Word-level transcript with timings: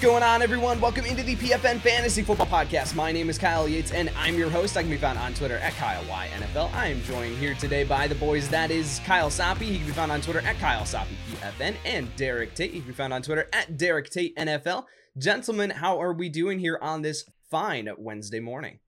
going 0.00 0.22
on, 0.22 0.40
everyone? 0.40 0.80
Welcome 0.80 1.04
into 1.04 1.22
the 1.22 1.36
PFN 1.36 1.78
Fantasy 1.80 2.22
Football 2.22 2.46
Podcast. 2.46 2.94
My 2.94 3.12
name 3.12 3.28
is 3.28 3.36
Kyle 3.36 3.68
Yates, 3.68 3.92
and 3.92 4.10
I'm 4.16 4.34
your 4.34 4.48
host. 4.48 4.78
I 4.78 4.80
can 4.80 4.90
be 4.90 4.96
found 4.96 5.18
on 5.18 5.34
Twitter 5.34 5.58
at 5.58 5.74
KyleYNFL. 5.74 6.72
I 6.72 6.86
am 6.86 7.02
joined 7.02 7.36
here 7.36 7.52
today 7.52 7.84
by 7.84 8.06
the 8.06 8.14
boys. 8.14 8.48
That 8.48 8.70
is 8.70 9.02
Kyle 9.04 9.28
Soppe. 9.28 9.58
He 9.58 9.76
can 9.76 9.86
be 9.86 9.92
found 9.92 10.10
on 10.10 10.22
Twitter 10.22 10.40
at 10.40 10.58
Kyle 10.58 10.84
Soppe 10.84 11.08
PFN, 11.30 11.74
and 11.84 12.16
Derek 12.16 12.54
Tate. 12.54 12.72
He 12.72 12.78
can 12.78 12.88
be 12.88 12.94
found 12.94 13.12
on 13.12 13.20
Twitter 13.20 13.46
at 13.52 13.76
Derek 13.76 14.08
Tate 14.08 14.34
NFL. 14.36 14.86
Gentlemen, 15.18 15.68
how 15.68 16.00
are 16.00 16.14
we 16.14 16.30
doing 16.30 16.60
here 16.60 16.78
on 16.80 17.02
this 17.02 17.28
fine 17.50 17.86
Wednesday 17.98 18.40
morning? 18.40 18.78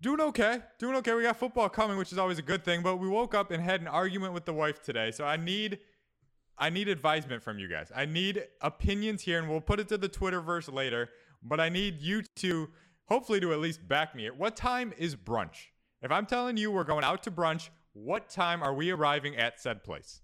Doing 0.00 0.20
okay. 0.20 0.60
Doing 0.78 0.94
okay. 0.98 1.14
We 1.14 1.24
got 1.24 1.36
football 1.36 1.68
coming, 1.68 1.98
which 1.98 2.12
is 2.12 2.18
always 2.18 2.38
a 2.38 2.42
good 2.42 2.64
thing. 2.64 2.82
But 2.82 2.98
we 2.98 3.08
woke 3.08 3.34
up 3.34 3.50
and 3.50 3.60
had 3.60 3.80
an 3.80 3.88
argument 3.88 4.34
with 4.34 4.44
the 4.44 4.52
wife 4.52 4.84
today, 4.84 5.10
so 5.10 5.24
I 5.24 5.36
need 5.36 5.80
I 6.58 6.70
need 6.70 6.88
advisement 6.88 7.42
from 7.42 7.58
you 7.58 7.68
guys. 7.68 7.92
I 7.94 8.04
need 8.04 8.44
opinions 8.60 9.22
here, 9.22 9.38
and 9.38 9.48
we'll 9.48 9.60
put 9.60 9.78
it 9.78 9.88
to 9.88 9.98
the 9.98 10.08
Twitterverse 10.08 10.72
later. 10.72 11.10
But 11.42 11.60
I 11.60 11.68
need 11.68 12.00
you 12.00 12.22
to 12.36 12.68
hopefully 13.06 13.40
to 13.40 13.52
at 13.52 13.60
least 13.60 13.86
back 13.86 14.14
me. 14.14 14.28
What 14.30 14.56
time 14.56 14.92
is 14.98 15.16
brunch? 15.16 15.68
If 16.02 16.10
I'm 16.10 16.26
telling 16.26 16.56
you 16.56 16.70
we're 16.70 16.84
going 16.84 17.04
out 17.04 17.22
to 17.24 17.30
brunch, 17.30 17.68
what 17.92 18.28
time 18.28 18.62
are 18.62 18.74
we 18.74 18.90
arriving 18.90 19.36
at 19.36 19.60
said 19.60 19.82
place? 19.82 20.20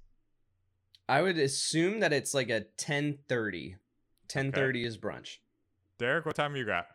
I 1.08 1.22
would 1.22 1.38
assume 1.38 2.00
that 2.00 2.12
it's 2.12 2.34
like 2.34 2.50
a 2.50 2.66
10:30. 2.78 3.76
10:30 4.28 4.68
okay. 4.70 4.82
is 4.82 4.98
brunch. 4.98 5.38
Derek, 5.98 6.26
what 6.26 6.34
time 6.34 6.56
you 6.56 6.64
got? 6.64 6.86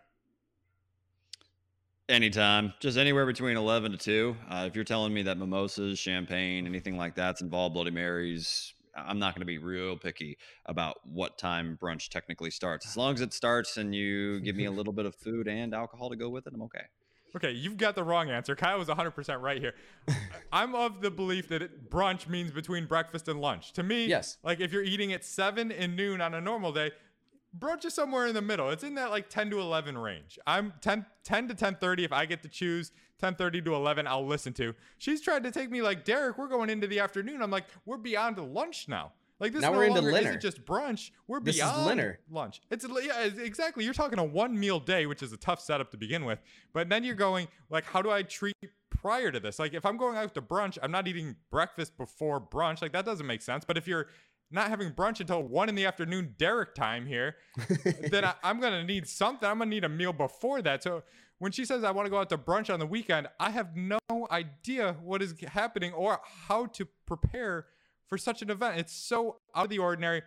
Anytime, 2.08 2.74
just 2.80 2.98
anywhere 2.98 3.28
between 3.28 3.56
11 3.56 3.92
to 3.92 3.98
2. 3.98 4.36
Uh, 4.50 4.66
if 4.68 4.76
you're 4.76 4.84
telling 4.84 5.14
me 5.14 5.22
that 5.24 5.38
mimosas, 5.38 6.00
champagne, 6.00 6.66
anything 6.66 6.98
like 6.98 7.14
that's 7.14 7.42
involved, 7.42 7.76
Bloody 7.76 7.92
Marys, 7.92 8.74
I'm 9.08 9.20
not 9.20 9.36
going 9.36 9.42
to 9.42 9.46
be 9.46 9.58
real 9.58 9.98
picky 9.98 10.38
about 10.66 10.98
what 11.06 11.38
time 11.38 11.78
brunch 11.82 12.10
technically 12.10 12.52
starts. 12.52 12.88
As 12.88 12.98
ah. 12.98 13.02
long 13.02 13.14
as 13.14 13.22
it 13.22 13.34
starts 13.34 13.78
and 13.78 13.94
you 13.94 14.40
give 14.42 14.56
me 14.56 14.66
a 14.66 14.72
little 14.72 14.94
bit 14.94 15.06
of 15.06 15.16
food 15.24 15.48
and 15.48 15.74
alcohol 15.74 16.10
to 16.10 16.16
go 16.16 16.30
with 16.30 16.48
it, 16.48 16.54
I'm 16.54 16.62
okay. 16.64 16.84
Okay, 17.36 17.52
you've 17.52 17.78
got 17.78 17.94
the 17.94 18.04
wrong 18.04 18.32
answer. 18.32 18.56
Kyle 18.56 18.80
was 18.80 18.88
100% 18.88 19.42
right 19.42 19.62
here. 19.62 19.76
I'm 20.52 20.74
of 20.74 21.02
the 21.02 21.12
belief 21.12 21.48
that 21.50 21.62
it, 21.62 21.90
brunch 21.90 22.28
means 22.28 22.50
between 22.50 22.88
breakfast 22.88 23.28
and 23.28 23.40
lunch. 23.40 23.74
To 23.74 23.84
me, 23.84 24.08
yes. 24.08 24.38
like 24.44 24.60
if 24.60 24.74
you're 24.74 24.84
eating 24.84 25.14
at 25.14 25.24
7 25.24 25.72
and 25.72 25.96
noon 25.96 26.22
on 26.22 26.34
a 26.34 26.42
normal 26.42 26.72
day, 26.72 26.92
brunch 27.58 27.86
is 27.86 27.94
somewhere 27.94 28.28
in 28.28 28.34
the 28.34 28.42
middle. 28.42 28.70
It's 28.70 28.84
in 28.84 28.96
that 28.96 29.12
like 29.12 29.30
10 29.30 29.52
to 29.52 29.60
11 29.60 29.98
range. 29.98 30.40
I'm 30.46 30.74
10, 30.82 31.06
10 31.24 31.48
to 31.50 31.54
10:30 31.56 32.06
if 32.06 32.12
I 32.12 32.26
get 32.26 32.42
to 32.44 32.50
choose. 32.50 32.92
10:30 33.22 33.66
to 33.66 33.76
11 33.76 34.08
I'll 34.08 34.26
listen 34.26 34.54
to. 34.54 34.74
She's 34.98 35.22
tried 35.22 35.44
to 35.44 35.52
take 35.52 35.70
me 35.70 35.82
like 35.82 36.06
Derek. 36.06 36.38
We're 36.38 36.48
going 36.48 36.70
into 36.70 36.88
the 36.88 37.00
afternoon. 37.00 37.42
I'm 37.42 37.52
like 37.52 37.66
we're 37.86 37.98
beyond 37.98 38.38
lunch 38.38 38.88
now. 38.88 39.14
Like 39.40 39.54
this 39.54 39.62
now 39.62 39.72
no 39.72 39.78
we're 39.78 39.86
into 39.86 40.02
dinner. 40.02 40.18
isn't 40.18 40.42
just 40.42 40.66
brunch. 40.66 41.12
We're 41.28 41.40
this 41.40 41.56
beyond 41.56 42.18
lunch. 42.30 42.62
It's 42.70 42.86
yeah, 43.04 43.22
exactly. 43.22 43.86
You're 43.86 43.94
talking 43.94 44.20
a 44.20 44.24
one 44.24 44.60
meal 44.60 44.80
day, 44.80 45.06
which 45.06 45.24
is 45.24 45.32
a 45.32 45.38
tough 45.38 45.62
setup 45.62 45.92
to 45.92 45.98
begin 45.98 46.26
with. 46.26 46.40
But 46.74 46.90
then 46.90 47.04
you're 47.04 47.16
going 47.16 47.48
like, 47.70 47.86
how 47.86 48.02
do 48.02 48.12
I 48.12 48.24
treat 48.24 48.56
prior 48.90 49.32
to 49.32 49.40
this? 49.40 49.58
Like 49.58 49.74
if 49.74 49.86
I'm 49.86 49.96
going 49.96 50.18
out 50.18 50.34
to 50.34 50.42
brunch, 50.42 50.78
I'm 50.84 50.92
not 50.92 51.08
eating 51.08 51.38
breakfast 51.52 51.98
before 51.98 52.42
brunch. 52.42 52.82
Like 52.82 52.92
that 52.92 53.06
doesn't 53.06 53.26
make 53.26 53.42
sense. 53.42 53.64
But 53.64 53.78
if 53.78 53.88
you're 53.88 54.08
not 54.52 54.70
having 54.70 54.92
brunch 54.92 55.22
until 55.22 55.44
one 55.44 55.70
in 55.70 55.76
the 55.76 55.86
afternoon, 55.86 56.36
Derek 56.38 56.76
time 56.76 57.06
here, 57.06 57.36
then 58.10 58.26
I, 58.26 58.34
I'm 58.44 58.60
gonna 58.60 58.84
need 58.84 59.08
something. 59.08 59.48
I'm 59.48 59.60
gonna 59.60 59.70
need 59.70 59.86
a 59.86 59.90
meal 59.90 60.12
before 60.12 60.62
that. 60.64 60.84
So 60.84 61.04
when 61.40 61.52
she 61.52 61.66
says 61.66 61.84
I 61.84 61.92
want 61.92 62.06
to 62.06 62.10
go 62.10 62.20
out 62.20 62.30
to 62.30 62.38
brunch 62.38 62.72
on 62.72 62.80
the 62.80 62.86
weekend, 62.86 63.28
I 63.40 63.50
have 63.50 63.76
no 63.76 64.00
idea 64.30 64.96
what 65.02 65.22
is 65.22 65.34
happening 65.48 65.94
or 65.94 66.20
how 66.48 66.68
to 66.68 66.88
prepare 67.06 67.66
for 68.08 68.18
such 68.18 68.42
an 68.42 68.50
event. 68.50 68.78
It's 68.78 68.94
so 68.94 69.38
out 69.56 69.66
of 69.66 69.70
the 69.70 69.80
ordinary. 69.80 70.22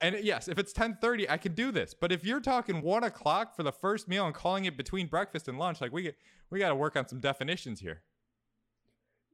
And 0.00 0.16
yes, 0.22 0.46
if 0.46 0.58
it's 0.58 0.74
10:30, 0.74 1.30
I 1.30 1.38
can 1.38 1.54
do 1.54 1.72
this. 1.72 1.94
But 1.94 2.12
if 2.12 2.24
you're 2.24 2.40
talking 2.40 2.82
one 2.82 3.02
o'clock 3.02 3.56
for 3.56 3.62
the 3.62 3.72
first 3.72 4.08
meal 4.08 4.26
and 4.26 4.34
calling 4.34 4.66
it 4.66 4.76
between 4.76 5.06
breakfast 5.06 5.48
and 5.48 5.58
lunch, 5.58 5.80
like 5.80 5.92
we 5.92 6.02
get, 6.02 6.16
we 6.50 6.58
got 6.58 6.68
to 6.68 6.74
work 6.74 6.96
on 6.96 7.08
some 7.08 7.20
definitions 7.20 7.80
here. 7.80 8.02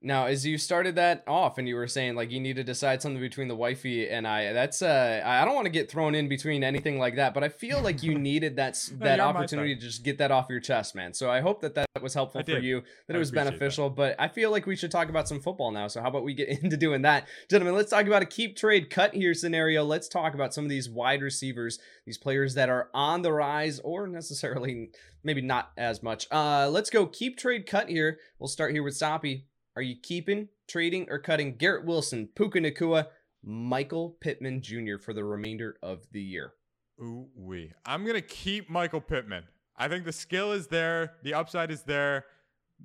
Now, 0.05 0.27
as 0.27 0.45
you 0.45 0.59
started 0.59 0.97
that 0.97 1.23
off 1.29 1.59
and 1.59 1.69
you 1.69 1.77
were 1.77 1.87
saying 1.87 2.17
like 2.17 2.33
you 2.33 2.41
need 2.41 2.57
to 2.57 2.65
decide 2.65 3.01
something 3.01 3.21
between 3.21 3.47
the 3.47 3.55
wifey 3.55 4.09
and 4.09 4.27
I, 4.27 4.53
that's 4.53 4.83
uh 4.83 5.23
I 5.25 5.45
don't 5.45 5.55
want 5.55 5.67
to 5.67 5.71
get 5.71 5.89
thrown 5.89 6.17
in 6.17 6.29
between 6.29 6.65
anything 6.65 6.99
like 6.99 7.17
that, 7.17 7.35
but 7.35 7.45
I 7.45 7.49
feel 7.49 7.81
like 7.81 8.03
you 8.03 8.19
needed 8.19 8.57
that 8.57 8.79
no, 8.93 9.05
that 9.05 9.21
opportunity 9.21 9.77
to 9.77 9.81
just 9.81 10.03
get 10.03 10.19
that 10.19 10.33
off 10.33 10.47
your 10.51 10.59
chest, 10.59 10.97
man. 10.97 11.15
So 11.15 11.31
I 11.31 11.41
hope 11.41 11.61
that 11.61 11.77
that 11.77 11.87
was 12.01 12.15
helpful 12.15 12.43
for 12.43 12.59
you, 12.59 12.83
that 13.07 13.15
I 13.15 13.17
it 13.17 13.19
was 13.21 13.31
beneficial, 13.31 13.91
that. 13.91 13.97
but 13.97 14.17
I 14.19 14.27
feel 14.27 14.51
like 14.51 14.67
we 14.67 14.75
should 14.75 14.91
talk 14.91 15.09
about 15.09 15.29
some 15.29 15.41
football 15.41 15.71
now. 15.71 15.87
So 15.87 16.01
how 16.01 16.09
about 16.09 16.25
we 16.25 16.35
get 16.35 16.49
into 16.63 16.77
doing 16.77 17.03
that? 17.03 17.29
Gentlemen, 17.49 17.77
let's 17.77 17.91
talk 17.91 18.07
about 18.07 18.23
a 18.23 18.27
keep 18.27 18.57
trade 18.57 18.91
cut 18.91 19.15
here 19.15 19.35
scenario. 19.35 19.85
Let's 19.85 20.09
talk 20.09 20.35
about 20.35 20.53
some 20.53 20.65
of 20.65 20.71
these 20.71 20.91
wide 20.91 21.23
receivers, 21.23 21.79
these 22.07 22.19
players 22.19 22.55
that 22.55 22.69
are 22.69 22.89
on 22.93 23.23
the 23.23 23.33
rise 23.33 23.79
or 23.81 24.09
necessarily 24.09 24.91
maybe 25.23 25.41
not 25.41 25.71
as 25.77 26.03
much. 26.03 26.27
Uh 26.33 26.69
let's 26.69 26.91
go 26.91 27.07
keep 27.07 27.39
trade 27.39 27.67
cut 27.67 27.89
here. 27.89 28.19
We'll 28.41 28.49
start 28.49 28.73
here 28.73 28.83
with 28.83 28.95
Soppe. 28.95 29.45
Are 29.77 29.83
you 29.83 29.97
keeping, 29.97 30.49
trading, 30.69 31.07
or 31.09 31.19
cutting 31.19 31.57
Garrett 31.57 31.87
Wilson, 31.87 32.29
Puka 32.35 32.61
Nacua, 32.61 33.07
Michael 33.43 34.17
Pittman 34.21 34.61
Jr. 34.61 34.99
for 34.99 35.13
the 35.15 35.25
remainder 35.25 35.77
of 35.83 36.07
the 36.13 36.21
year? 36.21 36.53
Ooh 37.01 37.29
wee. 37.35 37.73
I'm 37.87 38.05
gonna 38.05 38.21
keep 38.21 38.69
Michael 38.69 39.01
Pittman. 39.01 39.45
I 39.77 39.89
think 39.89 40.05
the 40.05 40.13
skill 40.13 40.53
is 40.53 40.67
there, 40.67 41.15
the 41.23 41.35
upside 41.35 41.71
is 41.71 41.83
there. 41.83 42.27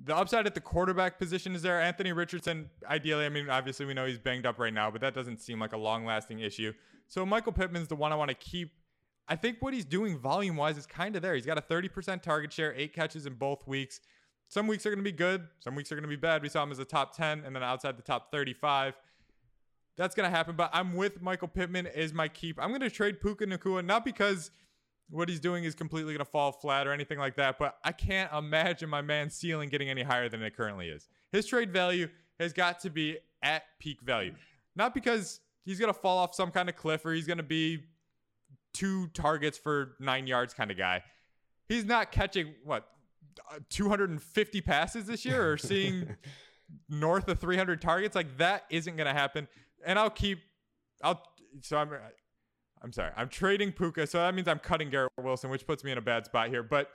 The 0.04 0.16
upside 0.16 0.46
at 0.46 0.54
the 0.54 0.60
quarterback 0.60 1.18
position 1.18 1.54
is 1.54 1.62
there. 1.62 1.80
Anthony 1.80 2.12
Richardson, 2.12 2.70
ideally, 2.88 3.26
I 3.26 3.28
mean, 3.28 3.50
obviously 3.50 3.84
we 3.84 3.94
know 3.94 4.06
he's 4.06 4.18
banged 4.18 4.46
up 4.46 4.58
right 4.58 4.72
now, 4.72 4.90
but 4.90 5.00
that 5.00 5.12
doesn't 5.12 5.40
seem 5.40 5.58
like 5.58 5.72
a 5.72 5.76
long 5.76 6.04
lasting 6.04 6.38
issue. 6.38 6.72
So 7.08 7.26
Michael 7.26 7.52
Pittman's 7.52 7.88
the 7.88 7.96
one 7.96 8.12
I 8.12 8.14
want 8.14 8.30
to 8.30 8.36
keep. 8.36 8.72
I 9.26 9.36
think 9.36 9.58
what 9.60 9.74
he's 9.74 9.84
doing 9.84 10.18
volume 10.18 10.56
wise 10.56 10.78
is 10.78 10.86
kind 10.86 11.16
of 11.16 11.22
there. 11.22 11.34
He's 11.34 11.46
got 11.46 11.58
a 11.58 11.62
30% 11.62 12.22
target 12.22 12.52
share, 12.52 12.72
eight 12.74 12.94
catches 12.94 13.26
in 13.26 13.34
both 13.34 13.66
weeks. 13.66 14.00
Some 14.48 14.66
weeks 14.66 14.86
are 14.86 14.90
going 14.90 14.98
to 14.98 15.04
be 15.04 15.12
good. 15.12 15.46
Some 15.60 15.74
weeks 15.74 15.92
are 15.92 15.94
going 15.94 16.02
to 16.02 16.08
be 16.08 16.16
bad. 16.16 16.42
We 16.42 16.48
saw 16.48 16.62
him 16.62 16.72
as 16.72 16.78
a 16.78 16.84
top 16.84 17.16
10 17.16 17.42
and 17.44 17.54
then 17.54 17.62
outside 17.62 17.98
the 17.98 18.02
top 18.02 18.32
35. 18.32 18.94
That's 19.96 20.14
going 20.14 20.30
to 20.30 20.34
happen. 20.34 20.56
But 20.56 20.70
I'm 20.72 20.94
with 20.94 21.20
Michael 21.20 21.48
Pittman 21.48 21.86
as 21.86 22.14
my 22.14 22.28
keep. 22.28 22.58
I'm 22.60 22.70
going 22.70 22.80
to 22.80 22.90
trade 22.90 23.20
Puka 23.20 23.46
Nacua, 23.46 23.84
not 23.84 24.04
because 24.04 24.50
what 25.10 25.28
he's 25.28 25.40
doing 25.40 25.64
is 25.64 25.74
completely 25.74 26.12
going 26.12 26.24
to 26.24 26.30
fall 26.30 26.52
flat 26.52 26.86
or 26.86 26.92
anything 26.92 27.18
like 27.18 27.36
that, 27.36 27.58
but 27.58 27.78
I 27.84 27.92
can't 27.92 28.30
imagine 28.32 28.88
my 28.88 29.00
man's 29.00 29.34
ceiling 29.34 29.68
getting 29.68 29.88
any 29.88 30.02
higher 30.02 30.28
than 30.28 30.42
it 30.42 30.56
currently 30.56 30.88
is. 30.88 31.08
His 31.32 31.46
trade 31.46 31.72
value 31.72 32.08
has 32.38 32.52
got 32.52 32.80
to 32.80 32.90
be 32.90 33.18
at 33.42 33.62
peak 33.78 34.00
value. 34.02 34.34
Not 34.76 34.94
because 34.94 35.40
he's 35.64 35.78
going 35.78 35.92
to 35.92 35.98
fall 35.98 36.18
off 36.18 36.34
some 36.34 36.50
kind 36.50 36.68
of 36.68 36.76
cliff 36.76 37.04
or 37.04 37.12
he's 37.12 37.26
going 37.26 37.38
to 37.38 37.42
be 37.42 37.84
two 38.74 39.08
targets 39.08 39.56
for 39.56 39.94
nine 39.98 40.26
yards 40.26 40.54
kind 40.54 40.70
of 40.70 40.76
guy. 40.76 41.02
He's 41.68 41.84
not 41.84 42.12
catching, 42.12 42.54
what, 42.64 42.86
Uh, 43.50 43.58
250 43.68 44.60
passes 44.60 45.06
this 45.06 45.24
year 45.24 45.50
or 45.50 45.56
seeing 45.56 46.16
north 46.88 47.28
of 47.28 47.38
300 47.38 47.80
targets 47.80 48.14
like 48.14 48.36
that 48.38 48.64
isn't 48.70 48.96
going 48.96 49.06
to 49.06 49.12
happen. 49.12 49.48
And 49.84 49.98
i'll 49.98 50.10
keep 50.10 50.40
i'll 51.02 51.22
so 51.62 51.78
i'm 51.78 51.90
i'm 52.82 52.92
sorry 52.92 53.10
i'm 53.16 53.28
trading 53.28 53.72
puka 53.72 54.06
so 54.06 54.18
that 54.18 54.34
means 54.34 54.48
i'm 54.48 54.58
cutting 54.58 54.90
garrett 54.90 55.12
wilson 55.20 55.50
which 55.50 55.66
puts 55.66 55.84
me 55.84 55.92
in 55.92 55.98
a 55.98 56.02
bad 56.02 56.24
spot 56.24 56.48
here. 56.48 56.62
But 56.62 56.90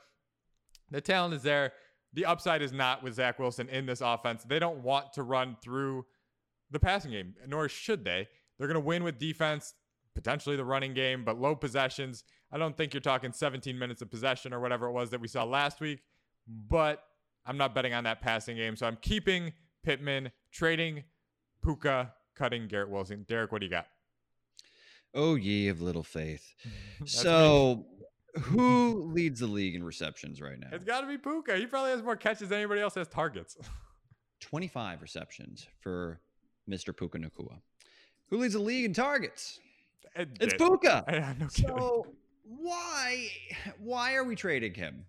the 0.92 1.02
talent 1.02 1.34
is 1.34 1.44
there. 1.44 1.72
The 2.14 2.26
upside 2.26 2.62
is 2.62 2.72
not 2.72 3.02
with 3.02 3.16
zach 3.16 3.40
wilson 3.40 3.70
in 3.70 3.86
this 3.86 4.02
offense. 4.02 4.44
They 4.44 4.60
don't 4.60 4.84
want 4.84 5.14
to 5.14 5.24
run 5.24 5.58
through 5.64 6.06
the 6.70 6.80
passing 6.80 7.12
game 7.12 7.36
nor 7.48 7.68
should 7.70 8.04
they. 8.04 8.28
They're 8.58 8.68
going 8.68 8.76
to 8.76 8.86
win 8.86 9.04
with 9.04 9.18
defense 9.18 9.74
potentially 10.14 10.56
the 10.56 10.66
running 10.66 10.94
game 10.94 11.24
but 11.24 11.40
low 11.40 11.56
possessions. 11.56 12.24
I 12.52 12.58
don't 12.58 12.78
think 12.78 12.94
you're 12.94 13.02
talking 13.02 13.32
17 13.32 13.80
minutes 13.80 14.02
of 14.02 14.12
possession 14.12 14.54
or 14.54 14.60
whatever 14.60 14.88
it 14.88 14.92
was 14.92 15.10
that 15.10 15.22
we 15.22 15.28
saw 15.28 15.44
last 15.44 15.80
week 15.80 16.02
but 16.48 17.04
I'm 17.46 17.58
not 17.58 17.76
betting 17.76 17.94
on 17.94 18.04
that 18.06 18.22
passing 18.22 18.58
game. 18.58 18.76
So 18.76 18.88
I'm 18.88 18.98
keeping 19.02 19.54
Pittman, 19.84 20.32
trading 20.52 21.04
Puka, 21.64 22.14
cutting 22.36 22.68
Garrett 22.68 22.90
Wilson. 22.90 23.26
Derek, 23.28 23.52
what 23.52 23.62
do 23.62 23.66
you 23.66 23.72
got? 23.72 23.88
Oh, 25.14 25.36
ye 25.36 25.68
of 25.68 25.82
little 25.82 26.04
faith. 26.04 26.56
so, 27.06 27.86
who 28.42 29.12
leads 29.14 29.40
the 29.42 29.48
league 29.48 29.76
in 29.76 29.84
receptions 29.84 30.42
right 30.42 30.60
now? 30.60 30.70
It's 30.72 30.86
got 30.86 31.02
to 31.02 31.08
be 31.08 31.18
Puka. 31.18 31.58
He 31.58 31.66
probably 31.66 31.92
has 31.92 32.02
more 32.02 32.16
catches 32.16 32.50
than 32.50 32.60
anybody 32.60 32.82
else 32.82 32.96
has 32.96 33.08
targets. 33.08 33.58
25 34.42 35.02
receptions 35.02 35.68
for 35.80 36.20
Mr. 36.70 36.96
Puka 36.96 37.18
Nacua. 37.18 37.60
Who 38.30 38.38
leads 38.38 38.54
the 38.54 38.60
league 38.60 38.86
in 38.86 38.94
targets? 38.94 39.60
It, 40.16 40.30
it's 40.40 40.54
Puka. 40.56 41.04
I, 41.08 41.34
no 41.40 41.48
so, 41.48 42.06
why 42.44 43.28
why 43.80 44.16
are 44.16 44.24
we 44.24 44.36
trading 44.36 44.74
him? 44.74 45.06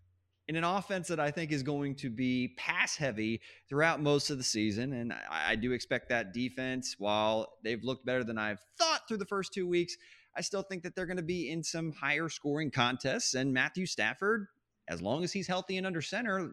In 0.49 0.56
an 0.56 0.64
offense 0.64 1.08
that 1.08 1.19
I 1.19 1.31
think 1.31 1.52
is 1.52 1.62
going 1.62 1.94
to 1.96 2.11
be 2.11 2.55
pass 2.58 2.96
heavy 2.96 3.41
throughout 3.69 4.02
most 4.02 4.31
of 4.31 4.38
the 4.38 4.44
season. 4.44 4.93
And 4.93 5.12
I, 5.12 5.52
I, 5.52 5.56
do 5.56 5.73
expect 5.73 6.11
that 6.11 6.35
defense, 6.35 6.96
while 6.99 7.55
they've 7.62 7.82
looked 7.82 8.05
better 8.05 8.25
than 8.25 8.37
I've 8.37 8.61
thought 8.79 9.08
through 9.08 9.19
the 9.19 9.25
first 9.25 9.55
two 9.55 9.67
weeks, 9.67 9.96
I 10.37 10.43
still 10.43 10.62
think 10.62 10.82
that 10.82 10.94
they're 10.94 11.06
going 11.06 11.17
to 11.17 11.23
be 11.23 11.50
in 11.50 11.62
some 11.62 11.93
higher 11.93 12.29
scoring 12.29 12.70
contests. 12.70 13.35
And 13.35 13.55
Matthew 13.55 13.87
Stafford, 13.87 14.46
as 14.88 15.00
long 15.00 15.25
as 15.25 15.32
he's 15.32 15.46
healthy 15.46 15.79
and 15.79 15.87
under 15.87 16.02
center, 16.02 16.52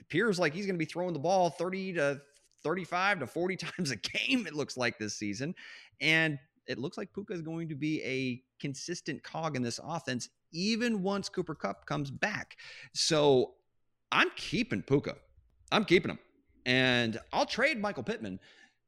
appears 0.00 0.38
like 0.38 0.54
he's 0.54 0.66
going 0.66 0.76
to 0.76 0.78
be 0.78 0.84
throwing 0.84 1.12
the 1.12 1.18
ball 1.20 1.50
30 1.50 1.94
to 1.94 2.20
35 2.64 3.20
to 3.20 3.26
40 3.26 3.56
times 3.76 3.90
a 3.90 3.96
game, 3.96 4.46
it 4.46 4.54
looks 4.54 4.76
like 4.76 4.98
this 4.98 5.16
season. 5.16 5.54
And 6.00 6.38
it 6.68 6.78
looks 6.78 6.96
like 6.98 7.12
Puka 7.12 7.32
is 7.32 7.40
going 7.40 7.68
to 7.68 7.74
be 7.74 8.02
a 8.02 8.42
consistent 8.60 9.22
cog 9.22 9.56
in 9.56 9.62
this 9.62 9.80
offense, 9.82 10.28
even 10.52 11.02
once 11.02 11.28
Cooper 11.28 11.54
Kupp 11.54 11.86
comes 11.86 12.10
back. 12.10 12.58
So 12.92 13.54
I'm 14.12 14.30
keeping 14.36 14.82
Puka. 14.82 15.16
I'm 15.72 15.84
keeping 15.84 16.10
him. 16.10 16.18
And 16.66 17.18
I'll 17.32 17.46
trade 17.46 17.80
Michael 17.80 18.02
Pittman 18.02 18.38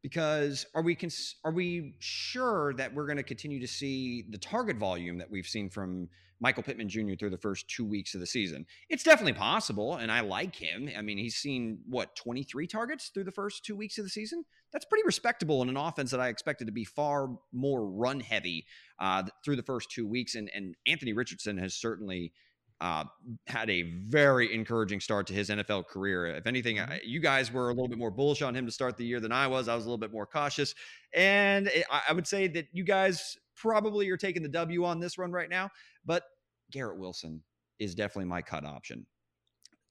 because 0.03 0.67
are 0.75 0.83
we 0.83 0.95
cons- 0.95 1.37
are 1.45 1.53
we 1.53 1.95
sure 1.99 2.75
that 2.75 2.95
we're 2.95 3.07
going 3.07 3.17
to 3.17 3.23
continue 3.23 3.61
to 3.61 3.67
see 3.67 4.27
the 4.29 4.39
target 4.39 4.77
volume 4.77 5.19
that 5.19 5.31
we've 5.31 5.47
seen 5.47 5.71
from 5.71 6.09
Michael 6.41 6.63
Pittman 6.63 6.89
Jr. 6.89 7.15
through 7.19 7.31
the 7.31 7.39
first 7.39 7.69
two 7.69 7.85
weeks 7.85 8.15
of 8.15 8.21
the 8.21 8.27
season? 8.27 8.67
It's 8.89 9.03
definitely 9.03 9.35
possible, 9.35 9.97
and 9.97 10.11
I 10.11 10.21
like 10.21 10.57
him. 10.57 10.91
I 10.97 11.03
mean, 11.03 11.19
he's 11.19 11.37
seen 11.37 11.81
what 11.89 12.17
23 12.17 12.67
targets 12.67 13.11
through 13.13 13.25
the 13.25 13.33
first 13.33 13.65
two 13.65 13.77
weeks 13.77 13.99
of 13.99 14.05
the 14.05 14.11
season. 14.11 14.45
That's 14.73 14.85
pretty 14.85 15.05
respectable 15.05 15.63
in 15.63 15.69
an 15.69 15.77
offense 15.77 16.11
that 16.13 16.21
I 16.21 16.29
expected 16.29 16.67
to 16.67 16.73
be 16.73 16.85
far 16.85 17.29
more 17.53 17.87
run 17.87 18.21
heavy 18.21 18.67
uh, 18.99 19.25
through 19.45 19.57
the 19.57 19.63
first 19.63 19.91
two 19.91 20.07
weeks. 20.07 20.35
And 20.35 20.51
and 20.55 20.77
Anthony 20.87 21.13
Richardson 21.13 21.59
has 21.59 21.75
certainly 21.75 22.33
uh, 22.81 23.05
had 23.47 23.69
a 23.69 23.83
very 23.83 24.55
encouraging 24.55 25.01
start 25.01 25.27
to 25.27 25.35
his 25.35 25.51
NFL 25.51 25.87
career. 25.87 26.27
If 26.27 26.47
anything, 26.47 26.77
mm-hmm. 26.77 26.95
you 27.05 27.21
guys 27.21 27.53
were 27.53 27.69
a 27.69 27.73
little 27.73 27.89
bit 27.89 27.99
more 27.99 28.11
bullish 28.11 28.41
on 28.43 28.57
him 28.57 28.65
to 28.65 28.73
start 28.73 28.97
the 28.97 29.05
year 29.05 29.21
than 29.21 29.33
I 29.33 29.47
was. 29.47 29.69
I 29.69 29.75
was 29.75 29.85
a 29.85 29.89
little 29.89 29.99
bit 29.99 30.13
more 30.13 30.27
cautious. 30.27 30.75
And 31.15 31.71
I 31.91 32.13
would 32.13 32.27
say 32.27 32.49
that 32.49 32.69
you 32.73 32.85
guys 32.85 33.37
probably 33.55 34.09
are 34.09 34.17
taking 34.17 34.43
the 34.43 34.49
W 34.49 34.85
on 34.85 34.99
this 34.99 35.19
run 35.19 35.31
right 35.31 35.51
now. 35.51 35.71
But 36.07 36.23
Garrett 36.71 36.99
Wilson 36.99 37.43
is 37.79 37.95
definitely 37.95 38.27
my 38.27 38.43
cut 38.43 38.65
option. 38.65 39.07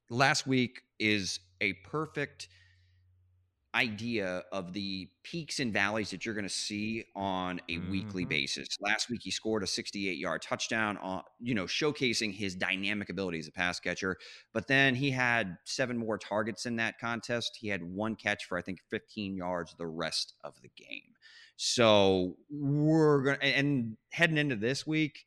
Last 0.10 0.48
week 0.48 0.82
is 1.00 1.40
a 1.62 1.74
perfect 1.86 2.48
idea 3.76 4.44
of 4.52 4.74
the 4.74 5.08
peaks 5.24 5.60
and 5.60 5.72
valleys 5.72 6.10
that 6.10 6.26
you're 6.26 6.34
going 6.34 6.48
to 6.48 6.50
see 6.50 7.06
on 7.16 7.62
a 7.70 7.74
mm-hmm. 7.74 7.92
weekly 7.92 8.26
basis. 8.26 8.68
Last 8.82 9.10
week 9.10 9.22
he 9.24 9.32
scored 9.32 9.62
a 9.62 9.68
68-yard 9.68 10.42
touchdown 10.42 10.98
on, 10.98 11.22
you 11.40 11.54
know, 11.54 11.66
showcasing 11.66 12.34
his 12.34 12.56
dynamic 12.56 13.10
ability 13.10 13.40
as 13.40 13.48
a 13.48 13.52
pass 13.52 13.80
catcher, 13.80 14.18
but 14.54 14.68
then 14.68 14.96
he 14.96 15.12
had 15.12 15.58
seven 15.66 15.98
more 15.98 16.18
targets 16.18 16.66
in 16.66 16.78
that 16.78 17.00
contest. 17.00 17.58
He 17.60 17.68
had 17.68 17.84
one 17.84 18.16
catch 18.16 18.46
for 18.46 18.58
I 18.58 18.62
think 18.62 18.80
15 18.90 19.36
yards 19.36 19.76
the 19.78 19.88
rest 19.88 20.34
of 20.44 20.56
the 20.62 20.70
game. 20.76 21.14
So, 21.62 22.38
we're 22.50 23.22
going 23.22 23.40
to 23.40 23.46
and 23.46 23.98
heading 24.12 24.38
into 24.38 24.56
this 24.56 24.88
week, 24.88 25.26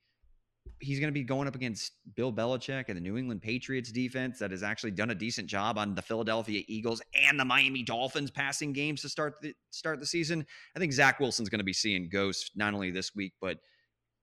he's 0.82 0.98
going 0.98 1.08
to 1.08 1.12
be 1.12 1.22
going 1.22 1.46
up 1.46 1.54
against 1.54 1.92
Bill 2.16 2.32
Belichick 2.32 2.84
and 2.88 2.96
the 2.96 3.00
New 3.00 3.16
England 3.16 3.40
Patriots 3.40 3.92
defense 3.92 4.38
that 4.40 4.50
has 4.50 4.62
actually 4.62 4.90
done 4.90 5.10
a 5.10 5.14
decent 5.14 5.48
job 5.48 5.78
on 5.78 5.94
the 5.94 6.02
Philadelphia 6.02 6.62
Eagles 6.66 7.00
and 7.14 7.38
the 7.38 7.44
Miami 7.44 7.82
Dolphins 7.82 8.30
passing 8.30 8.72
games 8.72 9.00
to 9.02 9.08
start 9.08 9.34
the 9.40 9.54
start 9.70 10.00
the 10.00 10.06
season. 10.06 10.44
I 10.76 10.78
think 10.78 10.92
Zach 10.92 11.20
Wilson's 11.20 11.48
going 11.48 11.60
to 11.60 11.64
be 11.64 11.72
seeing 11.72 12.08
ghosts 12.08 12.50
not 12.56 12.74
only 12.74 12.90
this 12.90 13.14
week 13.14 13.32
but 13.40 13.58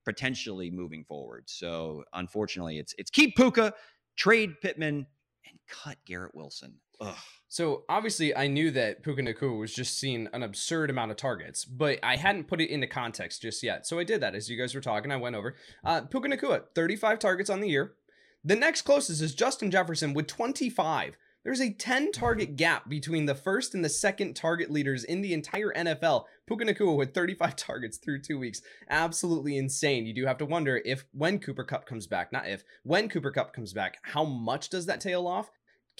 potentially 0.05 0.69
moving 0.69 1.03
forward. 1.05 1.43
So 1.47 2.03
unfortunately, 2.13 2.77
it's 2.77 2.93
it's 2.97 3.09
keep 3.09 3.35
Puka, 3.35 3.73
trade 4.17 4.55
Pittman, 4.61 5.07
and 5.47 5.59
cut 5.67 5.97
Garrett 6.05 6.35
Wilson. 6.35 6.75
Ugh. 6.99 7.15
So 7.51 7.83
obviously, 7.89 8.35
I 8.35 8.45
knew 8.45 8.69
that 8.71 9.01
Puka 9.01 9.23
Nacua 9.23 9.57
was 9.57 9.73
just 9.73 9.97
seeing 9.97 10.27
an 10.33 10.43
absurd 10.43 10.91
amount 10.91 11.09
of 11.09 11.17
targets, 11.17 11.65
but 11.65 11.97
I 12.03 12.15
hadn't 12.15 12.47
put 12.47 12.61
it 12.61 12.69
into 12.69 12.85
context 12.85 13.41
just 13.41 13.63
yet. 13.63 13.87
So 13.87 13.97
I 13.97 14.03
did 14.03 14.21
that 14.21 14.35
as 14.35 14.49
you 14.49 14.57
guys 14.57 14.75
were 14.75 14.81
talking. 14.81 15.11
I 15.11 15.17
went 15.17 15.35
over 15.35 15.55
uh, 15.83 16.01
Puka 16.01 16.29
Nacua, 16.29 16.65
35 16.75 17.17
targets 17.17 17.49
on 17.49 17.59
the 17.59 17.67
year. 17.67 17.95
The 18.43 18.55
next 18.55 18.83
closest 18.83 19.23
is 19.23 19.33
Justin 19.33 19.71
Jefferson 19.71 20.13
with 20.13 20.27
25. 20.27 21.17
There's 21.43 21.59
a 21.59 21.73
10 21.73 22.11
target 22.11 22.55
gap 22.55 22.87
between 22.87 23.25
the 23.25 23.33
first 23.33 23.73
and 23.73 23.83
the 23.83 23.89
second 23.89 24.35
target 24.35 24.69
leaders 24.69 25.03
in 25.03 25.21
the 25.21 25.33
entire 25.33 25.73
NFL. 25.73 26.25
Puka 26.45 26.65
Nacua 26.65 26.95
with 26.95 27.15
35 27.15 27.55
targets 27.55 27.97
through 27.97 28.21
two 28.21 28.37
weeks. 28.37 28.61
Absolutely 28.91 29.57
insane. 29.57 30.05
You 30.05 30.13
do 30.13 30.27
have 30.27 30.37
to 30.37 30.45
wonder 30.45 30.81
if 30.85 31.05
when 31.13 31.39
Cooper 31.39 31.63
Kupp 31.63 31.87
comes 31.87 32.05
back, 32.05 32.31
not 32.31 32.47
if, 32.47 32.63
when 32.83 33.09
Cooper 33.09 33.31
Kupp 33.31 33.53
comes 33.53 33.73
back, 33.73 33.97
how 34.03 34.23
much 34.23 34.69
does 34.69 34.85
that 34.85 35.01
tail 35.01 35.25
off? 35.25 35.49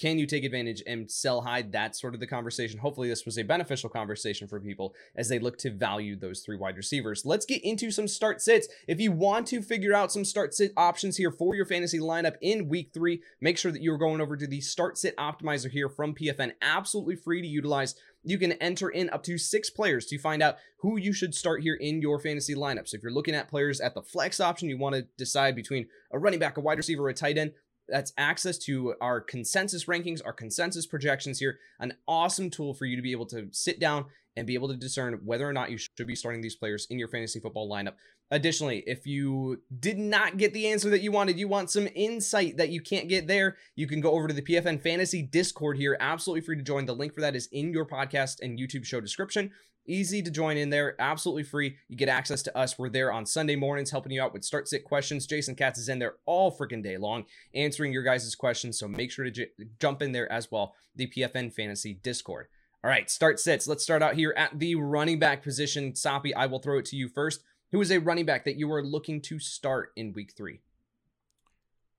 Can 0.00 0.18
you 0.18 0.26
take 0.26 0.44
advantage 0.44 0.82
and 0.86 1.10
sell 1.10 1.42
high? 1.42 1.60
That's 1.60 2.00
sort 2.00 2.14
of 2.14 2.20
the 2.20 2.26
conversation. 2.26 2.78
Hopefully, 2.80 3.10
this 3.10 3.26
was 3.26 3.36
a 3.36 3.42
beneficial 3.42 3.90
conversation 3.90 4.48
for 4.48 4.58
people 4.58 4.94
as 5.14 5.28
they 5.28 5.38
look 5.38 5.58
to 5.58 5.70
value 5.70 6.16
those 6.16 6.40
three 6.40 6.56
wide 6.56 6.78
receivers. 6.78 7.26
Let's 7.26 7.44
get 7.44 7.62
into 7.62 7.90
some 7.90 8.08
start 8.08 8.40
sits. 8.40 8.66
If 8.88 8.98
you 8.98 9.12
want 9.12 9.46
to 9.48 9.60
figure 9.60 9.92
out 9.92 10.10
some 10.10 10.24
start 10.24 10.54
sit 10.54 10.72
options 10.74 11.18
here 11.18 11.30
for 11.30 11.54
your 11.54 11.66
fantasy 11.66 11.98
lineup 11.98 12.36
in 12.40 12.70
week 12.70 12.92
three, 12.94 13.20
make 13.42 13.58
sure 13.58 13.72
that 13.72 13.82
you're 13.82 13.98
going 13.98 14.22
over 14.22 14.38
to 14.38 14.46
the 14.46 14.62
start 14.62 14.96
sit 14.96 15.14
optimizer 15.18 15.70
here 15.70 15.90
from 15.90 16.14
PFN. 16.14 16.52
Absolutely 16.62 17.16
free 17.16 17.42
to 17.42 17.48
utilize 17.48 17.94
you 18.22 18.38
can 18.38 18.52
enter 18.52 18.88
in 18.88 19.10
up 19.10 19.22
to 19.24 19.38
six 19.38 19.68
players 19.68 20.06
to 20.06 20.18
find 20.18 20.42
out 20.42 20.56
who 20.78 20.96
you 20.96 21.12
should 21.12 21.34
start 21.34 21.62
here 21.62 21.74
in 21.74 22.00
your 22.00 22.18
fantasy 22.18 22.54
lineup. 22.54 22.88
So 22.88 22.96
if 22.96 23.02
you're 23.02 23.12
looking 23.12 23.34
at 23.34 23.48
players 23.48 23.80
at 23.80 23.94
the 23.94 24.02
flex 24.02 24.40
option, 24.40 24.68
you 24.68 24.78
want 24.78 24.94
to 24.94 25.06
decide 25.16 25.54
between 25.54 25.88
a 26.10 26.18
running 26.18 26.38
back, 26.38 26.56
a 26.56 26.60
wide 26.60 26.78
receiver, 26.78 27.08
a 27.08 27.14
tight 27.14 27.38
end, 27.38 27.52
that's 27.90 28.12
access 28.16 28.58
to 28.58 28.94
our 29.00 29.20
consensus 29.20 29.86
rankings, 29.86 30.20
our 30.24 30.32
consensus 30.32 30.86
projections 30.86 31.38
here. 31.38 31.58
An 31.78 31.94
awesome 32.06 32.50
tool 32.50 32.74
for 32.74 32.86
you 32.86 32.96
to 32.96 33.02
be 33.02 33.12
able 33.12 33.26
to 33.26 33.48
sit 33.52 33.80
down 33.80 34.06
and 34.36 34.46
be 34.46 34.54
able 34.54 34.68
to 34.68 34.76
discern 34.76 35.20
whether 35.24 35.48
or 35.48 35.52
not 35.52 35.70
you 35.70 35.78
should 35.78 36.06
be 36.06 36.14
starting 36.14 36.40
these 36.40 36.56
players 36.56 36.86
in 36.90 36.98
your 36.98 37.08
fantasy 37.08 37.40
football 37.40 37.68
lineup. 37.68 37.94
Additionally, 38.30 38.84
if 38.86 39.06
you 39.06 39.60
did 39.80 39.98
not 39.98 40.36
get 40.36 40.54
the 40.54 40.68
answer 40.68 40.88
that 40.88 41.02
you 41.02 41.10
wanted, 41.10 41.36
you 41.36 41.48
want 41.48 41.68
some 41.68 41.88
insight 41.96 42.56
that 42.56 42.68
you 42.68 42.80
can't 42.80 43.08
get 43.08 43.26
there, 43.26 43.56
you 43.74 43.88
can 43.88 44.00
go 44.00 44.12
over 44.12 44.28
to 44.28 44.34
the 44.34 44.42
PFN 44.42 44.80
Fantasy 44.80 45.20
Discord 45.20 45.76
here. 45.76 45.96
Absolutely 45.98 46.42
free 46.42 46.56
to 46.56 46.62
join. 46.62 46.86
The 46.86 46.94
link 46.94 47.12
for 47.12 47.22
that 47.22 47.34
is 47.34 47.48
in 47.50 47.72
your 47.72 47.84
podcast 47.84 48.40
and 48.40 48.56
YouTube 48.56 48.84
show 48.84 49.00
description. 49.00 49.50
Easy 49.86 50.22
to 50.22 50.30
join 50.30 50.56
in 50.56 50.70
there, 50.70 50.94
absolutely 51.00 51.42
free. 51.42 51.76
You 51.88 51.96
get 51.96 52.08
access 52.08 52.42
to 52.42 52.56
us. 52.56 52.78
We're 52.78 52.90
there 52.90 53.12
on 53.12 53.26
Sunday 53.26 53.56
mornings 53.56 53.90
helping 53.90 54.12
you 54.12 54.22
out 54.22 54.32
with 54.32 54.44
start 54.44 54.68
sit 54.68 54.84
questions. 54.84 55.26
Jason 55.26 55.54
Katz 55.54 55.78
is 55.78 55.88
in 55.88 55.98
there 55.98 56.16
all 56.26 56.56
freaking 56.56 56.82
day 56.82 56.96
long 56.96 57.24
answering 57.54 57.92
your 57.92 58.02
guys' 58.02 58.34
questions. 58.34 58.78
So 58.78 58.86
make 58.86 59.10
sure 59.10 59.24
to 59.24 59.30
j- 59.30 59.50
jump 59.80 60.02
in 60.02 60.12
there 60.12 60.30
as 60.30 60.50
well. 60.50 60.74
The 60.96 61.06
PFN 61.06 61.52
Fantasy 61.52 61.94
Discord. 61.94 62.46
All 62.84 62.90
right, 62.90 63.10
start 63.10 63.40
sits. 63.40 63.66
Let's 63.66 63.82
start 63.82 64.02
out 64.02 64.14
here 64.14 64.32
at 64.36 64.58
the 64.58 64.74
running 64.74 65.18
back 65.18 65.42
position. 65.42 65.94
Soppy, 65.94 66.34
I 66.34 66.46
will 66.46 66.60
throw 66.60 66.78
it 66.78 66.84
to 66.86 66.96
you 66.96 67.08
first. 67.08 67.42
Who 67.72 67.80
is 67.80 67.90
a 67.90 67.98
running 67.98 68.26
back 68.26 68.44
that 68.44 68.56
you 68.56 68.70
are 68.72 68.82
looking 68.82 69.20
to 69.22 69.38
start 69.38 69.92
in 69.96 70.12
week 70.12 70.32
three? 70.36 70.60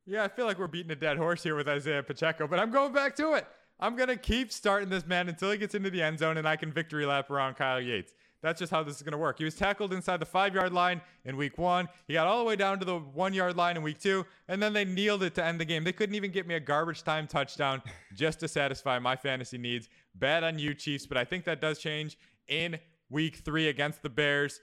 Yeah, 0.06 0.24
I 0.24 0.28
feel 0.28 0.46
like 0.46 0.58
we're 0.58 0.68
beating 0.68 0.92
a 0.92 0.96
dead 0.96 1.18
horse 1.18 1.44
here 1.44 1.56
with 1.56 1.68
Isaiah 1.68 2.04
Pacheco, 2.04 2.48
but 2.48 2.60
I'm 2.60 2.72
going 2.72 2.94
back 2.94 3.16
to 3.18 3.34
it. 3.34 3.48
I'm 3.82 3.96
going 3.96 4.10
to 4.10 4.18
keep 4.18 4.52
starting 4.52 4.90
this 4.90 5.08
man 5.08 5.28
until 5.28 5.50
he 5.52 5.58
gets 5.58 5.74
into 5.74 5.90
the 5.90 6.04
end 6.04 6.20
zone 6.20 6.38
and 6.38 6.48
I 6.48 6.56
can 6.56 6.72
victory 6.72 7.06
lap 7.06 7.32
around 7.32 7.56
Kyle 7.56 7.82
Yates. 7.82 8.14
That's 8.44 8.60
just 8.60 8.72
how 8.72 8.84
this 8.84 8.96
is 8.96 9.02
going 9.02 9.12
to 9.12 9.18
work. 9.18 9.38
He 9.38 9.44
was 9.44 9.56
tackled 9.56 9.94
inside 9.94 10.18
the 10.18 10.26
five 10.26 10.54
yard 10.56 10.74
line 10.74 11.02
in 11.26 11.38
week 11.38 11.58
one. 11.58 11.88
He 12.08 12.14
got 12.14 12.28
all 12.28 12.40
the 12.40 12.46
way 12.46 12.56
down 12.56 12.80
to 12.80 12.86
the 12.86 12.98
one 12.98 13.34
yard 13.34 13.56
line 13.56 13.78
in 13.78 13.84
week 13.84 14.00
two, 14.00 14.26
and 14.48 14.62
then 14.62 14.74
they 14.74 14.86
kneeled 14.86 15.24
it 15.24 15.36
to 15.36 15.44
end 15.44 15.60
the 15.60 15.66
game. 15.66 15.84
They 15.84 15.92
couldn't 15.92 16.16
even 16.16 16.32
get 16.32 16.48
me 16.48 16.56
a 16.56 16.60
garbage 16.60 17.04
time 17.04 17.28
touchdown 17.28 17.82
just 18.16 18.40
to 18.40 18.48
satisfy 18.48 18.98
my 19.00 19.16
fantasy 19.16 19.58
needs. 19.58 19.90
Bad 20.16 20.44
on 20.44 20.58
you, 20.58 20.74
Chiefs, 20.74 21.06
but 21.06 21.18
I 21.18 21.26
think 21.26 21.46
that 21.46 21.62
does 21.62 21.78
change 21.78 22.18
in 22.48 22.80
week 23.10 23.38
three 23.38 23.68
against 23.68 24.02
the 24.02 24.10
Bears. 24.10 24.60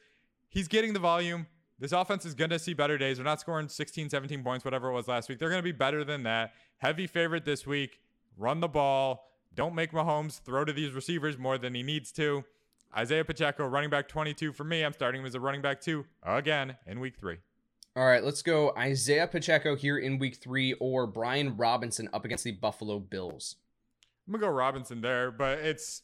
He's 0.48 0.66
getting 0.66 0.92
the 0.92 0.98
volume. 0.98 1.46
This 1.78 1.92
offense 1.92 2.24
is 2.24 2.34
going 2.34 2.50
to 2.50 2.58
see 2.58 2.74
better 2.74 2.98
days. 2.98 3.18
They're 3.18 3.24
not 3.24 3.40
scoring 3.40 3.68
16, 3.68 4.10
17 4.10 4.42
points, 4.42 4.64
whatever 4.64 4.88
it 4.88 4.92
was 4.92 5.06
last 5.06 5.28
week. 5.28 5.38
They're 5.38 5.50
going 5.50 5.60
to 5.60 5.62
be 5.62 5.70
better 5.70 6.02
than 6.02 6.24
that. 6.24 6.52
Heavy 6.78 7.06
favorite 7.06 7.44
this 7.44 7.64
week 7.64 8.00
run 8.38 8.60
the 8.60 8.68
ball. 8.68 9.28
Don't 9.54 9.74
make 9.74 9.92
Mahomes 9.92 10.40
throw 10.40 10.64
to 10.64 10.72
these 10.72 10.92
receivers 10.92 11.36
more 11.36 11.58
than 11.58 11.74
he 11.74 11.82
needs 11.82 12.12
to. 12.12 12.44
Isaiah 12.96 13.24
Pacheco, 13.24 13.66
running 13.66 13.90
back 13.90 14.08
22 14.08 14.52
for 14.52 14.64
me. 14.64 14.82
I'm 14.82 14.92
starting 14.92 15.20
him 15.20 15.26
as 15.26 15.34
a 15.34 15.40
running 15.40 15.60
back 15.60 15.80
two 15.80 16.06
again 16.22 16.76
in 16.86 17.00
week 17.00 17.16
three. 17.18 17.38
All 17.96 18.06
right, 18.06 18.22
let's 18.22 18.42
go 18.42 18.72
Isaiah 18.78 19.26
Pacheco 19.26 19.74
here 19.74 19.98
in 19.98 20.18
week 20.18 20.36
three 20.36 20.74
or 20.74 21.06
Brian 21.06 21.56
Robinson 21.56 22.08
up 22.12 22.24
against 22.24 22.44
the 22.44 22.52
Buffalo 22.52 23.00
Bills. 23.00 23.56
I'm 24.26 24.32
going 24.32 24.40
to 24.40 24.46
go 24.46 24.52
Robinson 24.52 25.00
there, 25.00 25.30
but 25.30 25.58
it's 25.58 26.02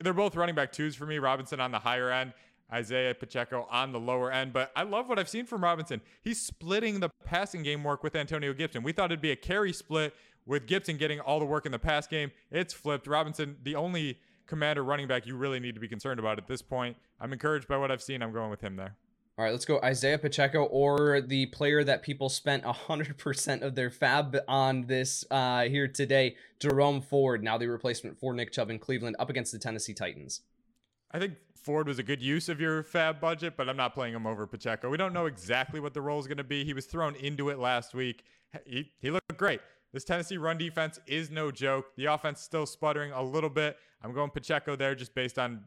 they're 0.00 0.14
both 0.14 0.36
running 0.36 0.54
back 0.54 0.72
twos 0.72 0.94
for 0.94 1.06
me. 1.06 1.18
Robinson 1.18 1.60
on 1.60 1.70
the 1.70 1.80
higher 1.80 2.10
end, 2.10 2.32
Isaiah 2.72 3.14
Pacheco 3.14 3.66
on 3.70 3.92
the 3.92 4.00
lower 4.00 4.32
end. 4.32 4.52
But 4.52 4.70
I 4.74 4.84
love 4.84 5.08
what 5.08 5.18
I've 5.18 5.28
seen 5.28 5.44
from 5.44 5.62
Robinson. 5.62 6.00
He's 6.22 6.40
splitting 6.40 7.00
the 7.00 7.10
passing 7.24 7.62
game 7.62 7.84
work 7.84 8.02
with 8.02 8.14
Antonio 8.16 8.52
Gibson. 8.52 8.82
We 8.82 8.92
thought 8.92 9.06
it'd 9.06 9.20
be 9.20 9.32
a 9.32 9.36
carry 9.36 9.72
split 9.72 10.14
with 10.48 10.66
Gibson 10.66 10.96
getting 10.96 11.20
all 11.20 11.38
the 11.38 11.44
work 11.44 11.66
in 11.66 11.72
the 11.72 11.78
pass 11.78 12.06
game, 12.06 12.32
it's 12.50 12.72
flipped. 12.72 13.06
Robinson, 13.06 13.58
the 13.62 13.76
only 13.76 14.18
commander 14.46 14.82
running 14.82 15.06
back 15.06 15.26
you 15.26 15.36
really 15.36 15.60
need 15.60 15.74
to 15.74 15.80
be 15.80 15.86
concerned 15.86 16.18
about 16.18 16.38
at 16.38 16.48
this 16.48 16.62
point. 16.62 16.96
I'm 17.20 17.32
encouraged 17.32 17.68
by 17.68 17.76
what 17.76 17.90
I've 17.90 18.02
seen. 18.02 18.22
I'm 18.22 18.32
going 18.32 18.50
with 18.50 18.62
him 18.62 18.74
there. 18.74 18.96
All 19.36 19.44
right, 19.44 19.52
let's 19.52 19.66
go 19.66 19.78
Isaiah 19.84 20.18
Pacheco 20.18 20.64
or 20.64 21.20
the 21.20 21.46
player 21.46 21.84
that 21.84 22.02
people 22.02 22.28
spent 22.28 22.64
100% 22.64 23.62
of 23.62 23.76
their 23.76 23.90
FAAB 23.90 24.40
on 24.48 24.86
this 24.86 25.24
uh, 25.30 25.64
here 25.64 25.86
today, 25.86 26.34
Jerome 26.58 27.00
Ford, 27.00 27.44
now 27.44 27.56
the 27.56 27.68
replacement 27.68 28.18
for 28.18 28.32
Nick 28.32 28.50
Chubb 28.50 28.70
in 28.70 28.80
Cleveland 28.80 29.14
up 29.20 29.30
against 29.30 29.52
the 29.52 29.58
Tennessee 29.58 29.94
Titans. 29.94 30.40
I 31.12 31.20
think 31.20 31.34
Ford 31.54 31.86
was 31.86 31.98
a 32.00 32.02
good 32.02 32.22
use 32.22 32.48
of 32.48 32.60
your 32.60 32.82
FAAB 32.82 33.20
budget, 33.20 33.54
but 33.56 33.68
I'm 33.68 33.76
not 33.76 33.94
playing 33.94 34.14
him 34.14 34.26
over 34.26 34.46
Pacheco. 34.46 34.90
We 34.90 34.96
don't 34.96 35.12
know 35.12 35.26
exactly 35.26 35.78
what 35.78 35.94
the 35.94 36.00
role 36.00 36.18
is 36.18 36.26
going 36.26 36.38
to 36.38 36.44
be. 36.44 36.64
He 36.64 36.72
was 36.72 36.86
thrown 36.86 37.14
into 37.16 37.50
it 37.50 37.58
last 37.58 37.94
week. 37.94 38.24
He, 38.64 38.90
he 38.98 39.10
looked 39.10 39.36
great. 39.36 39.60
This 39.92 40.04
Tennessee 40.04 40.36
run 40.36 40.58
defense 40.58 41.00
is 41.06 41.30
no 41.30 41.50
joke. 41.50 41.86
The 41.96 42.06
offense 42.06 42.40
still 42.40 42.66
sputtering 42.66 43.12
a 43.12 43.22
little 43.22 43.50
bit. 43.50 43.76
I'm 44.02 44.12
going 44.12 44.30
Pacheco 44.30 44.76
there 44.76 44.94
just 44.94 45.14
based 45.14 45.38
on 45.38 45.64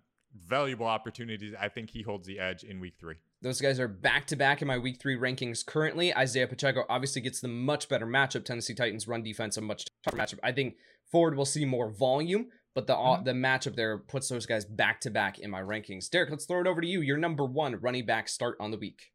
valuable 0.47 0.85
opportunities. 0.85 1.53
I 1.59 1.69
think 1.69 1.89
he 1.89 2.03
holds 2.03 2.27
the 2.27 2.39
edge 2.39 2.63
in 2.63 2.79
week 2.79 2.95
three. 2.99 3.15
Those 3.41 3.59
guys 3.59 3.79
are 3.79 3.87
back 3.87 4.27
to 4.27 4.35
back 4.35 4.61
in 4.61 4.67
my 4.67 4.77
week 4.77 5.01
three 5.01 5.17
rankings 5.17 5.65
currently. 5.65 6.15
Isaiah 6.15 6.47
Pacheco 6.47 6.85
obviously 6.87 7.21
gets 7.21 7.41
the 7.41 7.47
much 7.47 7.89
better 7.89 8.05
matchup. 8.05 8.45
Tennessee 8.45 8.75
Titans 8.75 9.07
run 9.07 9.23
defense 9.23 9.57
a 9.57 9.61
much 9.61 9.85
tougher 10.03 10.17
matchup. 10.17 10.39
I 10.43 10.51
think 10.51 10.75
Ford 11.11 11.35
will 11.35 11.45
see 11.45 11.65
more 11.65 11.89
volume, 11.89 12.47
but 12.75 12.85
the 12.85 12.93
mm-hmm. 12.93 13.23
the 13.23 13.33
matchup 13.33 13.75
there 13.75 13.97
puts 13.97 14.29
those 14.29 14.45
guys 14.45 14.63
back 14.63 15.01
to 15.01 15.09
back 15.09 15.39
in 15.39 15.49
my 15.49 15.61
rankings. 15.61 16.09
Derek, 16.09 16.29
let's 16.29 16.45
throw 16.45 16.61
it 16.61 16.67
over 16.67 16.79
to 16.79 16.87
you. 16.87 17.01
Your 17.01 17.17
number 17.17 17.45
one 17.45 17.75
running 17.77 18.05
back 18.05 18.29
start 18.29 18.55
on 18.59 18.69
the 18.69 18.77
week. 18.77 19.10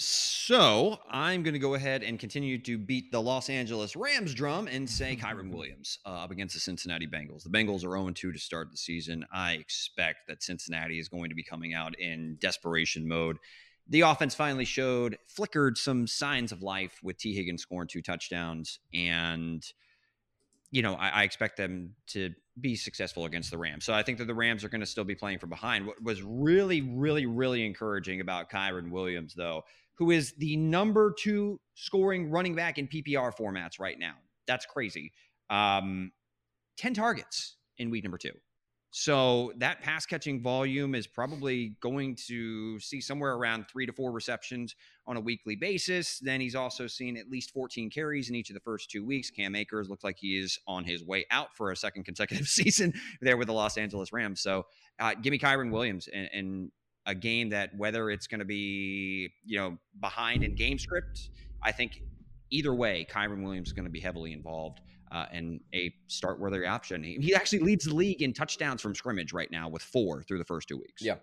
So 0.00 1.00
I'm 1.10 1.42
going 1.42 1.54
to 1.54 1.58
go 1.58 1.74
ahead 1.74 2.04
and 2.04 2.20
continue 2.20 2.56
to 2.58 2.78
beat 2.78 3.10
the 3.10 3.20
Los 3.20 3.50
Angeles 3.50 3.96
Rams 3.96 4.32
drum 4.32 4.68
and 4.68 4.88
say 4.88 5.16
Kyren 5.16 5.50
Williams 5.52 5.98
uh, 6.06 6.10
up 6.10 6.30
against 6.30 6.54
the 6.54 6.60
Cincinnati 6.60 7.08
Bengals. 7.08 7.42
The 7.42 7.50
Bengals 7.50 7.78
are 7.78 7.90
0 7.90 8.08
2 8.10 8.30
to 8.30 8.38
start 8.38 8.70
the 8.70 8.76
season. 8.76 9.26
I 9.32 9.54
expect 9.54 10.28
that 10.28 10.44
Cincinnati 10.44 11.00
is 11.00 11.08
going 11.08 11.30
to 11.30 11.34
be 11.34 11.42
coming 11.42 11.74
out 11.74 11.98
in 11.98 12.36
desperation 12.40 13.08
mode. 13.08 13.38
The 13.88 14.02
offense 14.02 14.36
finally 14.36 14.64
showed, 14.64 15.18
flickered 15.26 15.76
some 15.76 16.06
signs 16.06 16.52
of 16.52 16.62
life 16.62 17.00
with 17.02 17.18
Tee 17.18 17.34
Higgins 17.34 17.62
scoring 17.62 17.88
two 17.88 18.02
touchdowns. 18.02 18.78
And, 18.94 19.64
you 20.70 20.82
know, 20.82 20.94
I, 20.94 21.08
I 21.08 21.22
expect 21.24 21.56
them 21.56 21.96
to 22.08 22.32
be 22.60 22.76
successful 22.76 23.24
against 23.24 23.50
the 23.50 23.58
Rams. 23.58 23.84
So 23.84 23.94
I 23.94 24.04
think 24.04 24.18
that 24.18 24.26
the 24.26 24.34
Rams 24.34 24.62
are 24.62 24.68
going 24.68 24.80
to 24.80 24.86
still 24.86 25.02
be 25.02 25.16
playing 25.16 25.40
from 25.40 25.50
behind. 25.50 25.86
What 25.86 26.00
was 26.00 26.22
really, 26.22 26.82
really, 26.82 27.26
really 27.26 27.66
encouraging 27.66 28.20
about 28.20 28.48
Kyren 28.48 28.90
Williams, 28.92 29.34
though, 29.34 29.64
who 29.98 30.12
is 30.12 30.32
the 30.38 30.56
number 30.56 31.12
two 31.18 31.60
scoring 31.74 32.30
running 32.30 32.54
back 32.54 32.78
in 32.78 32.86
PPR 32.86 33.36
formats 33.36 33.80
right 33.80 33.98
now. 33.98 34.14
That's 34.46 34.64
crazy. 34.64 35.12
Um, 35.50 36.12
10 36.78 36.94
targets 36.94 37.56
in 37.78 37.90
week 37.90 38.04
number 38.04 38.18
two. 38.18 38.32
So 38.90 39.52
that 39.58 39.82
pass 39.82 40.06
catching 40.06 40.42
volume 40.42 40.94
is 40.94 41.06
probably 41.06 41.76
going 41.80 42.16
to 42.26 42.80
see 42.80 43.02
somewhere 43.02 43.34
around 43.34 43.68
three 43.68 43.84
to 43.84 43.92
four 43.92 44.12
receptions 44.12 44.74
on 45.06 45.18
a 45.18 45.20
weekly 45.20 45.56
basis. 45.56 46.18
Then 46.20 46.40
he's 46.40 46.54
also 46.54 46.86
seen 46.86 47.18
at 47.18 47.28
least 47.28 47.50
14 47.50 47.90
carries 47.90 48.30
in 48.30 48.34
each 48.34 48.48
of 48.48 48.54
the 48.54 48.60
first 48.60 48.90
two 48.90 49.04
weeks. 49.04 49.30
Cam 49.30 49.54
Akers 49.54 49.90
looks 49.90 50.04
like 50.04 50.16
he 50.18 50.38
is 50.38 50.58
on 50.66 50.84
his 50.84 51.04
way 51.04 51.26
out 51.30 51.48
for 51.54 51.70
a 51.70 51.76
second 51.76 52.04
consecutive 52.04 52.46
season 52.48 52.94
there 53.20 53.36
with 53.36 53.48
the 53.48 53.52
Los 53.52 53.76
Angeles 53.76 54.10
Rams. 54.10 54.40
So 54.40 54.64
uh, 54.98 55.14
give 55.20 55.32
me 55.32 55.38
Kyren 55.38 55.70
Williams 55.70 56.08
and, 56.12 56.28
and 56.32 56.70
a 57.08 57.14
game 57.14 57.48
that 57.48 57.74
whether 57.76 58.10
it's 58.10 58.28
going 58.28 58.38
to 58.38 58.44
be 58.44 59.32
you 59.44 59.58
know 59.58 59.76
behind 60.00 60.44
in 60.44 60.54
game 60.54 60.78
script, 60.78 61.30
I 61.64 61.72
think 61.72 62.02
either 62.50 62.72
way, 62.72 63.06
Kyren 63.10 63.42
Williams 63.42 63.68
is 63.68 63.72
going 63.72 63.86
to 63.86 63.90
be 63.90 64.00
heavily 64.00 64.32
involved 64.32 64.80
uh, 65.10 65.24
and 65.32 65.60
a 65.74 65.92
start 66.06 66.38
worthy 66.38 66.66
option. 66.66 67.02
He, 67.02 67.16
he, 67.16 67.34
actually 67.34 67.60
leads 67.60 67.86
the 67.86 67.94
league 67.94 68.22
in 68.22 68.32
touchdowns 68.32 68.82
from 68.82 68.94
scrimmage 68.94 69.32
right 69.32 69.50
now 69.50 69.68
with 69.68 69.82
four 69.82 70.22
through 70.22 70.38
the 70.38 70.44
first 70.44 70.68
two 70.68 70.76
weeks. 70.76 71.02
Yeah, 71.02 71.16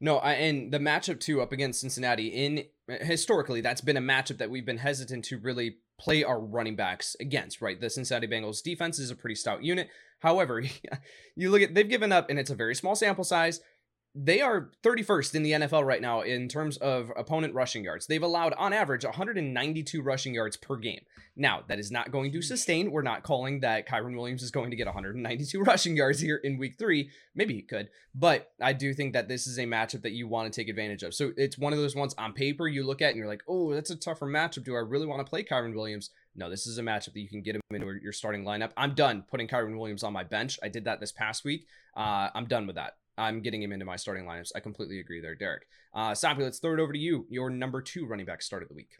no, 0.00 0.18
I, 0.18 0.32
and 0.32 0.72
the 0.72 0.78
matchup 0.78 1.20
too 1.20 1.40
up 1.40 1.52
against 1.52 1.80
Cincinnati 1.80 2.26
in 2.28 2.64
historically 2.88 3.60
that's 3.60 3.80
been 3.80 3.96
a 3.96 4.00
matchup 4.02 4.38
that 4.38 4.50
we've 4.50 4.66
been 4.66 4.78
hesitant 4.78 5.24
to 5.26 5.38
really 5.38 5.76
play 5.98 6.24
our 6.24 6.40
running 6.40 6.76
backs 6.76 7.14
against. 7.20 7.62
Right, 7.62 7.80
the 7.80 7.88
Cincinnati 7.88 8.26
Bengals 8.26 8.62
defense 8.62 8.98
is 8.98 9.10
a 9.10 9.16
pretty 9.16 9.36
stout 9.36 9.62
unit. 9.62 9.88
However, 10.20 10.62
you 11.36 11.50
look 11.50 11.62
at 11.62 11.74
they've 11.74 11.88
given 11.88 12.10
up, 12.10 12.30
and 12.30 12.38
it's 12.38 12.50
a 12.50 12.56
very 12.56 12.74
small 12.74 12.96
sample 12.96 13.24
size 13.24 13.60
they 14.14 14.40
are 14.40 14.70
31st 14.82 15.34
in 15.36 15.42
the 15.44 15.52
NFL 15.52 15.86
right 15.86 16.02
now 16.02 16.22
in 16.22 16.48
terms 16.48 16.76
of 16.78 17.12
opponent 17.16 17.54
rushing 17.54 17.84
yards. 17.84 18.06
They've 18.06 18.22
allowed, 18.22 18.54
on 18.54 18.72
average, 18.72 19.04
192 19.04 20.02
rushing 20.02 20.34
yards 20.34 20.56
per 20.56 20.76
game. 20.76 21.02
Now, 21.36 21.62
that 21.68 21.78
is 21.78 21.92
not 21.92 22.10
going 22.10 22.32
to 22.32 22.42
sustain. 22.42 22.90
We're 22.90 23.02
not 23.02 23.22
calling 23.22 23.60
that 23.60 23.88
Kyren 23.88 24.16
Williams 24.16 24.42
is 24.42 24.50
going 24.50 24.70
to 24.70 24.76
get 24.76 24.86
192 24.86 25.60
rushing 25.64 25.96
yards 25.96 26.18
here 26.18 26.36
in 26.36 26.58
week 26.58 26.74
three. 26.76 27.10
Maybe 27.36 27.54
he 27.54 27.62
could, 27.62 27.88
but 28.12 28.50
I 28.60 28.72
do 28.72 28.92
think 28.92 29.12
that 29.12 29.28
this 29.28 29.46
is 29.46 29.58
a 29.58 29.64
matchup 29.64 30.02
that 30.02 30.12
you 30.12 30.26
want 30.26 30.52
to 30.52 30.60
take 30.60 30.68
advantage 30.68 31.04
of. 31.04 31.14
So 31.14 31.30
it's 31.36 31.56
one 31.56 31.72
of 31.72 31.78
those 31.78 31.94
ones 31.94 32.14
on 32.18 32.32
paper 32.32 32.66
you 32.66 32.84
look 32.84 33.00
at 33.00 33.10
and 33.10 33.16
you're 33.16 33.28
like, 33.28 33.44
oh, 33.46 33.72
that's 33.72 33.90
a 33.90 33.96
tougher 33.96 34.26
matchup. 34.26 34.64
Do 34.64 34.74
I 34.74 34.80
really 34.80 35.06
want 35.06 35.24
to 35.24 35.30
play 35.30 35.44
Kyren 35.44 35.74
Williams? 35.74 36.10
No, 36.34 36.50
this 36.50 36.66
is 36.66 36.78
a 36.78 36.82
matchup 36.82 37.12
that 37.12 37.20
you 37.20 37.28
can 37.28 37.42
get 37.42 37.54
him 37.54 37.62
into 37.70 37.86
your 38.02 38.12
starting 38.12 38.44
lineup. 38.44 38.72
I'm 38.76 38.94
done 38.94 39.24
putting 39.30 39.46
Kyren 39.46 39.78
Williams 39.78 40.02
on 40.02 40.12
my 40.12 40.24
bench. 40.24 40.58
I 40.62 40.68
did 40.68 40.84
that 40.84 40.98
this 40.98 41.12
past 41.12 41.44
week. 41.44 41.66
Uh, 41.96 42.28
I'm 42.34 42.46
done 42.46 42.66
with 42.66 42.76
that. 42.76 42.94
I'm 43.20 43.40
getting 43.40 43.62
him 43.62 43.72
into 43.72 43.84
my 43.84 43.96
starting 43.96 44.24
lineups. 44.24 44.52
I 44.56 44.60
completely 44.60 44.98
agree 44.98 45.20
there, 45.20 45.34
Derek. 45.34 45.66
Uh, 45.92 46.14
Sappy, 46.14 46.42
let's 46.42 46.58
throw 46.58 46.72
it 46.72 46.80
over 46.80 46.92
to 46.92 46.98
you. 46.98 47.26
Your 47.28 47.50
number 47.50 47.82
two 47.82 48.06
running 48.06 48.26
back 48.26 48.40
start 48.40 48.62
of 48.62 48.68
the 48.68 48.74
week. 48.74 48.92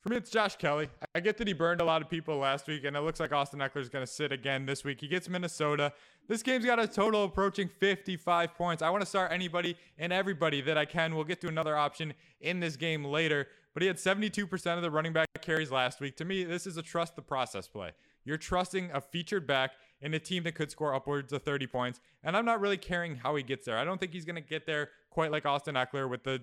For 0.00 0.10
me, 0.10 0.16
it's 0.16 0.30
Josh 0.30 0.56
Kelley. 0.56 0.88
I 1.14 1.20
get 1.20 1.36
that 1.38 1.48
he 1.48 1.52
burned 1.52 1.80
a 1.80 1.84
lot 1.84 2.02
of 2.02 2.08
people 2.08 2.38
last 2.38 2.68
week, 2.68 2.84
and 2.84 2.96
it 2.96 3.00
looks 3.00 3.18
like 3.18 3.32
Austin 3.32 3.58
Ekeler 3.58 3.80
is 3.80 3.88
going 3.88 4.06
to 4.06 4.10
sit 4.10 4.30
again 4.30 4.64
this 4.64 4.84
week. 4.84 5.00
He 5.00 5.08
gets 5.08 5.28
Minnesota. 5.28 5.92
This 6.28 6.42
game's 6.42 6.64
got 6.64 6.78
a 6.78 6.86
total 6.86 7.24
approaching 7.24 7.68
55 7.80 8.54
points. 8.54 8.80
I 8.80 8.90
want 8.90 9.02
to 9.02 9.06
start 9.06 9.32
anybody 9.32 9.76
and 9.98 10.12
everybody 10.12 10.60
that 10.62 10.78
I 10.78 10.84
can. 10.84 11.14
We'll 11.14 11.24
get 11.24 11.40
to 11.40 11.48
another 11.48 11.76
option 11.76 12.14
in 12.40 12.60
this 12.60 12.76
game 12.76 13.04
later, 13.04 13.48
but 13.74 13.82
he 13.82 13.88
had 13.88 13.96
72% 13.96 14.76
of 14.76 14.82
the 14.82 14.90
running 14.90 15.12
back 15.12 15.26
carries 15.42 15.72
last 15.72 16.00
week. 16.00 16.16
To 16.18 16.24
me, 16.24 16.44
this 16.44 16.66
is 16.66 16.76
a 16.76 16.82
trust 16.82 17.16
the 17.16 17.22
process 17.22 17.66
play. 17.66 17.90
You're 18.24 18.36
trusting 18.36 18.90
a 18.92 19.00
featured 19.00 19.46
back 19.46 19.72
in 20.00 20.14
a 20.14 20.18
team 20.18 20.44
that 20.44 20.54
could 20.54 20.70
score 20.70 20.94
upwards 20.94 21.32
of 21.32 21.42
30 21.42 21.66
points. 21.66 22.00
And 22.22 22.36
I'm 22.36 22.44
not 22.44 22.60
really 22.60 22.76
caring 22.76 23.16
how 23.16 23.34
he 23.36 23.42
gets 23.42 23.66
there. 23.66 23.76
I 23.76 23.84
don't 23.84 23.98
think 23.98 24.12
he's 24.12 24.24
going 24.24 24.36
to 24.36 24.40
get 24.40 24.66
there 24.66 24.90
quite 25.10 25.32
like 25.32 25.46
Austin 25.46 25.74
Ekeler 25.74 26.08
with 26.08 26.24
the 26.24 26.42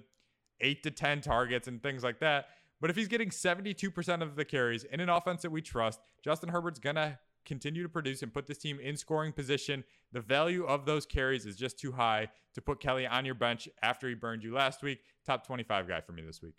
8 0.62 0.84
to 0.84 0.92
10 0.92 1.22
targets 1.22 1.68
and 1.68 1.82
things 1.82 2.04
like 2.04 2.20
that. 2.20 2.48
But 2.82 2.90
if 2.90 2.96
he's 2.96 3.08
getting 3.08 3.30
72% 3.30 4.22
of 4.22 4.36
the 4.36 4.46
carries 4.46 4.84
in 4.84 5.00
an 5.00 5.10
offense 5.10 5.42
that 5.44 5.52
we 5.52 5.62
trust, 5.62 6.00
Justin 6.24 6.50
Herbert's 6.50 6.80
going 6.80 6.98
to 6.98 7.18
continue 7.46 7.84
to 7.84 7.90
produce 7.90 8.22
and 8.22 8.34
put 8.34 8.48
this 8.48 8.58
team 8.58 8.80
in 8.80 8.98
scoring 8.98 9.32
position. 9.32 9.84
The 10.12 10.20
value 10.20 10.66
of 10.66 10.86
those 10.86 11.06
carries 11.06 11.46
is 11.46 11.56
just 11.56 11.80
too 11.80 11.94
high 11.94 12.30
to 12.54 12.62
put 12.62 12.80
Kelley 12.80 13.08
on 13.08 13.24
your 13.24 13.36
bench 13.36 13.70
after 13.82 14.10
he 14.10 14.16
burned 14.16 14.44
you 14.44 14.54
last 14.54 14.82
week. 14.82 15.00
Top 15.26 15.46
25 15.46 15.88
guy 15.88 16.02
for 16.02 16.12
me 16.12 16.24
this 16.24 16.42
week. 16.42 16.56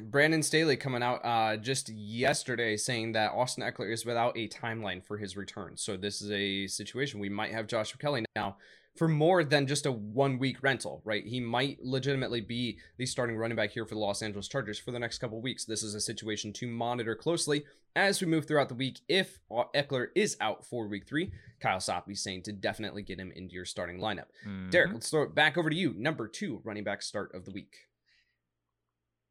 Brandon 0.00 0.42
Staley 0.42 0.76
coming 0.76 1.02
out 1.02 1.20
uh, 1.24 1.56
just 1.56 1.88
yesterday 1.88 2.76
saying 2.76 3.12
that 3.12 3.32
Austin 3.32 3.62
Ekeler 3.62 3.92
is 3.92 4.06
without 4.06 4.36
a 4.36 4.48
timeline 4.48 5.04
for 5.04 5.18
his 5.18 5.36
return. 5.36 5.76
So 5.76 5.96
this 5.96 6.22
is 6.22 6.30
a 6.30 6.66
situation 6.66 7.20
we 7.20 7.28
might 7.28 7.52
have 7.52 7.66
Joshua 7.66 7.98
Kelley 7.98 8.24
now 8.34 8.56
for 8.96 9.08
more 9.08 9.44
than 9.44 9.66
just 9.66 9.86
a 9.86 9.92
one 9.92 10.38
week 10.38 10.62
rental, 10.62 11.02
right? 11.04 11.24
He 11.24 11.40
might 11.40 11.78
legitimately 11.82 12.40
be 12.40 12.78
the 12.96 13.06
starting 13.06 13.36
running 13.36 13.56
back 13.56 13.70
here 13.70 13.84
for 13.84 13.94
the 13.94 14.00
Los 14.00 14.22
Angeles 14.22 14.48
Chargers 14.48 14.78
for 14.78 14.90
the 14.90 14.98
next 14.98 15.18
couple 15.18 15.40
weeks. 15.40 15.64
This 15.64 15.82
is 15.82 15.94
a 15.94 16.00
situation 16.00 16.52
to 16.54 16.66
monitor 16.66 17.14
closely 17.14 17.64
as 17.94 18.20
we 18.20 18.26
move 18.26 18.46
throughout 18.46 18.68
the 18.68 18.74
week. 18.74 19.00
If 19.08 19.38
Ekeler 19.50 20.08
is 20.14 20.36
out 20.40 20.64
for 20.64 20.88
week 20.88 21.06
three, 21.06 21.32
Kyle 21.60 21.78
Soppe 21.78 22.16
saying 22.16 22.42
to 22.44 22.52
definitely 22.52 23.02
get 23.02 23.20
him 23.20 23.32
into 23.36 23.54
your 23.54 23.64
starting 23.64 23.98
lineup. 23.98 24.26
Mm-hmm. 24.46 24.70
Derek, 24.70 24.92
let's 24.94 25.10
throw 25.10 25.22
it 25.22 25.34
back 25.34 25.58
over 25.58 25.68
to 25.68 25.76
you. 25.76 25.94
Number 25.96 26.26
two 26.26 26.60
running 26.64 26.84
back 26.84 27.02
start 27.02 27.34
of 27.34 27.44
the 27.44 27.52
week. 27.52 27.85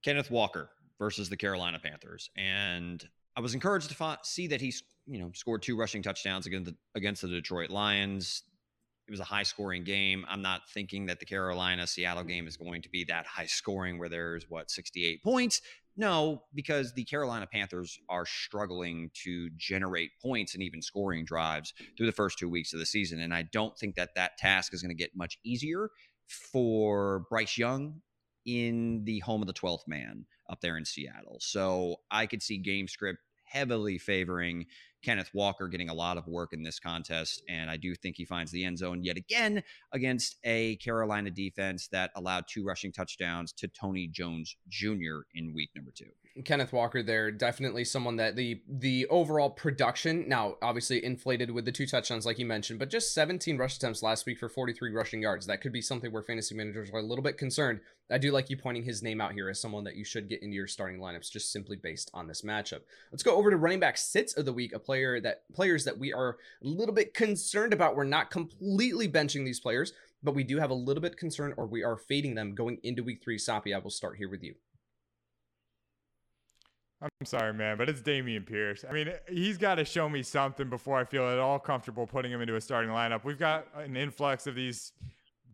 Kenneth 0.06 0.30
Walker 0.30 0.70
versus 1.00 1.30
the 1.30 1.36
Carolina 1.36 1.80
Panthers, 1.84 2.30
and 2.38 3.04
I 3.36 3.42
was 3.42 3.56
encouraged 3.56 3.90
to 3.90 4.18
see 4.22 4.46
that 4.48 4.62
he's 4.62 4.84
you 5.08 5.20
know 5.20 5.32
scored 5.34 5.64
two 5.64 5.76
rushing 5.76 6.04
touchdowns 6.04 6.46
against 6.46 6.72
the, 6.72 6.78
against 6.94 7.24
the 7.24 7.28
Detroit 7.28 7.72
Lions. 7.72 8.44
It 9.08 9.12
was 9.12 9.20
a 9.20 9.26
high 9.26 9.44
scoring 9.44 9.84
game. 9.84 10.24
I'm 10.30 10.44
not 10.44 10.62
thinking 10.72 11.08
that 11.08 11.20
the 11.20 11.26
Carolina 11.26 11.88
Seattle 11.88 12.24
game 12.24 12.48
is 12.48 12.56
going 12.56 12.84
to 12.84 12.90
be 12.90 13.04
that 13.06 13.26
high 13.26 13.48
scoring 13.48 13.98
where 13.98 14.10
there's 14.10 14.46
what 14.48 14.70
68 14.70 15.24
points. 15.24 15.62
No, 15.98 16.44
because 16.54 16.94
the 16.94 17.04
Carolina 17.06 17.48
Panthers 17.52 17.98
are 18.08 18.26
struggling 18.26 19.10
to 19.24 19.50
generate 19.58 20.12
points 20.22 20.54
and 20.54 20.62
even 20.62 20.82
scoring 20.82 21.26
drives 21.26 21.74
through 21.98 22.08
the 22.08 22.12
first 22.12 22.38
two 22.38 22.50
weeks 22.50 22.74
of 22.74 22.80
the 22.80 22.86
season. 22.86 23.20
And 23.20 23.34
I 23.34 23.44
don't 23.44 23.78
think 23.78 23.96
that 23.96 24.16
that 24.16 24.38
task 24.38 24.74
is 24.74 24.82
going 24.82 24.90
to 24.90 24.96
get 24.96 25.16
much 25.16 25.40
easier 25.44 25.90
for 26.28 27.26
Bryce 27.30 27.58
Young 27.58 28.02
in 28.46 29.04
the 29.06 29.20
home 29.20 29.42
of 29.42 29.48
the 29.48 29.54
12th 29.54 29.88
man 29.88 30.26
up 30.50 30.62
there 30.62 30.78
in 30.78 30.86
Seattle. 30.86 31.38
So 31.40 31.98
I 32.12 32.26
could 32.26 32.42
see 32.42 32.58
game 32.58 32.88
script 32.88 33.20
heavily 33.44 33.98
favoring 33.98 34.66
Kenneth 35.06 35.30
Walker 35.36 35.68
getting 35.68 35.90
a 35.90 35.94
lot 35.94 36.18
of 36.18 36.28
work 36.28 36.52
in 36.52 36.64
this 36.64 36.80
contest. 36.80 37.44
And 37.48 37.70
I 37.70 37.78
do 37.78 37.94
think 37.94 38.16
he 38.18 38.26
finds 38.26 38.52
the 38.52 38.66
end 38.66 38.80
zone 38.80 39.04
yet 39.04 39.18
again 39.18 39.62
against 39.92 40.38
a 40.44 40.78
Carolina 40.78 41.30
defense 41.30 41.88
that 41.90 42.10
allowed 42.16 42.46
two 42.50 42.66
rushing 42.66 42.92
touchdowns 42.92 43.54
to 43.54 43.68
Tony 43.68 44.08
Jones 44.08 44.58
Jr. 44.68 45.22
in 45.36 45.54
week 45.54 45.70
number 45.76 45.92
two. 45.96 46.10
Kenneth 46.44 46.74
Walker 46.74 47.02
there, 47.02 47.32
definitely 47.32 47.86
someone 47.86 48.18
that 48.18 48.36
the 48.36 48.62
the 48.68 49.08
overall 49.08 49.50
production 49.50 50.28
now 50.28 50.56
obviously 50.62 51.04
inflated 51.04 51.50
with 51.50 51.64
the 51.64 51.72
two 51.72 51.88
touchdowns 51.88 52.26
like 52.26 52.38
you 52.38 52.46
mentioned, 52.46 52.78
but 52.78 52.90
just 52.90 53.14
17 53.14 53.58
rush 53.58 53.78
attempts 53.78 54.04
last 54.04 54.26
week 54.26 54.40
for 54.40 54.50
43 54.50 54.92
rushing 54.92 55.22
yards. 55.22 55.46
That 55.46 55.62
could 55.62 55.72
be 55.72 55.82
something 55.82 56.12
where 56.12 56.24
fantasy 56.24 56.54
managers 56.54 56.90
are 56.92 57.00
a 57.00 57.04
little 57.04 57.24
bit 57.24 57.38
concerned. 57.38 57.80
I 58.12 58.18
do 58.18 58.32
like 58.32 58.50
you 58.50 58.58
pointing 58.58 58.84
his 58.84 59.02
name 59.02 59.22
out 59.22 59.32
here 59.32 59.50
as 59.50 59.60
someone 59.60 59.86
that 59.86 59.96
you 59.96 60.04
should 60.04 60.30
get 60.30 60.44
into 60.44 60.56
your 60.56 60.68
starting 60.68 61.00
lineups 61.00 61.32
just 61.32 61.52
simply 61.52 61.76
based 61.76 62.12
on 62.14 62.28
this 62.28 62.42
matchup. 62.42 62.82
Let's 63.12 63.24
go 63.24 63.36
over 63.36 63.50
to 63.50 63.58
running 63.58 63.80
back 63.80 63.98
sits 63.98 64.38
of 64.38 64.46
the 64.46 64.54
week, 64.54 64.74
a 64.74 64.80
player 64.96 65.20
that 65.20 65.44
players 65.54 65.84
that 65.84 65.98
we 65.98 66.14
are 66.14 66.38
a 66.64 66.68
little 66.68 66.96
bit 66.96 67.14
concerned 67.14 67.74
about. 67.74 67.98
We're 67.98 68.06
not 68.06 68.32
completely 68.32 69.10
benching 69.10 69.44
these 69.44 69.60
players, 69.60 69.92
but 70.24 70.34
we 70.34 70.46
do 70.46 70.58
have 70.58 70.70
a 70.70 70.76
little 70.76 71.02
bit 71.02 71.18
concern 71.18 71.54
or 71.58 71.66
we 71.66 71.84
are 71.84 71.98
fading 71.98 72.36
them 72.36 72.56
going 72.56 72.78
into 72.84 73.04
week 73.04 73.22
three. 73.22 73.38
Sappy, 73.38 73.74
I 73.74 73.80
will 73.80 73.90
start 73.90 74.16
here 74.16 74.30
with 74.30 74.42
you. 74.42 74.56
I'm 77.02 77.26
sorry, 77.26 77.54
man, 77.54 77.78
but 77.78 77.90
it's 77.90 78.00
Dameon 78.00 78.46
Pierce. 78.46 78.86
I 78.90 78.94
mean, 78.94 79.12
he's 79.28 79.58
got 79.58 79.76
to 79.76 79.86
show 79.86 80.08
me 80.08 80.24
something 80.24 80.70
before 80.70 80.98
I 80.98 81.04
feel 81.04 81.28
at 81.30 81.40
all 81.40 81.60
comfortable 81.60 82.08
putting 82.08 82.32
him 82.32 82.40
into 82.40 82.56
a 82.56 82.62
starting 82.62 82.90
lineup. 82.90 83.26
We've 83.26 83.38
got 83.38 83.68
an 83.76 83.98
influx 83.98 84.48
of 84.48 84.56
these 84.56 84.94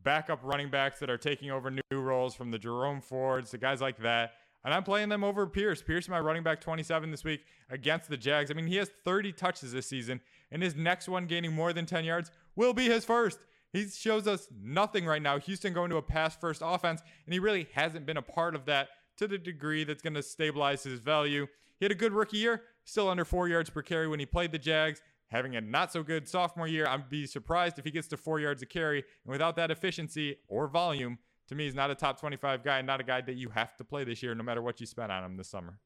backup 0.03 0.39
running 0.43 0.69
backs 0.69 1.00
that 1.00 1.10
are 1.10 1.17
taking 1.17 1.50
over 1.50 1.71
new 1.71 2.00
roles 2.00 2.36
from 2.36 2.51
the 2.51 2.60
Jerome 2.60 3.01
Fords, 3.01 3.50
the 3.50 3.57
guys 3.57 3.81
like 3.81 3.98
that. 4.03 4.33
And 4.63 4.74
I'm 4.74 4.84
playing 4.84 5.10
them 5.10 5.24
over 5.24 5.48
Pierce. 5.48 5.82
Pierce, 5.82 6.08
my 6.08 6.20
running 6.20 6.44
back 6.44 6.62
27 6.62 7.10
this 7.10 7.24
week 7.24 7.41
against 7.70 8.10
the 8.10 8.18
Jags. 8.18 8.51
I 8.51 8.53
mean, 8.53 8.68
he 8.68 8.75
has 8.75 8.91
30 9.06 9.34
touches 9.34 9.72
this 9.72 9.88
season, 9.88 10.22
and 10.51 10.62
his 10.62 10.75
next 10.75 11.10
one 11.10 11.25
gaining 11.25 11.53
more 11.53 11.74
than 11.74 11.86
10 11.86 12.03
yards 12.03 12.32
will 12.56 12.74
be 12.74 12.86
his 12.86 13.03
first. 13.03 13.39
He 13.74 13.88
shows 13.88 14.27
us 14.27 14.48
nothing 14.62 15.06
right 15.06 15.22
now. 15.22 15.39
Houston 15.39 15.74
going 15.74 15.89
to 15.89 15.98
a 15.98 16.01
pass 16.01 16.36
first 16.36 16.62
offense, 16.63 17.01
and 17.25 17.34
he 17.34 17.39
really 17.39 17.68
hasn't 17.74 18.06
been 18.06 18.18
a 18.18 18.22
part 18.22 18.53
of 18.53 18.65
that 18.65 18.89
to 19.18 19.27
the 19.27 19.38
degree 19.38 19.84
that's 19.84 20.01
going 20.01 20.13
to 20.13 20.24
stabilize 20.24 20.84
his 20.84 21.00
value. 21.00 21.48
He 21.80 21.86
had 21.86 21.91
a 21.91 21.96
good 21.96 22.13
rookie 22.13 22.38
year, 22.38 22.63
still 22.84 23.10
under 23.10 23.25
four 23.25 23.48
yards 23.48 23.70
per 23.70 23.82
carry 23.82 24.08
when 24.08 24.20
he 24.20 24.25
played 24.25 24.51
the 24.51 24.60
Jags. 24.60 25.01
Having 25.27 25.56
a 25.56 25.62
not 25.62 25.94
so 25.94 26.03
good 26.03 26.27
sophomore 26.27 26.68
year, 26.68 26.86
I'd 26.86 27.10
be 27.10 27.25
surprised 27.25 27.80
if 27.80 27.86
he 27.86 27.91
gets 27.91 28.10
to 28.10 28.18
four 28.18 28.39
yards 28.41 28.62
a 28.62 28.65
carry. 28.65 29.00
And 29.24 29.32
without 29.32 29.56
that 29.56 29.72
efficiency 29.72 30.36
or 30.50 30.68
volume, 30.68 31.20
to 31.51 31.58
me, 31.58 31.65
he's 31.65 31.75
not 31.75 31.91
a 31.91 31.96
top 31.96 32.17
25 32.17 32.63
guy, 32.63 32.81
not 32.81 33.01
a 33.01 33.03
guy 33.03 33.20
that 33.20 33.36
you 33.36 33.50
have 33.50 33.75
to 33.75 33.84
play 33.84 34.05
this 34.05 34.24
year, 34.24 34.34
no 34.34 34.41
matter 34.41 34.62
what 34.62 34.79
you 34.79 34.86
spend 34.86 35.12
on 35.12 35.22
him 35.25 35.36
this 35.36 35.50
summer. 35.50 35.79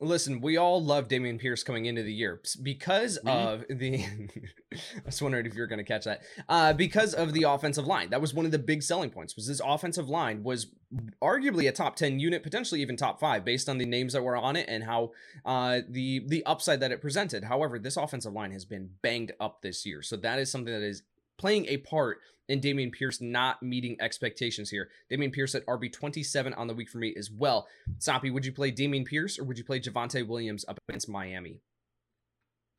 Listen, 0.00 0.40
we 0.40 0.56
all 0.56 0.82
love 0.82 1.08
Dameon 1.08 1.38
Pierce 1.38 1.62
coming 1.62 1.84
into 1.84 2.02
the 2.02 2.12
year 2.12 2.40
because 2.62 3.18
of 3.18 3.64
the. 3.68 4.02
I 4.72 4.78
was 5.04 5.20
wondering 5.20 5.44
if 5.44 5.54
you 5.54 5.60
were 5.60 5.66
going 5.66 5.78
to 5.78 5.84
catch 5.84 6.04
that. 6.06 6.22
Uh, 6.48 6.72
because 6.72 7.12
of 7.12 7.34
the 7.34 7.42
offensive 7.42 7.86
line, 7.86 8.10
that 8.10 8.20
was 8.20 8.32
one 8.32 8.46
of 8.46 8.50
the 8.50 8.58
big 8.58 8.82
selling 8.82 9.10
points. 9.10 9.36
Was 9.36 9.46
this 9.46 9.60
offensive 9.62 10.08
line 10.08 10.42
was 10.42 10.68
arguably 11.22 11.68
a 11.68 11.72
top 11.72 11.94
ten 11.94 12.18
unit, 12.18 12.42
potentially 12.42 12.80
even 12.80 12.96
top 12.96 13.20
five, 13.20 13.44
based 13.44 13.68
on 13.68 13.76
the 13.78 13.86
names 13.86 14.14
that 14.14 14.22
were 14.24 14.36
on 14.36 14.56
it 14.56 14.66
and 14.68 14.82
how 14.82 15.12
uh, 15.44 15.80
the 15.88 16.24
the 16.26 16.44
upside 16.44 16.80
that 16.80 16.90
it 16.90 17.02
presented. 17.02 17.44
However, 17.44 17.78
this 17.78 17.98
offensive 17.98 18.32
line 18.32 18.52
has 18.52 18.64
been 18.64 18.90
banged 19.02 19.32
up 19.38 19.60
this 19.62 19.86
year, 19.86 20.02
so 20.02 20.16
that 20.16 20.40
is 20.40 20.50
something 20.50 20.72
that 20.72 20.82
is 20.82 21.02
playing 21.36 21.66
a 21.66 21.76
part 21.76 22.18
in 22.48 22.60
Dameon 22.60 22.92
Pierce 22.92 23.20
not 23.20 23.62
meeting 23.62 23.96
expectations 24.00 24.70
here. 24.70 24.88
Dameon 25.10 25.32
Pierce 25.32 25.54
at 25.54 25.66
RB 25.66 25.92
27 25.92 26.54
on 26.54 26.66
the 26.66 26.74
week 26.74 26.88
for 26.88 26.98
me 26.98 27.14
as 27.16 27.30
well. 27.30 27.68
Soppy, 27.98 28.30
would 28.30 28.46
you 28.46 28.52
play 28.52 28.72
Dameon 28.72 29.06
Pierce 29.06 29.38
or 29.38 29.44
would 29.44 29.58
you 29.58 29.64
play 29.64 29.80
Javonte 29.80 30.26
Williams 30.26 30.64
up 30.68 30.78
against 30.88 31.08
Miami? 31.08 31.60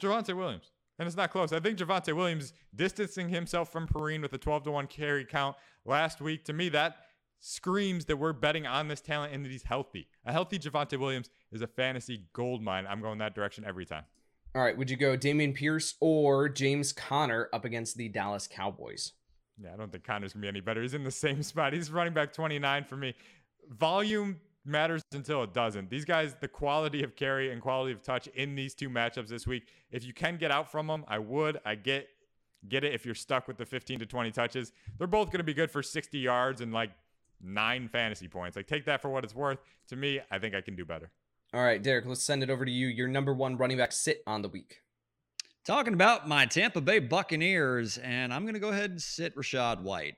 Javonte 0.01 0.35
Williams. 0.35 0.71
And 0.97 1.07
it's 1.07 1.15
not 1.15 1.31
close. 1.31 1.53
I 1.53 1.61
think 1.61 1.77
Javonte 1.77 2.13
Williams 2.13 2.51
distancing 2.75 3.29
himself 3.29 3.71
from 3.71 3.87
Perine 3.87 4.21
with 4.21 4.33
a 4.33 4.37
12 4.37 4.63
to 4.63 4.71
1 4.71 4.87
carry 4.87 5.23
count 5.23 5.55
last 5.85 6.19
week. 6.19 6.43
To 6.45 6.53
me, 6.53 6.67
that 6.69 6.97
screams 7.39 8.05
that 8.05 8.17
we're 8.17 8.33
betting 8.33 8.67
on 8.67 8.89
this 8.89 8.99
talent 8.99 9.33
and 9.33 9.45
that 9.45 9.51
he's 9.51 9.63
healthy. 9.63 10.07
A 10.25 10.33
healthy 10.33 10.59
Javonte 10.59 10.99
Williams 10.99 11.29
is 11.53 11.61
a 11.61 11.67
fantasy 11.67 12.25
gold 12.33 12.61
mine. 12.61 12.85
I'm 12.87 13.01
going 13.01 13.19
that 13.19 13.33
direction 13.33 13.63
every 13.65 13.85
time. 13.85 14.03
All 14.55 14.61
right. 14.61 14.77
Would 14.77 14.89
you 14.89 14.97
go 14.97 15.15
Dameon 15.15 15.55
Pierce 15.55 15.95
or 16.01 16.49
James 16.49 16.91
Conner 16.91 17.49
up 17.53 17.63
against 17.63 17.95
the 17.95 18.09
Dallas 18.09 18.47
Cowboys? 18.47 19.13
Yeah, 19.61 19.73
I 19.73 19.77
don't 19.77 19.91
think 19.91 20.03
Conner's 20.03 20.33
gonna 20.33 20.41
be 20.41 20.47
any 20.47 20.61
better. 20.61 20.81
He's 20.81 20.93
in 20.93 21.03
the 21.03 21.11
same 21.11 21.43
spot. 21.43 21.73
He's 21.73 21.91
running 21.91 22.13
back 22.13 22.33
29 22.33 22.83
for 22.85 22.95
me. 22.95 23.13
Volume 23.69 24.39
matters 24.65 25.01
until 25.13 25.43
it 25.43 25.53
doesn't. 25.53 25.89
These 25.89 26.05
guys, 26.05 26.35
the 26.39 26.47
quality 26.47 27.03
of 27.03 27.15
carry 27.15 27.51
and 27.51 27.61
quality 27.61 27.91
of 27.91 28.01
touch 28.01 28.27
in 28.27 28.55
these 28.55 28.73
two 28.73 28.89
matchups 28.89 29.27
this 29.27 29.47
week, 29.47 29.67
if 29.91 30.05
you 30.05 30.13
can 30.13 30.37
get 30.37 30.51
out 30.51 30.71
from 30.71 30.87
them, 30.87 31.05
I 31.07 31.19
would. 31.19 31.59
I 31.65 31.75
get 31.75 32.07
get 32.67 32.83
it 32.83 32.93
if 32.93 33.05
you're 33.05 33.15
stuck 33.15 33.47
with 33.47 33.57
the 33.57 33.65
15 33.65 33.99
to 33.99 34.05
20 34.05 34.31
touches. 34.31 34.73
They're 34.97 35.07
both 35.07 35.31
to 35.31 35.43
be 35.43 35.53
good 35.53 35.71
for 35.71 35.81
60 35.81 36.17
yards 36.17 36.59
and 36.61 36.73
like 36.73 36.91
nine 37.41 37.87
fantasy 37.87 38.27
points. 38.27 38.55
Like 38.57 38.67
take 38.67 38.85
that 38.85 39.01
for 39.01 39.09
what 39.09 39.23
it's 39.23 39.35
worth. 39.35 39.59
To 39.87 39.95
me, 39.95 40.19
I 40.29 40.39
think 40.39 40.55
I 40.55 40.61
can 40.61 40.75
do 40.75 40.85
better. 40.85 41.09
All 41.53 41.63
right, 41.63 41.81
Derek, 41.81 42.05
let's 42.05 42.21
send 42.21 42.43
it 42.43 42.49
over 42.49 42.63
to 42.63 42.71
you. 42.71 42.87
Your 42.87 43.07
number 43.07 43.33
one 43.33 43.57
running 43.57 43.77
back 43.77 43.91
sit 43.91 44.21
on 44.27 44.41
the 44.41 44.49
week. 44.49 44.81
Talking 45.69 45.93
about 45.93 46.27
my 46.27 46.47
Tampa 46.47 46.81
Bay 46.81 46.97
Buccaneers, 46.97 47.99
and 47.99 48.33
I'm 48.33 48.41
going 48.41 48.55
to 48.55 48.59
go 48.59 48.69
ahead 48.69 48.89
and 48.89 48.99
sit 48.99 49.35
Rachaad 49.35 49.83
White. 49.83 50.15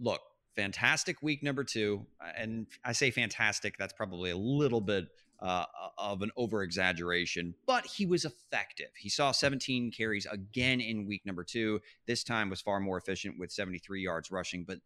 Look, 0.00 0.22
fantastic 0.56 1.20
week 1.20 1.42
number 1.42 1.62
two. 1.62 2.06
And 2.34 2.66
I 2.82 2.92
say 2.92 3.10
fantastic, 3.10 3.76
that's 3.76 3.92
probably 3.92 4.30
a 4.30 4.36
little 4.38 4.80
bit 4.80 5.08
uh, 5.42 5.66
of 5.98 6.22
an 6.22 6.30
over 6.38 6.62
exaggeration, 6.62 7.54
but 7.66 7.84
he 7.84 8.06
was 8.06 8.24
effective. 8.24 8.88
He 8.96 9.10
saw 9.10 9.30
17 9.30 9.90
carries 9.90 10.24
again 10.24 10.80
in 10.80 11.06
week 11.06 11.26
number 11.26 11.44
two. 11.44 11.82
This 12.06 12.24
time 12.24 12.48
was 12.48 12.62
far 12.62 12.80
more 12.80 12.96
efficient 12.96 13.38
with 13.38 13.52
73 13.52 14.00
yards 14.00 14.30
rushing. 14.30 14.64
But 14.64 14.78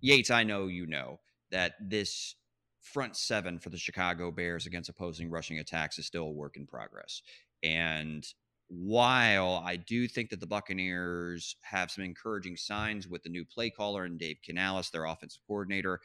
Yates, 0.00 0.30
I 0.30 0.44
know 0.44 0.66
you 0.66 0.86
know 0.86 1.20
that 1.50 1.74
this 1.78 2.36
front 2.80 3.18
seven 3.18 3.58
for 3.58 3.68
the 3.68 3.76
Chicago 3.76 4.30
Bears 4.30 4.64
against 4.64 4.88
opposing 4.88 5.28
rushing 5.28 5.58
attacks 5.58 5.98
is 5.98 6.06
still 6.06 6.24
a 6.24 6.30
work 6.30 6.56
in 6.56 6.66
progress. 6.66 7.20
And 7.62 8.26
while 8.68 9.62
I 9.64 9.76
do 9.76 10.06
think 10.06 10.30
that 10.30 10.40
the 10.40 10.46
Buccaneers 10.46 11.56
have 11.62 11.90
some 11.90 12.04
encouraging 12.04 12.56
signs 12.56 13.08
with 13.08 13.22
the 13.22 13.28
new 13.28 13.44
play 13.44 13.70
caller 13.70 14.04
and 14.04 14.18
Dave 14.18 14.38
Canales, 14.44 14.90
their 14.90 15.04
offensive 15.04 15.42
coordinator, 15.46 16.00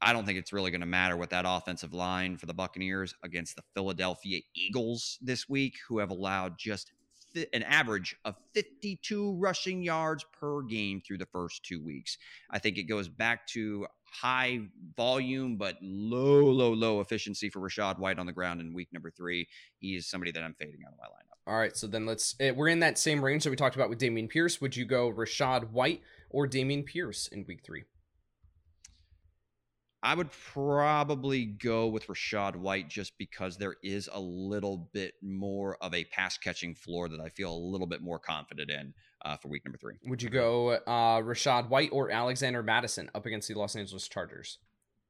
I 0.00 0.12
don't 0.12 0.24
think 0.24 0.38
it's 0.38 0.52
really 0.52 0.70
going 0.70 0.82
to 0.82 0.86
matter 0.86 1.16
with 1.16 1.30
that 1.30 1.44
offensive 1.46 1.92
line 1.92 2.36
for 2.36 2.46
the 2.46 2.54
Buccaneers 2.54 3.14
against 3.24 3.56
the 3.56 3.62
Philadelphia 3.74 4.40
Eagles 4.54 5.18
this 5.20 5.48
week, 5.48 5.74
who 5.88 5.98
have 5.98 6.10
allowed 6.10 6.56
just 6.56 6.92
an 7.52 7.62
average 7.64 8.16
of 8.24 8.36
52 8.54 9.34
rushing 9.34 9.82
yards 9.82 10.24
per 10.38 10.62
game 10.62 11.00
through 11.00 11.18
the 11.18 11.26
first 11.26 11.64
two 11.64 11.84
weeks. 11.84 12.16
I 12.50 12.58
think 12.58 12.78
it 12.78 12.84
goes 12.84 13.08
back 13.08 13.46
to 13.48 13.86
high 14.12 14.60
volume 14.96 15.56
but 15.56 15.76
low, 15.82 16.44
low, 16.44 16.72
low 16.72 17.00
efficiency 17.00 17.50
for 17.50 17.60
Rachaad 17.60 17.98
White 17.98 18.18
on 18.18 18.26
the 18.26 18.32
ground 18.32 18.60
in 18.60 18.74
week 18.74 18.88
number 18.92 19.10
three. 19.10 19.48
He 19.78 19.96
is 19.96 20.08
somebody 20.08 20.32
that 20.32 20.42
I'm 20.42 20.54
fading 20.54 20.80
out 20.86 20.92
of 20.92 20.98
my 20.98 21.06
lineup. 21.06 21.52
All 21.52 21.58
right, 21.58 21.76
so 21.76 21.86
then 21.86 22.04
let's. 22.04 22.34
Eh, 22.40 22.50
we're 22.50 22.68
in 22.68 22.80
that 22.80 22.98
same 22.98 23.24
range 23.24 23.44
that 23.44 23.50
we 23.50 23.56
talked 23.56 23.76
about 23.76 23.88
with 23.88 23.98
Dameon 23.98 24.28
Pierce. 24.28 24.60
Would 24.60 24.76
you 24.76 24.84
go 24.84 25.10
Rachaad 25.10 25.70
White 25.70 26.02
or 26.30 26.46
Dameon 26.46 26.84
Pierce 26.84 27.28
in 27.28 27.44
week 27.48 27.60
three? 27.64 27.84
I 30.02 30.14
would 30.14 30.30
probably 30.30 31.44
go 31.44 31.88
with 31.88 32.06
Rashad 32.06 32.54
White 32.54 32.88
just 32.88 33.18
because 33.18 33.56
there 33.56 33.76
is 33.82 34.08
a 34.12 34.20
little 34.20 34.88
bit 34.92 35.14
more 35.22 35.76
of 35.82 35.92
a 35.92 36.04
pass 36.04 36.38
catching 36.38 36.74
floor 36.74 37.08
that 37.08 37.20
I 37.20 37.30
feel 37.30 37.52
a 37.52 37.58
little 37.58 37.86
bit 37.86 38.00
more 38.00 38.20
confident 38.20 38.70
in 38.70 38.94
uh, 39.24 39.36
for 39.36 39.48
week 39.48 39.64
number 39.64 39.78
three. 39.78 39.94
Would 40.04 40.22
you 40.22 40.30
go 40.30 40.70
uh, 40.70 41.20
Rachaad 41.20 41.68
White 41.68 41.90
or 41.92 42.10
Alexander 42.10 42.62
Mattison 42.62 43.10
up 43.14 43.26
against 43.26 43.48
the 43.48 43.54
Los 43.54 43.76
Angeles 43.76 44.08
Chargers? 44.08 44.58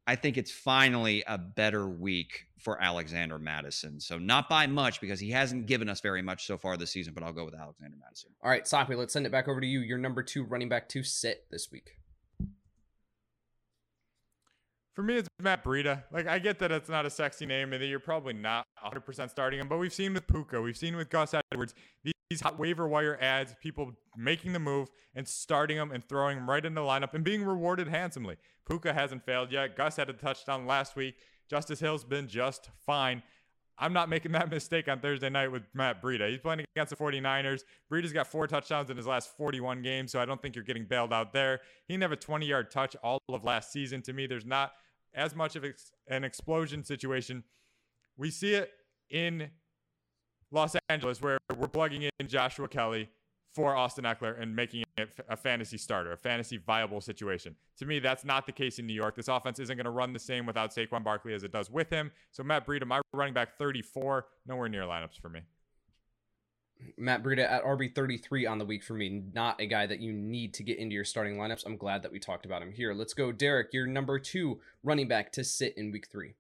I 0.07 0.17
think 0.17 0.39
it's 0.39 0.51
finally 0.51 1.23
a 1.27 1.37
better 1.37 1.87
week 1.87 2.47
for 2.59 2.83
Alexander 2.83 3.39
Mattison. 3.39 4.01
So 4.01 4.17
not 4.19 4.49
by 4.49 4.67
much 4.67 5.03
because 5.03 5.21
he 5.21 5.31
hasn't 5.31 5.67
given 5.67 5.87
us 5.91 6.01
very 6.01 6.23
much 6.23 6.47
so 6.47 6.57
far 6.57 6.79
this 6.79 6.91
season, 6.91 7.13
but 7.13 7.23
I'll 7.23 7.35
go 7.35 7.45
with 7.45 7.55
Alexander 7.55 7.99
Mattison. 8.01 8.31
All 8.43 8.51
right, 8.51 8.67
Soppy, 8.67 8.95
let's 8.95 9.13
send 9.13 9.27
it 9.27 9.33
back 9.33 9.49
over 9.49 9.61
to 9.61 9.67
you. 9.67 9.81
Your 9.81 9.99
number 9.99 10.23
two 10.23 10.45
running 10.45 10.71
back 10.71 10.89
to 10.91 11.03
sit 11.03 11.45
this 11.51 11.71
week. 11.71 11.99
For 14.99 15.05
me, 15.05 15.15
it's 15.15 15.29
Matt 15.41 15.63
Breida. 15.63 16.03
Like, 16.11 16.27
I 16.27 16.41
get 16.41 16.59
that 16.59 16.73
it's 16.73 16.89
not 16.89 17.07
a 17.07 17.11
sexy 17.11 17.47
name 17.47 17.73
and 17.73 17.81
that 17.81 17.87
you're 17.87 18.01
probably 18.01 18.33
not 18.33 18.67
100% 18.85 19.31
starting 19.31 19.61
him, 19.61 19.69
but 19.69 19.79
we've 19.79 19.95
seen 19.95 20.13
with 20.13 20.27
Puka, 20.27 20.61
we've 20.61 20.77
seen 20.77 20.97
with 20.97 21.09
Gus 21.09 21.37
Edwards, 21.53 21.73
these 22.03 22.41
hot 22.41 22.59
waiver 22.59 22.89
wire 22.89 23.17
ads, 23.21 23.55
people 23.63 23.93
making 24.17 24.55
the 24.55 24.59
move 24.59 24.89
and 25.15 25.29
starting 25.29 25.77
them 25.77 25.93
and 25.93 26.03
throwing 26.09 26.39
them 26.39 26.51
right 26.51 26.67
in 26.67 26.75
the 26.75 26.81
lineup 26.81 27.15
and 27.15 27.23
being 27.23 27.45
rewarded 27.45 27.87
handsomely. 27.87 28.39
Puka 28.69 28.93
hasn't 28.93 29.25
failed 29.25 29.53
yet. 29.53 29.77
Gus 29.77 29.95
had 29.95 30.11
a 30.11 30.13
touchdown 30.13 30.67
last 30.67 30.97
week. 30.97 31.15
Justice 31.49 31.79
Hill's 31.79 32.03
been 32.03 32.27
just 32.27 32.71
fine. 32.85 33.23
I'm 33.79 33.93
not 33.93 34.09
making 34.09 34.33
that 34.33 34.51
mistake 34.51 34.89
on 34.89 34.99
Thursday 34.99 35.31
night 35.31 35.53
with 35.53 35.63
Matt 35.75 36.03
Breida. 36.03 36.29
He's 36.29 36.41
playing 36.41 36.65
against 36.75 36.91
the 36.91 36.97
49ers. 36.97 37.63
Breida's 37.89 38.13
got 38.13 38.27
four 38.27 38.49
touchdowns 38.49 38.91
in 38.91 38.97
his 38.97 39.07
last 39.07 39.37
41 39.37 39.81
games, 39.81 40.11
so 40.11 40.19
I 40.19 40.25
don't 40.25 40.43
think 40.43 40.57
you're 40.57 40.65
getting 40.65 40.87
bailed 40.87 41.13
out 41.13 41.33
there. 41.33 41.61
He 41.87 41.95
didn't 41.95 42.03
have 42.03 42.11
a 42.11 42.17
20 42.17 42.47
yard 42.47 42.73
touch 42.73 42.97
all 42.97 43.21
of 43.29 43.45
last 43.45 43.71
season. 43.71 44.03
To 44.03 44.13
me, 44.13 44.27
there's 44.27 44.45
not 44.45 44.73
as 45.19 45.35
much 45.35 45.57
of 45.57 45.65
an 46.07 46.25
explosion 46.25 46.85
situation. 46.85 47.43
We 48.17 48.31
see 48.31 48.55
it 48.55 48.71
in 49.11 49.51
Los 50.51 50.77
Angeles 50.89 51.21
where 51.21 51.39
we're 51.57 51.69
plugging 51.69 52.03
in 52.03 52.29
Joshua 52.29 52.69
Kelley 52.69 53.09
for 53.55 53.75
Austin 53.75 54.05
Ekeler 54.05 54.41
and 54.41 54.55
making 54.55 54.85
it 54.97 55.09
a 55.29 55.37
fantasy 55.37 55.77
starter, 55.77 56.13
a 56.13 56.17
fantasy 56.17 56.57
viable 56.57 57.01
situation. 57.01 57.57
To 57.79 57.87
me, 57.87 57.99
that's 57.99 58.25
not 58.25 58.47
the 58.47 58.53
case 58.53 58.79
in 58.79 58.87
New 58.87 58.95
York. 58.95 59.17
This 59.17 59.29
offense 59.29 59.59
isn't 59.59 59.77
going 59.77 59.85
to 59.85 59.91
run 59.91 60.13
the 60.13 60.19
same 60.21 60.47
without 60.47 60.73
Saquon 60.73 61.03
Barkley 61.03 61.35
as 61.35 61.43
it 61.43 61.53
does 61.53 61.69
with 61.69 61.91
him. 61.91 62.13
So 62.31 62.45
Matt 62.45 62.67
Breida, 62.67 62.87
my 62.87 63.01
running 63.13 63.35
back 63.35 63.59
34, 63.59 64.27
nowhere 64.47 64.69
near 64.69 64.83
lineups 64.83 65.21
for 65.21 65.29
me. 65.29 65.41
Matt 66.97 67.23
Breida 67.23 67.49
at 67.49 67.65
RB 67.65 67.95
33 67.95 68.47
on 68.47 68.59
the 68.59 68.65
week 68.65 68.83
for 68.83 68.95
me. 68.95 69.23
Not 69.33 69.61
a 69.61 69.67
guy 69.67 69.87
that 69.87 70.01
you 70.01 70.13
need 70.13 70.55
to 70.55 70.63
get 70.63 70.79
into 70.79 70.95
your 70.95 71.05
starting 71.05 71.37
lineups. 71.37 71.67
I'm 71.67 71.77
glad 71.77 72.03
that 72.03 72.13
we 72.13 72.19
talked 72.19 72.47
about 72.47 72.63
him 72.63 72.73
here. 72.73 72.93
Let's 72.95 73.15
go, 73.15 73.33
Derek, 73.33 73.73
your 73.73 73.87
number 73.87 74.19
two 74.19 74.61
running 74.83 75.09
back 75.09 75.33
to 75.33 75.45
sit 75.45 75.77
in 75.77 75.91
week 75.91 76.09
three. 76.11 76.35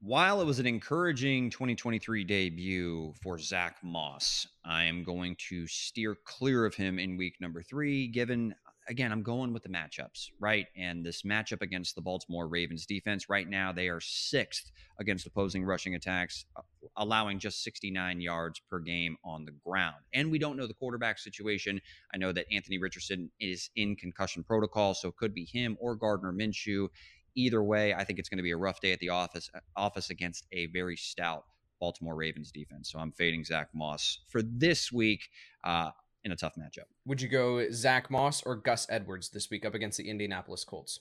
While 0.00 0.40
it 0.40 0.44
was 0.44 0.60
an 0.60 0.66
encouraging 0.66 1.50
2023 1.50 2.22
debut 2.22 3.12
for 3.20 3.36
Zach 3.36 3.78
Moss, 3.82 4.46
I 4.64 4.84
am 4.84 5.02
going 5.02 5.34
to 5.48 5.66
steer 5.66 6.16
clear 6.24 6.64
of 6.64 6.76
him 6.76 7.00
in 7.00 7.16
week 7.16 7.40
number 7.40 7.62
three, 7.62 8.06
given 8.06 8.54
again, 8.88 9.12
I'm 9.12 9.22
going 9.22 9.52
with 9.52 9.62
the 9.62 9.68
matchups, 9.68 10.30
right? 10.40 10.66
And 10.76 11.04
this 11.04 11.22
matchup 11.22 11.62
against 11.62 11.94
the 11.94 12.00
Baltimore 12.00 12.48
Ravens 12.48 12.86
defense 12.86 13.28
right 13.28 13.48
now, 13.48 13.72
they 13.72 13.88
are 13.88 14.00
sixth 14.00 14.70
against 14.98 15.26
opposing 15.26 15.64
rushing 15.64 15.94
attacks, 15.94 16.46
uh, 16.56 16.62
allowing 16.96 17.38
just 17.38 17.62
69 17.62 18.20
yards 18.20 18.60
per 18.70 18.78
game 18.78 19.16
on 19.24 19.44
the 19.44 19.52
ground. 19.64 19.96
And 20.14 20.30
we 20.30 20.38
don't 20.38 20.56
know 20.56 20.66
the 20.66 20.74
quarterback 20.74 21.18
situation. 21.18 21.80
I 22.14 22.18
know 22.18 22.32
that 22.32 22.46
Anthony 22.50 22.78
Richardson 22.78 23.30
is 23.40 23.70
in 23.76 23.94
concussion 23.94 24.42
protocol, 24.42 24.94
so 24.94 25.08
it 25.08 25.16
could 25.16 25.34
be 25.34 25.44
him 25.44 25.76
or 25.80 25.94
Gardner 25.94 26.32
Minshew. 26.32 26.88
Either 27.34 27.62
way, 27.62 27.94
I 27.94 28.04
think 28.04 28.18
it's 28.18 28.28
going 28.28 28.38
to 28.38 28.42
be 28.42 28.50
a 28.50 28.56
rough 28.56 28.80
day 28.80 28.92
at 28.92 28.98
the 29.00 29.10
office 29.10 29.50
uh, 29.54 29.60
office 29.76 30.10
against 30.10 30.46
a 30.52 30.66
very 30.66 30.96
stout 30.96 31.44
Baltimore 31.78 32.16
Ravens 32.16 32.50
defense. 32.50 32.90
So 32.90 32.98
I'm 32.98 33.12
fading 33.12 33.44
Zach 33.44 33.68
Moss 33.74 34.20
for 34.28 34.42
this 34.42 34.90
week. 34.90 35.28
Uh, 35.62 35.90
in 36.28 36.32
a 36.32 36.36
tough 36.36 36.54
matchup. 36.56 36.84
Would 37.06 37.22
you 37.22 37.28
go 37.28 37.70
Zach 37.70 38.10
Moss 38.10 38.42
or 38.42 38.54
Gus 38.54 38.86
Edwards 38.90 39.30
this 39.30 39.50
week 39.50 39.64
up 39.64 39.74
against 39.74 39.98
the 39.98 40.08
Indianapolis 40.08 40.64
Colts? 40.64 41.00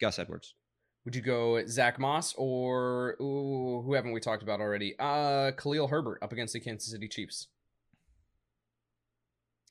Gus 0.00 0.18
Edwards. 0.18 0.54
Would 1.04 1.16
you 1.16 1.22
go 1.22 1.66
Zach 1.66 1.98
Moss 1.98 2.34
or 2.36 3.16
ooh, 3.20 3.82
who 3.84 3.94
haven't 3.94 4.12
we 4.12 4.20
talked 4.20 4.42
about 4.42 4.60
already? 4.60 4.94
Uh, 4.98 5.52
Khalil 5.52 5.88
Herbert 5.88 6.18
up 6.22 6.32
against 6.32 6.52
the 6.52 6.60
Kansas 6.60 6.90
City 6.90 7.08
Chiefs. 7.08 7.48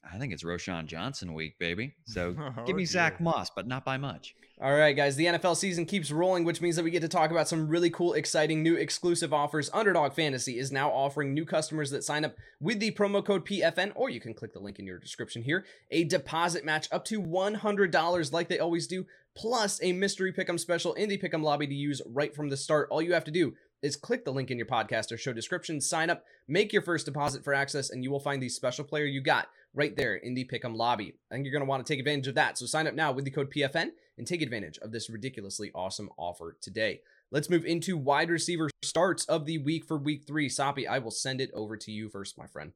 I 0.04 0.18
think 0.18 0.34
it's 0.34 0.44
Roschon 0.44 0.86
Johnson 0.86 1.34
week, 1.34 1.60
baby. 1.60 1.96
So 2.06 2.36
oh, 2.40 2.64
give 2.66 2.76
me 2.76 2.86
Zach 2.86 3.22
Moss, 3.22 3.52
but 3.56 3.68
not 3.68 3.86
by 3.86 3.98
much. 3.98 4.34
All 4.62 4.76
right, 4.76 4.96
guys. 4.96 5.16
The 5.16 5.26
NFL 5.26 5.56
season 5.56 5.86
keeps 5.86 6.12
rolling, 6.12 6.44
which 6.44 6.60
means 6.60 6.76
that 6.76 6.84
we 6.84 6.92
get 6.92 7.02
to 7.02 7.08
talk 7.08 7.32
about 7.32 7.48
some 7.48 7.70
really 7.70 7.90
cool, 7.90 8.14
exciting 8.14 8.62
new 8.62 8.76
exclusive 8.76 9.32
offers. 9.32 9.70
Underdog 9.74 10.14
Fantasy 10.14 10.58
is 10.58 10.70
now 10.72 10.90
offering 10.90 11.34
new 11.34 11.46
customers 11.46 11.92
that 11.92 12.04
sign 12.04 12.26
up 12.26 12.36
with 12.60 12.80
the 12.80 12.92
promo 12.92 13.24
code 13.24 13.46
PFN, 13.46 13.94
or 13.96 14.10
you 14.10 14.20
can 14.20 14.34
click 14.34 14.52
the 14.52 14.60
link 14.60 14.80
in 14.80 14.86
your 14.86 15.00
description 15.00 15.44
here, 15.44 15.66
a 15.92 16.04
deposit 16.04 16.66
match 16.66 16.90
up 16.92 17.06
to 17.06 17.22
$100 17.22 18.34
like 18.34 18.50
they 18.50 18.60
always 18.60 18.88
do, 18.88 19.06
plus 19.34 19.80
a 19.82 19.94
mystery 19.94 20.34
pick'em 20.34 20.60
special 20.60 20.94
in 20.96 21.08
the 21.08 21.18
pick'em 21.18 21.44
lobby 21.44 21.68
to 21.68 21.74
use 21.74 22.02
right 22.06 22.36
from 22.36 22.50
the 22.50 22.58
start. 22.58 22.90
All 22.92 23.02
you 23.02 23.14
have 23.14 23.24
to 23.26 23.32
do 23.32 23.54
is 23.82 23.96
click 23.96 24.26
the 24.26 24.34
link 24.34 24.52
in 24.52 24.58
your 24.58 24.68
podcast 24.68 25.12
or 25.12 25.18
show 25.18 25.32
description, 25.32 25.80
sign 25.80 26.10
up, 26.10 26.26
make 26.50 26.74
your 26.74 26.82
first 26.82 27.06
deposit 27.06 27.46
for 27.46 27.54
access, 27.54 27.92
and 27.92 28.04
you 28.04 28.12
will 28.12 28.20
find 28.20 28.42
the 28.42 28.50
special 28.50 28.84
player 28.84 29.06
you 29.06 29.22
got 29.22 29.48
right 29.74 29.96
there 29.96 30.16
in 30.16 30.34
the 30.34 30.46
Pick'em 30.46 30.76
lobby. 30.76 31.14
I 31.32 31.36
think 31.36 31.46
you're 31.46 31.52
going 31.52 31.66
to 31.66 31.70
want 31.70 31.86
to 31.86 31.94
take 31.94 32.00
advantage 32.00 32.28
of 32.28 32.36
that. 32.36 32.58
So 32.58 32.66
sign 32.66 32.88
up 32.88 32.94
now 32.94 33.12
with 33.12 33.26
the 33.26 33.32
code 33.32 33.52
PFN 33.52 33.90
and 34.18 34.26
take 34.26 34.42
advantage 34.42 34.78
of 34.80 34.92
this 34.92 35.10
ridiculously 35.10 35.72
awesome 35.74 36.10
offer 36.18 36.58
today. 36.62 37.02
Let's 37.32 37.50
move 37.50 37.66
into 37.66 37.96
wide 37.96 38.30
receiver 38.30 38.70
starts 38.84 39.26
of 39.26 39.46
the 39.46 39.60
week 39.60 39.86
for 39.86 39.98
week 39.98 40.24
three. 40.26 40.50
Soppe, 40.50 40.88
I 40.88 41.00
will 41.00 41.12
send 41.12 41.42
it 41.42 41.52
over 41.54 41.78
to 41.78 41.92
you 41.92 42.10
first, 42.10 42.38
my 42.38 42.48
friend. 42.48 42.74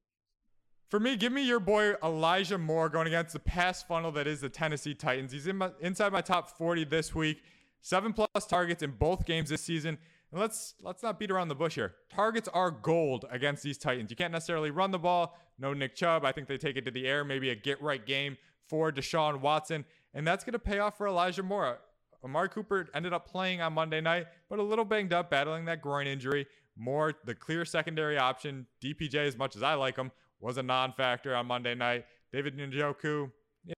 For 0.89 0.99
me, 0.99 1.15
give 1.15 1.33
me 1.33 1.41
your 1.41 1.59
boy 1.59 1.95
Elijah 2.03 2.59
Moore 2.59 2.87
going 2.87 3.07
against 3.07 3.33
the 3.33 3.39
pass 3.39 3.81
funnel 3.81 4.11
that 4.11 4.27
is 4.27 4.41
the 4.41 4.49
Tennessee 4.49 4.93
Titans. 4.93 5.31
He's 5.31 5.47
in 5.47 5.57
my, 5.57 5.71
inside 5.79 6.13
my 6.13 6.21
top 6.21 6.55
40 6.55 6.85
this 6.85 7.15
week. 7.15 7.41
Seven 7.81 8.13
plus 8.13 8.45
targets 8.47 8.83
in 8.83 8.91
both 8.91 9.25
games 9.25 9.49
this 9.49 9.63
season. 9.63 9.97
And 10.33 10.41
let's 10.41 10.73
let's 10.81 11.03
not 11.03 11.19
beat 11.19 11.29
around 11.29 11.49
the 11.49 11.55
bush 11.55 11.75
here. 11.75 11.93
Targets 12.09 12.49
are 12.55 12.71
gold 12.71 13.25
against 13.29 13.61
these 13.61 13.77
Titans. 13.77 14.09
You 14.09 14.15
can't 14.15 14.31
necessarily 14.31 14.71
run 14.71 14.89
the 14.89 14.97
ball. 14.97 15.37
No 15.59 15.73
Nick 15.73 15.95
Chubb. 15.95 16.25
I 16.25 16.31
think 16.31 16.47
they 16.47 16.57
take 16.57 16.75
it 16.75 16.85
to 16.85 16.91
the 16.91 17.05
air. 17.07 17.23
Maybe 17.23 17.51
a 17.51 17.55
get 17.55 17.79
right 17.83 18.03
game 18.03 18.35
for 18.67 18.91
Deshaun 18.91 19.41
Watson, 19.41 19.85
and 20.15 20.25
that's 20.25 20.43
going 20.43 20.53
to 20.53 20.59
pay 20.59 20.79
off 20.79 20.97
for 20.97 21.07
Elijah 21.07 21.43
Moore. 21.43 21.77
Amari 22.23 22.49
Cooper 22.49 22.87
ended 22.95 23.13
up 23.13 23.27
playing 23.29 23.61
on 23.61 23.73
Monday 23.73 24.01
night, 24.01 24.25
but 24.49 24.57
a 24.57 24.63
little 24.63 24.85
banged 24.85 25.13
up, 25.13 25.29
battling 25.29 25.65
that 25.65 25.83
groin 25.83 26.07
injury. 26.07 26.47
Moore, 26.75 27.13
the 27.25 27.35
clear 27.35 27.63
secondary 27.63 28.17
option. 28.17 28.65
DPJ, 28.83 29.27
as 29.27 29.37
much 29.37 29.55
as 29.55 29.61
I 29.61 29.75
like 29.75 29.97
him, 29.97 30.11
was 30.39 30.57
a 30.57 30.63
non-factor 30.63 31.35
on 31.35 31.45
Monday 31.45 31.75
night. 31.75 32.05
David 32.31 32.57
Njoku 32.57 33.29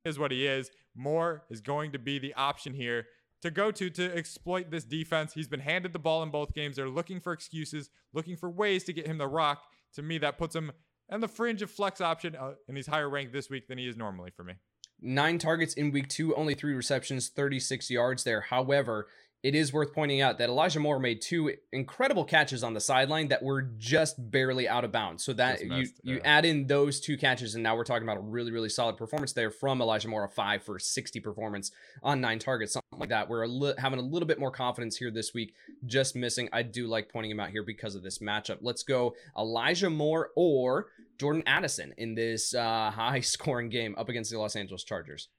is 0.05 0.17
what 0.17 0.31
he 0.31 0.47
is. 0.47 0.71
Moore 0.95 1.43
is 1.49 1.59
going 1.59 1.91
to 1.91 1.99
be 1.99 2.17
the 2.17 2.33
option 2.35 2.73
here 2.73 3.07
to 3.45 3.51
go 3.51 3.71
to 3.71 3.89
to 3.91 4.15
exploit 4.15 4.71
this 4.71 4.83
defense. 4.83 5.33
He's 5.33 5.47
been 5.47 5.59
handed 5.59 5.93
the 5.93 5.99
ball 5.99 6.23
in 6.23 6.29
both 6.29 6.53
games. 6.53 6.75
They're 6.75 6.89
looking 6.89 7.19
for 7.19 7.31
excuses, 7.31 7.89
looking 8.13 8.35
for 8.35 8.49
ways 8.49 8.83
to 8.85 8.93
get 8.93 9.07
him 9.07 9.17
the 9.17 9.27
rock. 9.27 9.63
To 9.93 10.01
me, 10.01 10.17
that 10.17 10.37
puts 10.37 10.55
him 10.55 10.71
on 11.09 11.21
the 11.21 11.27
fringe 11.27 11.61
of 11.61 11.71
flex 11.71 12.01
option, 12.01 12.35
uh, 12.35 12.53
and 12.67 12.75
he's 12.75 12.87
higher 12.87 13.09
ranked 13.09 13.33
this 13.33 13.49
week 13.49 13.67
than 13.67 13.77
he 13.77 13.87
is 13.87 13.95
normally 13.95 14.31
for 14.35 14.43
me. 14.43 14.55
Nine 14.99 15.37
targets 15.37 15.75
in 15.75 15.91
week 15.91 16.09
two, 16.09 16.35
only 16.35 16.55
three 16.55 16.73
receptions, 16.73 17.29
36 17.29 17.91
yards 17.91 18.23
there. 18.23 18.41
However, 18.41 19.07
it 19.45 19.53
is 19.53 19.71
worth 19.71 19.93
pointing 19.93 20.21
out 20.21 20.39
that 20.39 20.49
Elijah 20.49 20.79
Moore 20.79 20.97
made 20.97 21.21
two 21.21 21.53
incredible 21.71 22.25
catches 22.25 22.63
on 22.63 22.73
the 22.73 22.79
sideline 22.79 23.27
that 23.27 23.43
were 23.43 23.61
just 23.77 24.31
barely 24.31 24.67
out 24.67 24.83
of 24.83 24.91
bounds. 24.91 25.23
So 25.23 25.33
that 25.33 25.61
you 25.61 25.69
yeah. 25.69 25.85
you 26.01 26.19
add 26.25 26.45
in 26.45 26.65
those 26.65 26.99
two 26.99 27.15
catches, 27.15 27.53
and 27.53 27.61
now 27.61 27.75
we're 27.75 27.83
talking 27.83 28.01
about 28.01 28.17
a 28.17 28.21
really 28.21 28.51
really 28.51 28.69
solid 28.69 28.97
performance 28.97 29.33
there 29.33 29.51
from 29.51 29.83
Elijah 29.83 30.07
Moore, 30.07 30.23
a 30.23 30.29
five 30.29 30.63
for 30.63 30.79
sixty 30.79 31.19
performance 31.19 31.69
on 32.01 32.21
nine 32.21 32.39
targets, 32.39 32.73
something 32.73 32.99
like 32.99 33.09
that. 33.09 33.29
We're 33.29 33.43
a 33.43 33.47
li- 33.47 33.75
having 33.77 33.99
a 33.99 34.01
little 34.01 34.25
bit 34.25 34.39
more 34.39 34.49
confidence 34.49 34.97
here 34.97 35.11
this 35.11 35.31
week. 35.31 35.53
Just 35.85 36.15
missing. 36.15 36.49
I 36.51 36.63
do 36.63 36.87
like 36.87 37.13
pointing 37.13 37.29
him 37.29 37.39
out 37.39 37.51
here 37.51 37.63
because 37.63 37.93
of 37.93 38.01
this 38.01 38.17
matchup. 38.17 38.57
Let's 38.61 38.81
go 38.81 39.13
Elijah 39.37 39.91
Moore 39.91 40.31
or 40.35 40.87
Jordan 41.19 41.43
Addison 41.45 41.93
in 41.99 42.15
this 42.15 42.55
uh, 42.55 42.89
high 42.95 43.19
scoring 43.19 43.69
game 43.69 43.93
up 43.95 44.09
against 44.09 44.31
the 44.31 44.39
Los 44.39 44.55
Angeles 44.55 44.83
Chargers. 44.83 45.29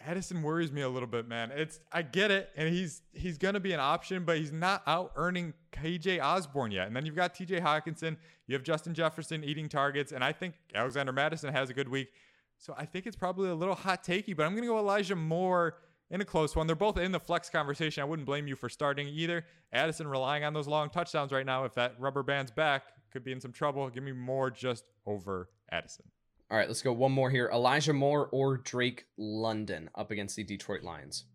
Addison 0.00 0.42
worries 0.42 0.72
me 0.72 0.80
a 0.80 0.88
little 0.88 1.08
bit, 1.08 1.28
man. 1.28 1.50
It's 1.54 1.78
I 1.92 2.02
get 2.02 2.30
it, 2.30 2.50
and 2.56 2.68
he's 2.68 3.02
he's 3.12 3.36
gonna 3.36 3.60
be 3.60 3.72
an 3.72 3.80
option, 3.80 4.24
but 4.24 4.38
he's 4.38 4.52
not 4.52 4.82
out 4.86 5.12
earning 5.16 5.52
KJ 5.72 6.22
Osborn 6.22 6.70
yet. 6.70 6.86
And 6.86 6.96
then 6.96 7.04
you've 7.04 7.16
got 7.16 7.34
TJ 7.34 7.60
Hockenson, 7.60 8.16
you 8.46 8.54
have 8.54 8.62
Justin 8.62 8.94
Jefferson 8.94 9.44
eating 9.44 9.68
targets, 9.68 10.12
and 10.12 10.24
I 10.24 10.32
think 10.32 10.54
Alexander 10.74 11.12
Mattison 11.12 11.52
has 11.52 11.68
a 11.70 11.74
good 11.74 11.88
week. 11.88 12.08
So 12.56 12.74
I 12.76 12.86
think 12.86 13.06
it's 13.06 13.16
probably 13.16 13.50
a 13.50 13.54
little 13.54 13.74
hot 13.74 14.02
takey, 14.02 14.36
but 14.36 14.46
I'm 14.46 14.54
gonna 14.54 14.66
go 14.66 14.78
Elijah 14.78 15.16
Moore 15.16 15.76
in 16.10 16.20
a 16.20 16.24
close 16.24 16.56
one. 16.56 16.66
They're 16.66 16.76
both 16.76 16.98
in 16.98 17.12
the 17.12 17.20
flex 17.20 17.50
conversation. 17.50 18.02
I 18.02 18.04
wouldn't 18.04 18.26
blame 18.26 18.46
you 18.46 18.56
for 18.56 18.68
starting 18.68 19.06
either. 19.08 19.44
Addison 19.72 20.08
relying 20.08 20.44
on 20.44 20.52
those 20.52 20.66
long 20.66 20.90
touchdowns 20.90 21.30
right 21.30 21.46
now. 21.46 21.64
If 21.64 21.74
that 21.74 21.94
rubber 21.98 22.22
band's 22.22 22.50
back, 22.50 22.84
could 23.12 23.24
be 23.24 23.32
in 23.32 23.40
some 23.40 23.52
trouble. 23.52 23.88
Give 23.90 24.02
me 24.02 24.12
more 24.12 24.50
just 24.50 24.84
over 25.06 25.48
Addison. 25.70 26.06
All 26.50 26.58
right, 26.58 26.66
let's 26.66 26.82
go 26.82 26.92
one 26.92 27.12
more 27.12 27.30
here. 27.30 27.48
Elijah 27.52 27.92
Moore 27.92 28.28
or 28.32 28.56
Drake 28.56 29.06
London 29.16 29.88
up 29.94 30.10
against 30.10 30.34
the 30.34 30.42
Detroit 30.42 30.82
Lions. 30.82 31.26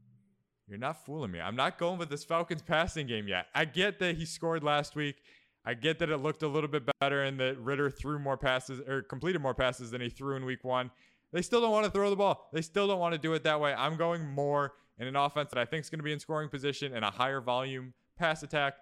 You're 0.68 0.78
not 0.78 1.06
fooling 1.06 1.32
me. 1.32 1.40
I'm 1.40 1.56
not 1.56 1.78
going 1.78 1.98
with 1.98 2.10
this 2.10 2.26
Falcons 2.26 2.62
passing 2.62 3.08
game 3.08 3.26
yet. 3.26 3.46
I 3.56 3.64
get 3.64 4.00
that 4.00 4.18
he 4.18 4.26
scored 4.26 4.62
last 4.62 4.94
week. 4.94 5.16
I 5.64 5.74
get 5.74 6.00
that 6.00 6.10
it 6.10 6.18
looked 6.18 6.44
a 6.44 6.50
little 6.50 6.68
bit 6.68 6.84
better 7.00 7.24
and 7.24 7.40
that 7.40 7.58
Ridder 7.60 7.90
threw 7.90 8.20
more 8.20 8.36
passes 8.36 8.82
or 8.82 9.04
completed 9.04 9.42
more 9.42 9.54
passes 9.54 9.90
than 9.90 10.02
he 10.02 10.10
threw 10.10 10.36
in 10.36 10.44
week 10.44 10.66
one. 10.66 10.92
They 11.32 11.42
still 11.42 11.62
don't 11.62 11.72
want 11.72 11.86
to 11.86 11.92
throw 11.92 12.10
the 12.10 12.16
ball. 12.18 12.50
They 12.52 12.62
still 12.62 12.88
don't 12.88 13.00
want 13.00 13.14
to 13.14 13.18
do 13.18 13.34
it 13.34 13.44
that 13.44 13.62
way. 13.62 13.74
I'm 13.74 13.96
going 13.96 14.28
more 14.28 14.74
in 15.00 15.08
an 15.08 15.16
offense 15.16 15.50
that 15.52 15.60
I 15.60 15.66
think 15.66 15.86
is 15.86 15.90
going 15.90 16.00
to 16.00 16.04
be 16.04 16.12
in 16.12 16.20
scoring 16.20 16.50
position 16.50 16.94
and 16.94 17.06
a 17.06 17.10
higher 17.10 17.40
volume 17.40 17.94
pass 18.18 18.44
attack 18.44 18.74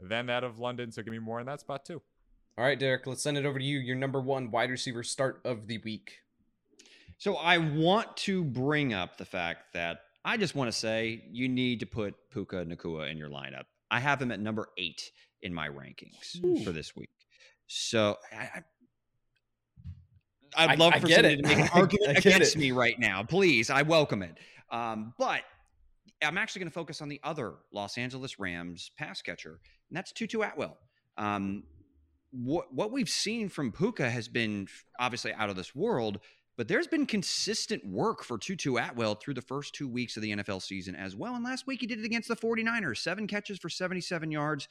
than 0.00 0.26
that 0.26 0.42
of 0.42 0.58
London. 0.58 0.90
So 0.90 1.02
give 1.02 1.12
me 1.12 1.20
more 1.20 1.38
in 1.38 1.46
that 1.46 1.60
spot 1.60 1.84
too. 1.84 2.02
All 2.58 2.64
right, 2.64 2.78
Derek, 2.78 3.06
let's 3.06 3.22
send 3.22 3.36
it 3.36 3.44
over 3.44 3.58
to 3.58 3.64
you. 3.64 3.78
Your 3.78 3.96
number 3.96 4.18
one 4.18 4.50
wide 4.50 4.70
receiver 4.70 5.02
start 5.02 5.42
of 5.44 5.66
the 5.66 5.76
week. 5.84 6.20
So 7.18 7.34
I 7.36 7.58
want 7.58 8.16
to 8.18 8.44
bring 8.44 8.94
up 8.94 9.18
the 9.18 9.26
fact 9.26 9.74
that 9.74 10.00
I 10.24 10.38
just 10.38 10.54
want 10.54 10.68
to 10.68 10.72
say 10.72 11.22
you 11.30 11.50
need 11.50 11.80
to 11.80 11.86
put 11.86 12.14
Puka 12.30 12.64
Nacua 12.64 13.10
in 13.10 13.18
your 13.18 13.28
lineup. 13.28 13.64
I 13.90 14.00
have 14.00 14.22
him 14.22 14.32
at 14.32 14.40
number 14.40 14.68
eight 14.78 15.10
in 15.42 15.52
my 15.52 15.68
rankings 15.68 16.42
Ooh. 16.42 16.64
for 16.64 16.72
this 16.72 16.96
week. 16.96 17.10
So 17.66 18.16
I, 18.32 18.62
I'd 20.56 20.78
love 20.78 20.94
I, 20.94 21.00
for 21.00 21.08
somebody 21.08 21.34
it. 21.34 21.42
to 21.42 21.48
make 21.48 21.58
an 21.58 21.68
argument 21.74 22.16
against 22.16 22.56
it. 22.56 22.58
me 22.58 22.72
right 22.72 22.98
now. 22.98 23.22
Please, 23.22 23.68
I 23.68 23.82
welcome 23.82 24.22
it. 24.22 24.38
Um, 24.70 25.12
but 25.18 25.42
I'm 26.22 26.38
actually 26.38 26.60
going 26.60 26.70
to 26.70 26.74
focus 26.74 27.02
on 27.02 27.10
the 27.10 27.20
other 27.22 27.56
Los 27.70 27.98
Angeles 27.98 28.38
Rams 28.38 28.92
pass 28.96 29.20
catcher, 29.20 29.60
and 29.90 29.96
that's 29.96 30.10
Tutu 30.10 30.40
Atwell. 30.40 30.78
Um, 31.18 31.64
what 32.30 32.72
what 32.72 32.92
we've 32.92 33.08
seen 33.08 33.48
from 33.48 33.72
Puka 33.72 34.10
has 34.10 34.28
been 34.28 34.68
obviously 34.98 35.32
out 35.32 35.50
of 35.50 35.56
this 35.56 35.74
world, 35.74 36.20
but 36.56 36.68
there's 36.68 36.86
been 36.86 37.04
consistent 37.04 37.86
work 37.86 38.24
for 38.24 38.38
Tutu 38.38 38.76
Atwell 38.76 39.14
through 39.14 39.34
the 39.34 39.42
first 39.42 39.74
two 39.74 39.86
weeks 39.86 40.16
of 40.16 40.22
the 40.22 40.34
NFL 40.34 40.62
season 40.62 40.96
as 40.96 41.14
well. 41.14 41.34
And 41.34 41.44
last 41.44 41.66
week 41.66 41.80
he 41.80 41.86
did 41.86 41.98
it 41.98 42.04
against 42.06 42.28
the 42.28 42.36
49ers, 42.36 42.98
seven 42.98 43.26
catches 43.26 43.58
for 43.58 43.68
77 43.68 44.30
yards. 44.30 44.66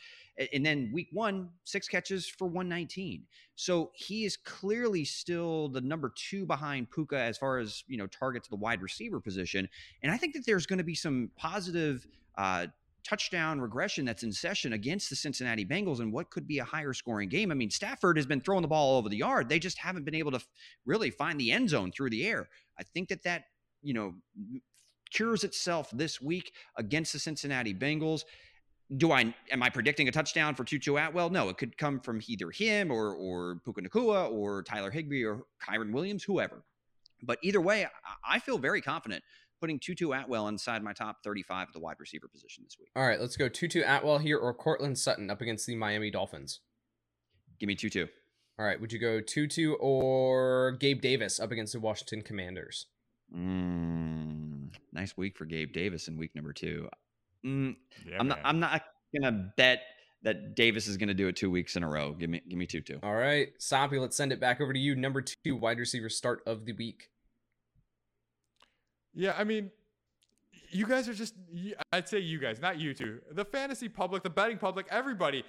And 0.52 0.66
then 0.66 0.90
week 0.92 1.10
one, 1.12 1.50
six 1.64 1.88
catches 1.88 2.28
for 2.28 2.48
119. 2.48 3.24
So 3.56 3.92
he 3.94 4.26
is 4.26 4.36
clearly 4.36 5.06
still 5.06 5.70
the 5.70 5.82
number 5.82 6.12
two 6.16 6.48
behind 6.48 6.90
Puka 6.90 7.20
as 7.20 7.38
far 7.38 7.60
as, 7.60 7.84
you 7.88 7.98
know, 7.98 8.08
targets 8.08 8.48
the 8.48 8.56
wide 8.56 8.82
receiver 8.82 9.20
position. 9.20 9.70
And 10.02 10.12
I 10.12 10.18
think 10.18 10.34
that 10.34 10.46
there's 10.46 10.66
going 10.66 10.80
to 10.80 10.84
be 10.84 10.96
some 10.96 11.30
positive 11.38 12.08
uh, 12.36 12.68
touchdown 13.06 13.62
regression 13.62 14.04
that's 14.04 14.24
in 14.24 14.32
session 14.32 14.74
against 14.74 15.10
the 15.10 15.16
Cincinnati 15.16 15.64
Bengals 15.64 16.00
and 16.00 16.12
what 16.12 16.30
could 16.32 16.48
be 16.48 16.60
a 16.60 16.64
higher 16.64 16.94
scoring 16.94 17.30
game. 17.30 17.52
I 17.52 17.54
mean, 17.54 17.70
Stafford 17.70 18.18
has 18.18 18.26
been 18.26 18.42
throwing 18.42 18.64
the 18.64 18.68
ball 18.68 18.94
all 18.94 18.98
over 18.98 19.10
the 19.10 19.18
yard. 19.18 19.48
They 19.48 19.60
just 19.60 19.78
haven't 19.78 20.06
been 20.06 20.16
able 20.16 20.32
to 20.32 20.42
really 20.86 21.12
find 21.12 21.40
the 21.40 21.52
end 21.52 21.70
zone 21.70 21.92
through 21.92 22.10
the 22.10 22.26
air. 22.26 22.50
I 22.80 22.84
think 22.84 23.10
that 23.10 23.24
that, 23.24 23.44
you 23.82 23.94
know, 23.94 24.16
cures 25.14 25.44
itself 25.44 25.90
this 25.94 26.20
week 26.20 26.52
against 26.78 27.14
the 27.14 27.20
Cincinnati 27.20 27.74
Bengals. 27.74 28.24
Do 28.98 29.12
I 29.12 29.34
am 29.52 29.64
I 29.64 29.70
predicting 29.70 30.08
a 30.08 30.12
touchdown 30.12 30.54
for 30.54 30.64
Tutu 30.64 30.96
Atwell? 30.96 31.30
No, 31.30 31.50
it 31.50 31.58
could 31.58 31.78
come 31.78 32.00
from 32.00 32.22
either 32.28 32.52
him 32.52 32.92
or 32.92 33.16
or 33.16 33.60
Puka 33.66 33.82
Nacua 33.82 34.32
or 34.32 34.62
Tyler 34.64 34.92
Higbee 34.92 35.24
or 35.24 35.44
Kyren 35.64 35.92
Williams, 35.92 36.24
whoever. 36.24 36.64
But 37.24 37.40
either 37.42 37.62
way, 37.62 37.88
I 38.28 38.40
feel 38.40 38.58
very 38.58 38.82
confident 38.82 39.24
putting 39.60 39.80
Tutu 39.80 40.12
Atwell 40.12 40.48
inside 40.48 40.84
my 40.84 40.94
top 40.94 41.18
35 41.24 41.68
at 41.68 41.74
the 41.74 41.80
wide 41.80 41.98
receiver 42.00 42.28
position 42.28 42.64
this 42.64 42.78
week. 42.80 42.90
All 42.96 43.08
right, 43.08 43.20
let's 43.20 43.38
go 43.38 43.50
Tutu 43.50 43.82
Atwell 43.82 44.20
here 44.20 44.38
or 44.38 44.54
Courtland 44.54 44.98
Sutton 44.98 45.30
up 45.30 45.42
against 45.42 45.66
the 45.68 45.76
Miami 45.76 46.12
Dolphins. 46.12 46.60
Give 47.60 47.68
me 47.68 47.76
Tutu. 47.76 48.08
All 48.58 48.66
right, 48.66 48.80
would 48.80 48.94
you 48.94 49.00
go 49.00 49.20
Tutu 49.20 49.74
or 49.74 50.78
Gabe 50.80 51.02
Davis 51.02 51.40
up 51.40 51.52
against 51.52 51.74
the 51.74 51.80
Washington 51.80 52.22
Commanders? 52.22 52.88
Mm, 53.36 54.70
nice 54.94 55.18
week 55.18 55.38
for 55.38 55.46
Gabe 55.46 55.74
Davis 55.74 56.08
in 56.08 56.18
week 56.18 56.32
number 56.36 56.54
two. 56.54 56.88
Mm, 57.46 57.76
yeah, 58.08 58.18
I'm 58.20 58.28
not. 58.28 58.40
I'm 58.44 58.60
not 58.60 58.82
gonna 59.14 59.52
bet 59.58 59.82
that 60.24 60.56
Davis 60.56 60.88
is 60.88 60.96
gonna 60.98 61.14
do 61.14 61.28
it 61.28 61.36
two 61.36 61.52
weeks 61.52 61.76
in 61.76 61.84
a 61.84 61.90
row. 61.90 62.14
Give 62.14 62.30
me, 62.30 62.42
give 62.48 62.58
me 62.58 62.66
Tutu. 62.66 63.00
All 63.04 63.14
right, 63.16 63.50
Soppy, 63.60 64.00
let's 64.00 64.16
send 64.16 64.32
it 64.32 64.40
back 64.40 64.62
over 64.62 64.72
to 64.72 64.80
you. 64.80 64.96
Number 64.96 65.22
two 65.22 65.56
wide 65.56 65.78
receiver 65.78 66.10
start 66.10 66.42
of 66.46 66.66
the 66.66 66.74
week. 66.74 67.10
Yeah, 69.16 69.34
I 69.38 69.46
mean, 69.46 69.72
you 70.70 70.86
guys 70.86 71.08
are 71.08 71.14
just, 71.14 71.34
I'd 71.92 72.08
say 72.08 72.20
you 72.20 72.38
guys, 72.38 72.60
not 72.62 72.80
you 72.80 72.94
two. 72.94 73.20
The 73.32 73.46
fantasy 73.46 73.90
public, 73.90 74.24
the 74.24 74.30
betting 74.30 74.58
public, 74.58 74.88
everybody 74.92 75.44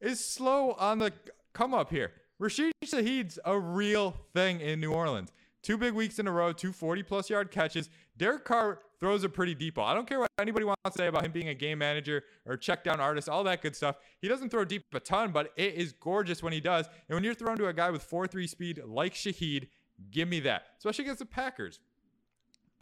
is 0.00 0.22
slow 0.22 0.72
on 0.72 0.98
the 0.98 1.12
come 1.52 1.72
up 1.72 1.90
here. 1.90 2.12
Rashid 2.38 2.72
Shaheed's 2.84 3.38
a 3.44 3.56
real 3.56 4.16
thing 4.34 4.60
in 4.60 4.80
New 4.80 4.92
Orleans. 4.92 5.30
Two 5.62 5.78
big 5.78 5.94
weeks 5.94 6.18
in 6.18 6.26
a 6.26 6.32
row, 6.32 6.52
two 6.52 6.72
40 6.72 7.04
plus 7.04 7.30
yard 7.30 7.52
catches. 7.52 7.88
Derek 8.16 8.44
Carr 8.44 8.80
throws 8.98 9.22
a 9.22 9.28
pretty 9.28 9.54
deep 9.54 9.76
ball. 9.76 9.86
I 9.86 9.94
don't 9.94 10.08
care 10.08 10.18
what 10.18 10.28
anybody 10.40 10.64
wants 10.64 10.80
to 10.86 10.92
say 10.92 11.06
about 11.06 11.24
him 11.24 11.30
being 11.30 11.48
a 11.48 11.54
game 11.54 11.78
manager 11.78 12.24
or 12.44 12.56
check 12.56 12.82
down 12.82 12.98
artist, 12.98 13.28
all 13.28 13.44
that 13.44 13.62
good 13.62 13.76
stuff. 13.76 13.96
He 14.20 14.26
doesn't 14.26 14.48
throw 14.48 14.64
deep 14.64 14.82
a 14.92 14.98
ton, 14.98 15.30
but 15.30 15.52
it 15.56 15.74
is 15.74 15.92
gorgeous 15.92 16.42
when 16.42 16.52
he 16.52 16.60
does. 16.60 16.86
And 17.08 17.14
when 17.14 17.22
you're 17.22 17.34
thrown 17.34 17.56
to 17.58 17.68
a 17.68 17.72
guy 17.72 17.90
with 17.90 18.02
4 18.02 18.26
3 18.26 18.46
speed 18.48 18.82
like 18.84 19.14
Shaheed, 19.14 19.68
give 20.10 20.28
me 20.28 20.40
that, 20.40 20.64
especially 20.78 21.04
against 21.04 21.20
the 21.20 21.26
Packers. 21.26 21.78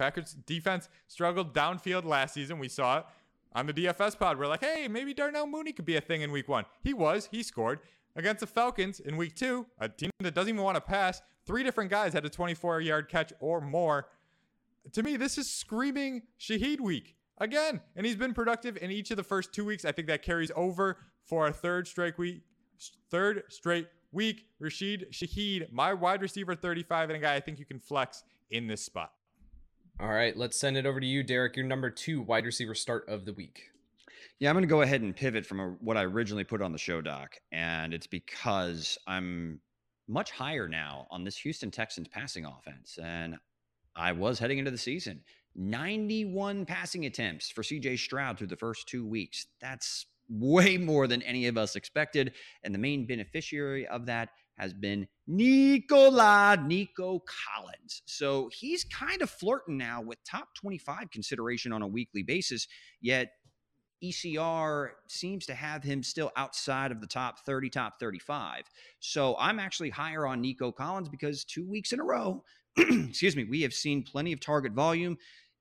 Packers 0.01 0.35
defense 0.47 0.89
struggled 1.09 1.53
downfield 1.53 2.07
last 2.07 2.33
season. 2.33 2.59
We 2.59 2.69
saw 2.69 3.01
it 3.01 3.05
on 3.53 3.67
the 3.67 3.75
DFS 3.75 4.19
pod. 4.19 4.39
We're 4.39 4.47
like, 4.47 4.65
hey, 4.65 4.89
maybe 4.89 5.13
Darnell 5.13 5.47
Mooney 5.47 5.73
could 5.73 5.85
be 5.85 5.97
a 5.97 6.01
thing 6.01 6.23
in 6.23 6.33
week 6.33 6.49
one. 6.49 6.65
He 6.83 6.95
was. 6.95 7.29
He 7.31 7.43
scored. 7.43 7.81
Against 8.17 8.41
the 8.41 8.47
Falcons 8.47 8.99
in 8.99 9.19
week 9.19 9.37
two, 9.37 9.67
a 9.79 9.91
team 9.91 10.11
that 10.21 10.35
doesn't 10.35 10.49
even 10.49 10.63
want 10.63 10.77
to 10.77 10.81
pass, 10.81 11.21
three 11.47 11.63
different 11.63 11.91
guys 11.91 12.15
had 12.15 12.25
a 12.25 12.31
24 12.31 12.81
yard 12.81 13.11
catch 13.11 13.31
or 13.41 13.61
more. 13.61 14.09
To 14.93 15.03
me, 15.03 15.19
this 15.19 15.37
is 15.37 15.51
screaming 15.51 16.23
Shaheed 16.41 16.81
week 16.81 17.15
again. 17.37 17.83
And 17.95 18.07
he's 18.07 18.17
been 18.17 18.33
productive 18.33 18.79
in 18.79 18.91
each 18.91 19.11
of 19.11 19.19
the 19.19 19.23
first 19.23 19.53
two 19.53 19.67
weeks. 19.67 19.85
I 19.85 19.93
think 19.93 20.09
that 20.09 20.23
carries 20.23 20.51
over 20.57 20.97
for 21.27 21.47
a 21.47 21.53
third 21.53 21.87
straight 21.87 22.17
week. 22.17 22.41
Third 23.11 23.43
straight 23.49 23.89
week. 24.13 24.47
Rashid 24.59 25.09
Shaheed, 25.13 25.71
my 25.71 25.93
wide 25.93 26.23
receiver 26.23 26.55
35, 26.55 27.11
and 27.11 27.19
a 27.19 27.21
guy 27.21 27.35
I 27.35 27.41
think 27.41 27.59
you 27.59 27.67
can 27.67 27.79
flex 27.79 28.25
in 28.51 28.67
this 28.67 28.83
spot. 28.83 29.13
All 30.03 30.09
right, 30.09 30.35
let's 30.35 30.59
send 30.59 30.79
it 30.79 30.87
over 30.87 30.99
to 30.99 31.07
you, 31.07 31.23
Derek. 31.23 31.57
Your 31.57 31.67
number 31.67 31.91
two 31.91 32.23
wide 32.23 32.47
receiver 32.47 32.75
start 32.75 33.07
of 33.07 33.27
the 33.27 33.35
week. 33.35 33.65
Yeah, 34.39 34.49
I'm 34.49 34.55
going 34.55 34.63
to 34.63 34.67
go 34.67 34.81
ahead 34.81 35.03
and 35.03 35.15
pivot 35.15 35.45
from 35.45 35.61
a, 35.61 35.67
what 35.81 35.99
I 35.99 36.05
originally 36.05 36.43
put 36.43 36.63
on 36.63 36.73
the 36.73 36.79
show 36.79 37.03
doc, 37.03 37.37
and 37.53 37.93
it's 37.93 38.07
because 38.07 38.97
I'm 39.07 39.61
much 40.09 40.31
higher 40.31 40.67
now 40.69 41.07
on 41.11 41.23
this 41.23 41.37
Houston 41.37 41.71
Texans 41.71 42.09
passing 42.09 42.47
offense, 42.47 42.99
and 43.03 43.37
I 43.95 44.13
was 44.13 44.39
heading 44.39 44.57
into 44.57 44.71
the 44.71 44.79
season. 44.79 45.21
91 45.55 46.65
passing 46.65 47.05
attempts 47.05 47.51
for 47.51 47.61
CJ 47.61 47.99
Stroud 47.99 48.39
through 48.39 48.47
the 48.47 48.57
first 48.57 48.89
two 48.89 49.07
weeks. 49.07 49.49
That's 49.61 50.07
way 50.31 50.79
more 50.79 51.09
than 51.09 51.21
any 51.23 51.47
of 51.47 51.59
us 51.59 51.77
expected. 51.77 52.33
And 52.65 52.75
the 52.75 52.79
main 52.79 53.07
beneficiary 53.07 53.87
of 53.87 54.07
that 54.07 54.31
has 54.61 54.75
been 54.75 55.09
Nicola 55.27 56.59
Nico 56.63 57.23
Collins. 57.27 58.03
So 58.05 58.51
he's 58.53 58.85
kind 58.85 59.23
of 59.23 59.31
flirting 59.31 59.79
now 59.79 60.03
with 60.03 60.19
top 60.25 60.55
25 60.55 61.11
consideration 61.11 61.73
on 61.73 61.83
a 61.83 61.87
weekly 61.87 62.23
basis, 62.23 62.69
yet 63.01 63.33
ECR 64.05 64.91
seems 65.09 65.47
to 65.47 65.55
have 65.55 65.83
him 65.83 66.03
still 66.03 66.31
outside 66.37 66.91
of 66.91 67.01
the 67.01 67.07
top 67.07 67.41
30, 67.41 67.71
top 67.71 68.01
35. 68.01 68.65
So 68.99 69.37
I'm 69.39 69.59
actually 69.59 69.91
higher 69.91 70.27
on 70.27 70.41
Nico 70.41 70.73
Collins 70.73 71.09
because 71.09 71.45
two 71.45 71.69
weeks 71.69 71.93
in 71.93 72.01
a 72.01 72.05
row, 72.05 72.45
excuse 72.77 73.37
me, 73.37 73.45
we 73.45 73.63
have 73.63 73.75
seen 73.75 74.03
plenty 74.03 74.33
of 74.33 74.41
target 74.41 74.73
volume 74.73 75.17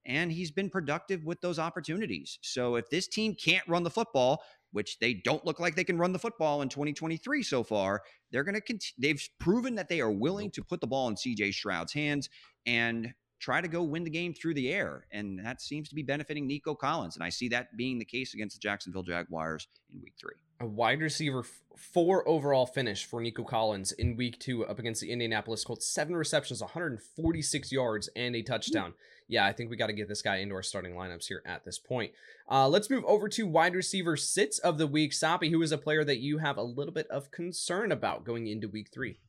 and 0.10 0.32
he's 0.32 0.52
been 0.52 0.70
productive 0.70 1.24
with 1.24 1.40
those 1.40 1.60
opportunities. 1.60 2.40
So 2.42 2.76
if 2.76 2.90
this 2.90 3.08
team 3.08 3.36
can't 3.36 3.66
run 3.68 3.84
the 3.84 3.92
football, 3.92 4.42
which 4.72 5.00
they 5.00 5.14
don't 5.14 5.46
look 5.46 5.60
like 5.60 5.76
they 5.76 5.84
can 5.84 5.98
run 5.98 6.12
the 6.12 6.20
football 6.20 6.62
in 6.62 6.70
2023 6.70 7.44
so 7.44 7.64
far. 7.64 8.04
They're 8.32 8.44
going 8.44 8.56
to 8.56 8.62
continue. 8.62 8.94
They've 9.00 9.30
proven 9.40 9.76
that 9.76 9.90
they 9.90 10.02
are 10.02 10.12
willing 10.12 10.52
to 10.52 10.64
put 10.64 10.82
the 10.82 10.88
ball 10.88 11.08
in 11.08 11.16
CJ 11.16 11.54
Stroud's 11.54 11.94
hands 11.94 12.30
and 12.66 13.14
try 13.40 13.62
to 13.62 13.68
go 13.68 13.84
win 13.84 14.04
the 14.04 14.10
game 14.10 14.34
through 14.34 14.54
the 14.54 14.72
air. 14.72 15.06
And 15.12 15.44
that 15.46 15.62
seems 15.62 15.90
to 15.90 15.96
be 15.96 16.04
benefiting 16.04 16.46
Nico 16.46 16.76
Collins. 16.76 17.16
And 17.16 17.24
I 17.24 17.30
see 17.30 17.48
that 17.50 17.76
being 17.76 17.98
the 17.98 18.06
case 18.06 18.34
against 18.34 18.56
the 18.56 18.60
Jacksonville 18.60 19.04
Jaguars 19.04 19.68
in 19.94 20.02
week 20.02 20.14
three. 20.20 20.36
A 20.62 20.66
wide 20.66 21.00
receiver, 21.00 21.46
four 21.78 22.28
overall 22.28 22.66
finish 22.66 23.06
for 23.06 23.22
Nico 23.22 23.44
Collins 23.44 23.94
in 23.94 24.18
week 24.18 24.40
two 24.40 24.66
up 24.66 24.78
against 24.78 25.00
the 25.00 25.10
Indianapolis 25.10 25.64
Colts. 25.64 25.88
Seven 25.88 26.16
receptions, 26.16 26.60
146 26.62 27.72
yards, 27.72 28.10
and 28.16 28.36
a 28.36 28.42
touchdown. 28.42 28.94
Yeah, 29.30 29.46
I 29.46 29.54
think 29.54 29.70
we 29.70 29.78
got 29.78 29.88
to 29.88 29.94
get 29.94 30.10
this 30.10 30.22
guy 30.22 30.38
into 30.38 30.56
our 30.56 30.64
starting 30.64 30.96
lineups 30.96 31.28
here 31.28 31.44
at 31.46 31.64
this 31.64 31.80
point. 31.80 32.12
Uh, 32.52 32.68
let's 32.68 32.90
move 32.90 33.06
over 33.06 33.30
to 33.30 33.48
wide 33.48 33.76
receiver 33.76 34.18
sits 34.18 34.60
of 34.60 34.78
the 34.78 34.88
week. 34.88 35.14
Soppy, 35.14 35.50
who 35.50 35.62
is 35.62 35.72
a 35.72 35.78
player 35.78 36.04
that 36.04 36.18
you 36.18 36.40
have 36.40 36.58
a 36.58 36.64
little 36.64 36.94
bit 36.94 37.08
of 37.08 37.32
concern 37.32 37.92
about 37.92 38.26
going 38.26 38.48
into 38.48 38.68
week 38.68 38.90
three. 38.92 39.20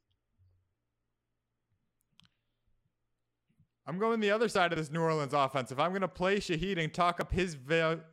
I'm 3.91 3.99
going 3.99 4.21
the 4.21 4.31
other 4.31 4.49
side 4.49 4.71
of 4.73 4.79
this 4.79 4.89
New 4.89 5.01
Orleans 5.01 5.35
offense. 5.35 5.73
If 5.73 5.81
I'm 5.81 5.91
going 5.91 6.03
to 6.03 6.07
play 6.07 6.37
Shaheed 6.37 6.79
and 6.79 6.95
talk 6.95 7.19
up 7.19 7.33
his 7.33 7.57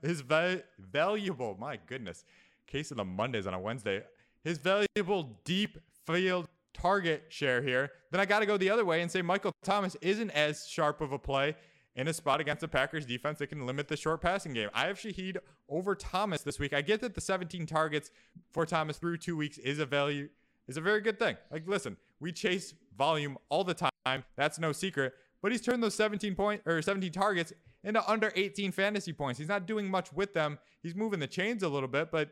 his 0.01 0.21
va- 0.21 0.63
valuable, 0.79 1.55
my 1.59 1.77
goodness, 1.85 2.25
case 2.65 2.89
of 2.89 2.97
the 2.97 3.05
Mondays 3.05 3.45
on 3.45 3.53
a 3.53 3.59
Wednesday, 3.59 4.01
his 4.43 4.57
valuable 4.57 5.37
deep 5.45 5.77
field 6.07 6.47
target 6.73 7.25
share 7.29 7.61
here, 7.61 7.91
then 8.09 8.19
I 8.19 8.25
got 8.25 8.39
to 8.39 8.47
go 8.47 8.57
the 8.57 8.71
other 8.71 8.85
way 8.85 9.03
and 9.03 9.11
say 9.11 9.21
Michael 9.21 9.51
Thomas 9.63 9.95
isn't 10.01 10.31
as 10.31 10.67
sharp 10.67 10.99
of 10.99 11.11
a 11.11 11.19
play 11.19 11.55
in 11.95 12.07
a 12.07 12.13
spot 12.13 12.41
against 12.41 12.61
the 12.61 12.67
Packers 12.67 13.05
defense 13.05 13.37
that 13.37 13.47
can 13.47 13.67
limit 13.67 13.87
the 13.87 13.97
short 13.97 14.19
passing 14.19 14.53
game. 14.53 14.69
I 14.73 14.87
have 14.87 14.97
Shaheed 14.97 15.37
over 15.69 15.93
Thomas 15.93 16.41
this 16.41 16.57
week. 16.57 16.73
I 16.73 16.81
get 16.81 17.01
that 17.01 17.13
the 17.13 17.21
17 17.21 17.67
targets 17.67 18.09
for 18.51 18.65
Thomas 18.65 18.97
through 18.97 19.17
two 19.17 19.37
weeks 19.37 19.59
is 19.59 19.77
a 19.77 19.85
value 19.85 20.29
is 20.67 20.75
a 20.75 20.81
very 20.81 21.01
good 21.01 21.19
thing. 21.19 21.37
Like, 21.51 21.67
listen, 21.67 21.97
we 22.19 22.31
chase 22.31 22.73
volume 22.97 23.37
all 23.49 23.63
the 23.63 23.75
time. 23.75 24.23
That's 24.35 24.57
no 24.57 24.71
secret. 24.71 25.13
But 25.41 25.51
he's 25.51 25.61
turned 25.61 25.83
those 25.83 25.95
17 25.95 26.35
point 26.35 26.61
or 26.65 26.81
17 26.81 27.11
targets 27.11 27.53
into 27.83 28.07
under 28.09 28.31
18 28.35 28.71
fantasy 28.71 29.13
points. 29.13 29.39
He's 29.39 29.47
not 29.47 29.65
doing 29.65 29.89
much 29.89 30.11
with 30.11 30.33
them. 30.33 30.57
He's 30.81 30.95
moving 30.95 31.19
the 31.19 31.27
chains 31.27 31.63
a 31.63 31.69
little 31.69 31.87
bit, 31.87 32.11
but 32.11 32.31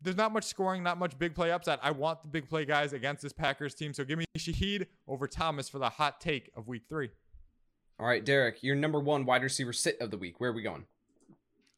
there's 0.00 0.16
not 0.16 0.32
much 0.32 0.44
scoring, 0.44 0.82
not 0.82 0.98
much 0.98 1.18
big 1.18 1.34
play 1.34 1.50
upside. 1.50 1.78
I 1.82 1.90
want 1.90 2.22
the 2.22 2.28
big 2.28 2.48
play 2.48 2.64
guys 2.64 2.92
against 2.92 3.22
this 3.22 3.32
Packers 3.32 3.74
team. 3.74 3.94
So 3.94 4.04
give 4.04 4.18
me 4.18 4.24
Shaheed 4.38 4.86
over 5.06 5.26
Thomas 5.26 5.68
for 5.68 5.78
the 5.78 5.88
hot 5.88 6.20
take 6.20 6.50
of 6.56 6.68
week 6.68 6.82
three. 6.88 7.10
All 7.98 8.06
right, 8.06 8.24
Derek, 8.24 8.62
your 8.62 8.74
number 8.74 8.98
one 8.98 9.24
wide 9.24 9.42
receiver 9.42 9.72
sit 9.72 10.00
of 10.00 10.10
the 10.10 10.18
week. 10.18 10.40
Where 10.40 10.50
are 10.50 10.54
we 10.54 10.62
going? 10.62 10.84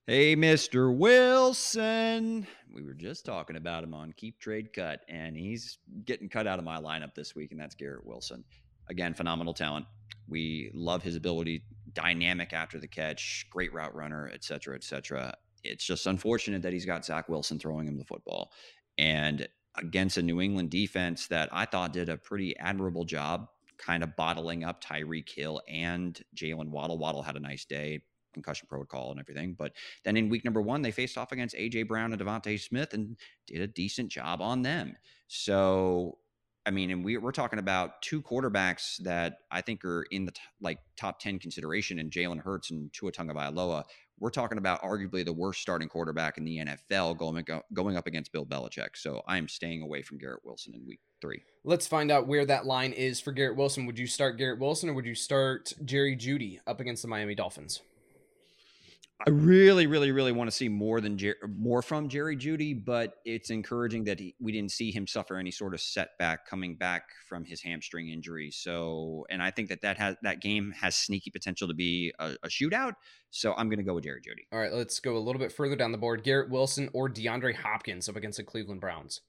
Hey, 0.06 0.36
Mr. 0.36 0.96
Wilson. 0.96 2.46
We 2.72 2.82
were 2.82 2.94
just 2.94 3.26
talking 3.26 3.56
about 3.56 3.84
him 3.84 3.92
on 3.92 4.14
Keep 4.16 4.38
Trade 4.38 4.72
Cut, 4.72 5.00
and 5.08 5.36
he's 5.36 5.78
getting 6.04 6.28
cut 6.28 6.46
out 6.46 6.58
of 6.58 6.64
my 6.64 6.78
lineup 6.78 7.14
this 7.14 7.34
week, 7.34 7.50
and 7.50 7.60
that's 7.60 7.74
Garrett 7.74 8.06
Wilson. 8.06 8.44
Again, 8.88 9.14
phenomenal 9.14 9.52
talent. 9.52 9.84
We 10.28 10.70
love 10.74 11.02
his 11.02 11.16
ability, 11.16 11.62
dynamic 11.92 12.52
after 12.52 12.78
the 12.78 12.88
catch, 12.88 13.46
great 13.50 13.72
route 13.72 13.94
runner, 13.94 14.30
et 14.32 14.44
cetera, 14.44 14.74
et 14.74 14.84
cetera. 14.84 15.34
It's 15.64 15.84
just 15.84 16.06
unfortunate 16.06 16.62
that 16.62 16.72
he's 16.72 16.86
got 16.86 17.04
Zach 17.04 17.28
Wilson 17.28 17.58
throwing 17.58 17.88
him 17.88 17.98
the 17.98 18.04
football. 18.04 18.52
And 18.98 19.48
against 19.76 20.16
a 20.16 20.22
New 20.22 20.40
England 20.40 20.70
defense 20.70 21.26
that 21.28 21.48
I 21.52 21.64
thought 21.64 21.92
did 21.92 22.08
a 22.08 22.16
pretty 22.16 22.56
admirable 22.58 23.04
job 23.04 23.48
kind 23.78 24.02
of 24.02 24.16
bottling 24.16 24.64
up 24.64 24.82
Tyreek 24.82 25.28
Hill 25.28 25.60
and 25.68 26.18
Jaylen 26.34 26.68
Waddle. 26.68 26.98
Waddle 26.98 27.22
had 27.22 27.36
a 27.36 27.40
nice 27.40 27.64
day, 27.64 28.00
concussion 28.32 28.66
protocol 28.68 29.10
and 29.10 29.20
everything. 29.20 29.54
But 29.54 29.72
then 30.04 30.16
in 30.16 30.28
week 30.28 30.44
number 30.44 30.62
one, 30.62 30.82
they 30.82 30.90
faced 30.90 31.18
off 31.18 31.32
against 31.32 31.54
AJ 31.54 31.88
Brown 31.88 32.12
and 32.12 32.20
DeVonta 32.20 32.58
Smith 32.58 32.94
and 32.94 33.16
did 33.46 33.60
a 33.60 33.66
decent 33.66 34.10
job 34.10 34.40
on 34.40 34.62
them. 34.62 34.96
So 35.28 36.18
I 36.66 36.72
mean, 36.72 36.90
and 36.90 37.04
we, 37.04 37.16
we're 37.16 37.32
talking 37.32 37.60
about 37.60 38.02
two 38.02 38.20
quarterbacks 38.20 38.96
that 38.98 39.38
I 39.52 39.60
think 39.60 39.84
are 39.84 40.04
in 40.10 40.24
the 40.24 40.32
t- 40.32 40.40
like 40.60 40.78
top 40.96 41.20
ten 41.20 41.38
consideration, 41.38 42.00
and 42.00 42.10
Jalen 42.10 42.40
Hurts 42.40 42.70
and 42.72 42.92
Tua 42.92 43.12
Tagovailoa. 43.12 43.84
We're 44.18 44.30
talking 44.30 44.58
about 44.58 44.82
arguably 44.82 45.24
the 45.24 45.32
worst 45.32 45.60
starting 45.60 45.88
quarterback 45.88 46.38
in 46.38 46.44
the 46.44 46.56
NFL 46.58 47.18
going 47.18 47.44
going 47.72 47.96
up 47.96 48.06
against 48.06 48.32
Bill 48.32 48.44
Belichick. 48.44 48.96
So 48.96 49.22
I 49.28 49.38
am 49.38 49.46
staying 49.48 49.82
away 49.82 50.02
from 50.02 50.18
Garrett 50.18 50.40
Wilson 50.44 50.74
in 50.74 50.84
Week 50.86 51.00
Three. 51.20 51.42
Let's 51.64 51.86
find 51.86 52.10
out 52.10 52.26
where 52.26 52.44
that 52.46 52.66
line 52.66 52.92
is 52.92 53.20
for 53.20 53.30
Garrett 53.30 53.56
Wilson. 53.56 53.86
Would 53.86 53.98
you 53.98 54.06
start 54.08 54.36
Garrett 54.36 54.58
Wilson 54.58 54.88
or 54.88 54.94
would 54.94 55.06
you 55.06 55.14
start 55.14 55.72
Jerry 55.84 56.16
Jeudy 56.16 56.58
up 56.66 56.80
against 56.80 57.02
the 57.02 57.08
Miami 57.08 57.34
Dolphins? 57.36 57.80
I 59.18 59.30
really, 59.30 59.86
really, 59.86 60.12
really 60.12 60.32
want 60.32 60.50
to 60.50 60.54
see 60.54 60.68
more 60.68 61.00
than 61.00 61.16
Jer- 61.16 61.38
more 61.56 61.80
from 61.80 62.08
Jerry 62.08 62.36
Jeudy, 62.36 62.74
but 62.74 63.14
it's 63.24 63.48
encouraging 63.48 64.04
that 64.04 64.20
he, 64.20 64.34
we 64.38 64.52
didn't 64.52 64.72
see 64.72 64.90
him 64.90 65.06
suffer 65.06 65.36
any 65.36 65.50
sort 65.50 65.72
of 65.72 65.80
setback 65.80 66.46
coming 66.46 66.76
back 66.76 67.04
from 67.26 67.44
his 67.44 67.62
hamstring 67.62 68.10
injury. 68.10 68.50
So, 68.50 69.24
and 69.30 69.42
I 69.42 69.50
think 69.50 69.70
that 69.70 69.80
that 69.80 69.96
has 69.96 70.16
that 70.22 70.42
game 70.42 70.70
has 70.78 70.96
sneaky 70.96 71.30
potential 71.30 71.66
to 71.68 71.74
be 71.74 72.12
a, 72.18 72.34
a 72.42 72.48
shootout. 72.48 72.92
So, 73.30 73.54
I'm 73.54 73.70
going 73.70 73.78
to 73.78 73.84
go 73.84 73.94
with 73.94 74.04
Jerry 74.04 74.20
Jeudy. 74.20 74.44
All 74.52 74.58
right, 74.58 74.72
let's 74.72 75.00
go 75.00 75.16
a 75.16 75.18
little 75.18 75.40
bit 75.40 75.50
further 75.50 75.76
down 75.76 75.92
the 75.92 75.98
board. 75.98 76.22
Garrett 76.22 76.50
Wilson 76.50 76.90
or 76.92 77.08
DeAndre 77.08 77.54
Hopkins 77.54 78.10
up 78.10 78.16
against 78.16 78.36
the 78.36 78.44
Cleveland 78.44 78.82
Browns. 78.82 79.22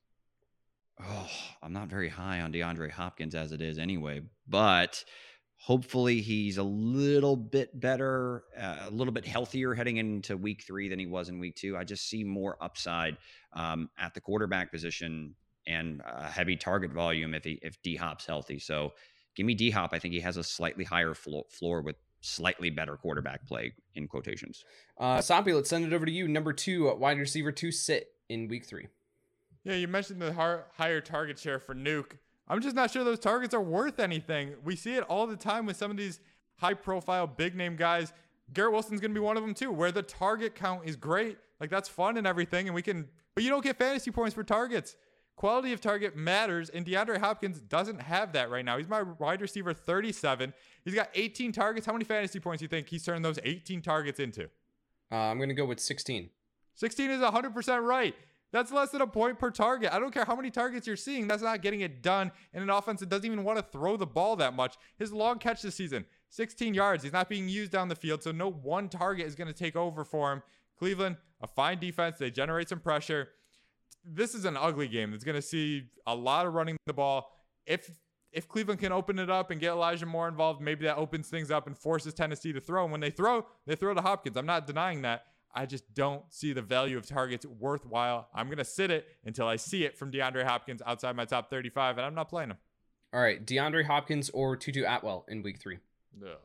Oh, 1.01 1.29
I'm 1.61 1.73
not 1.73 1.87
very 1.87 2.09
high 2.09 2.41
on 2.41 2.51
DeAndre 2.51 2.91
Hopkins 2.91 3.35
as 3.35 3.51
it 3.51 3.61
is 3.61 3.77
anyway, 3.77 4.21
but 4.47 5.05
Hopefully, 5.59 6.21
he's 6.21 6.57
a 6.57 6.63
little 6.63 7.35
bit 7.35 7.77
better, 7.79 8.43
uh, 8.57 8.85
a 8.87 8.91
little 8.91 9.13
bit 9.13 9.25
healthier 9.25 9.73
heading 9.73 9.97
into 9.97 10.37
week 10.37 10.63
three 10.65 10.87
than 10.87 10.99
he 10.99 11.05
was 11.05 11.29
in 11.29 11.39
week 11.39 11.55
two. 11.55 11.75
I 11.75 11.83
just 11.83 12.07
see 12.07 12.23
more 12.23 12.57
upside 12.61 13.17
um, 13.53 13.89
at 13.97 14.13
the 14.13 14.21
quarterback 14.21 14.71
position 14.71 15.35
and 15.65 16.01
a 16.05 16.29
heavy 16.29 16.55
target 16.55 16.93
volume 16.93 17.33
if 17.33 17.43
he, 17.43 17.59
if 17.61 17.81
D 17.81 17.95
Hop's 17.95 18.25
healthy. 18.25 18.59
So 18.59 18.93
give 19.35 19.45
me 19.45 19.55
D 19.55 19.69
Hop. 19.71 19.89
I 19.93 19.99
think 19.99 20.13
he 20.13 20.21
has 20.21 20.37
a 20.37 20.43
slightly 20.43 20.85
higher 20.85 21.13
flo- 21.13 21.47
floor 21.49 21.81
with 21.81 21.97
slightly 22.21 22.69
better 22.69 22.95
quarterback 22.95 23.45
play 23.45 23.73
in 23.95 24.07
quotations. 24.07 24.63
Uh, 24.97 25.17
Sampi, 25.17 25.53
let's 25.53 25.69
send 25.69 25.85
it 25.85 25.93
over 25.93 26.05
to 26.05 26.11
you. 26.11 26.27
Number 26.27 26.53
two, 26.53 26.93
wide 26.95 27.17
receiver 27.17 27.51
to 27.51 27.71
sit 27.71 28.07
in 28.29 28.47
week 28.47 28.65
three. 28.65 28.87
Yeah, 29.63 29.75
you 29.75 29.87
mentioned 29.87 30.21
the 30.21 30.33
higher 30.33 31.01
target 31.01 31.37
share 31.37 31.59
for 31.59 31.75
Nuke. 31.75 32.13
I'm 32.49 32.61
just 32.61 32.75
not 32.75 32.91
sure 32.91 33.03
those 33.03 33.19
targets 33.19 33.53
are 33.53 33.61
worth 33.61 33.99
anything. 33.99 34.53
We 34.63 34.75
see 34.75 34.95
it 34.95 35.03
all 35.03 35.27
the 35.27 35.35
time 35.35 35.65
with 35.65 35.77
some 35.77 35.91
of 35.91 35.97
these 35.97 36.19
high 36.55 36.73
profile, 36.73 37.27
big 37.27 37.55
name 37.55 37.75
guys. 37.75 38.13
Garrett 38.53 38.71
Wilson's 38.71 39.01
going 39.01 39.11
to 39.11 39.19
be 39.19 39.23
one 39.23 39.37
of 39.37 39.43
them 39.43 39.53
too, 39.53 39.71
where 39.71 39.91
the 39.91 40.01
target 40.01 40.55
count 40.55 40.83
is 40.85 40.95
great. 40.95 41.37
Like 41.59 41.69
that's 41.69 41.89
fun 41.89 42.17
and 42.17 42.25
everything. 42.25 42.67
And 42.67 42.75
we 42.75 42.81
can, 42.81 43.07
but 43.35 43.43
you 43.43 43.49
don't 43.49 43.63
get 43.63 43.77
fantasy 43.77 44.11
points 44.11 44.33
for 44.33 44.43
targets. 44.43 44.95
Quality 45.35 45.73
of 45.73 45.81
target 45.81 46.15
matters. 46.15 46.69
And 46.69 46.85
DeAndre 46.85 47.19
Hopkins 47.19 47.59
doesn't 47.59 48.01
have 48.01 48.33
that 48.33 48.49
right 48.49 48.65
now. 48.65 48.77
He's 48.77 48.87
my 48.87 49.03
wide 49.03 49.41
receiver 49.41 49.73
37. 49.73 50.53
He's 50.83 50.95
got 50.95 51.09
18 51.13 51.51
targets. 51.51 51.85
How 51.85 51.93
many 51.93 52.05
fantasy 52.05 52.39
points 52.39 52.59
do 52.59 52.65
you 52.65 52.69
think 52.69 52.87
he's 52.87 53.03
turned 53.03 53.23
those 53.23 53.39
18 53.43 53.81
targets 53.81 54.19
into? 54.19 54.45
Uh, 55.11 55.15
I'm 55.15 55.37
going 55.37 55.49
to 55.49 55.55
go 55.55 55.65
with 55.65 55.79
16. 55.79 56.29
16 56.75 57.11
is 57.11 57.21
100% 57.21 57.83
right. 57.83 58.15
That's 58.53 58.71
less 58.71 58.91
than 58.91 59.01
a 59.01 59.07
point 59.07 59.39
per 59.39 59.51
target. 59.51 59.91
I 59.93 59.99
don't 59.99 60.13
care 60.13 60.23
how 60.23 60.35
many 60.35 60.49
targets 60.49 60.87
you're 60.87 60.95
seeing. 60.95 61.27
That's 61.27 61.43
not 61.43 61.61
getting 61.61 61.81
it 61.81 62.01
done 62.01 62.31
in 62.53 62.63
an 62.63 62.69
offense 62.69 63.01
that 63.01 63.09
doesn't 63.09 63.25
even 63.25 63.43
want 63.43 63.59
to 63.59 63.63
throw 63.63 63.97
the 63.97 64.05
ball 64.05 64.37
that 64.37 64.53
much. 64.53 64.77
His 64.97 65.11
long 65.11 65.37
catch 65.37 65.61
this 65.61 65.75
season, 65.75 66.05
16 66.29 66.73
yards. 66.73 67.03
He's 67.03 67.13
not 67.13 67.27
being 67.27 67.49
used 67.49 67.71
down 67.71 67.89
the 67.89 67.95
field, 67.95 68.23
so 68.23 68.31
no 68.31 68.49
one 68.49 68.87
target 68.87 69.27
is 69.27 69.35
going 69.35 69.49
to 69.49 69.53
take 69.53 69.75
over 69.75 70.05
for 70.05 70.31
him. 70.31 70.43
Cleveland, 70.79 71.17
a 71.41 71.47
fine 71.47 71.79
defense. 71.79 72.17
They 72.19 72.31
generate 72.31 72.69
some 72.69 72.79
pressure. 72.79 73.29
This 74.05 74.33
is 74.33 74.45
an 74.45 74.55
ugly 74.55 74.87
game. 74.87 75.13
It's 75.13 75.25
going 75.25 75.35
to 75.35 75.41
see 75.41 75.89
a 76.05 76.15
lot 76.15 76.45
of 76.45 76.53
running 76.53 76.77
the 76.85 76.93
ball. 76.93 77.29
If 77.65 77.91
if 78.31 78.47
Cleveland 78.47 78.79
can 78.79 78.91
open 78.91 79.19
it 79.19 79.29
up 79.29 79.51
and 79.51 79.59
get 79.59 79.71
Elijah 79.71 80.05
Moore 80.05 80.27
involved, 80.27 80.61
maybe 80.61 80.85
that 80.85 80.97
opens 80.97 81.27
things 81.27 81.49
up 81.49 81.65
and 81.65 81.77
forces 81.77 82.13
Tennessee 82.13 82.53
to 82.53 82.61
throw. 82.61 82.83
And 82.83 82.91
when 82.91 83.01
they 83.01 83.09
throw, 83.09 83.45
they 83.65 83.75
throw 83.75 83.93
to 83.93 84.01
Hopkins. 84.01 84.37
I'm 84.37 84.45
not 84.45 84.67
denying 84.67 85.01
that. 85.03 85.23
I 85.53 85.65
just 85.65 85.93
don't 85.93 86.23
see 86.29 86.53
the 86.53 86.61
value 86.61 86.97
of 86.97 87.07
targets 87.07 87.45
worthwhile. 87.45 88.27
I'm 88.33 88.47
going 88.47 88.57
to 88.57 88.65
sit 88.65 88.91
it 88.91 89.07
until 89.25 89.47
I 89.47 89.55
see 89.55 89.85
it 89.85 89.97
from 89.97 90.11
DeAndre 90.11 90.43
Hopkins 90.43 90.81
outside 90.85 91.15
my 91.15 91.25
top 91.25 91.49
35, 91.49 91.97
and 91.97 92.05
I'm 92.05 92.13
not 92.13 92.29
playing 92.29 92.51
him. 92.51 92.57
All 93.13 93.21
right, 93.21 93.43
DeAndre 93.43 93.85
Hopkins 93.85 94.29
or 94.31 94.55
Tutu 94.55 94.83
Atwell 94.83 95.25
in 95.27 95.41
week 95.41 95.59
three. 95.59 95.79
No, 96.19 96.35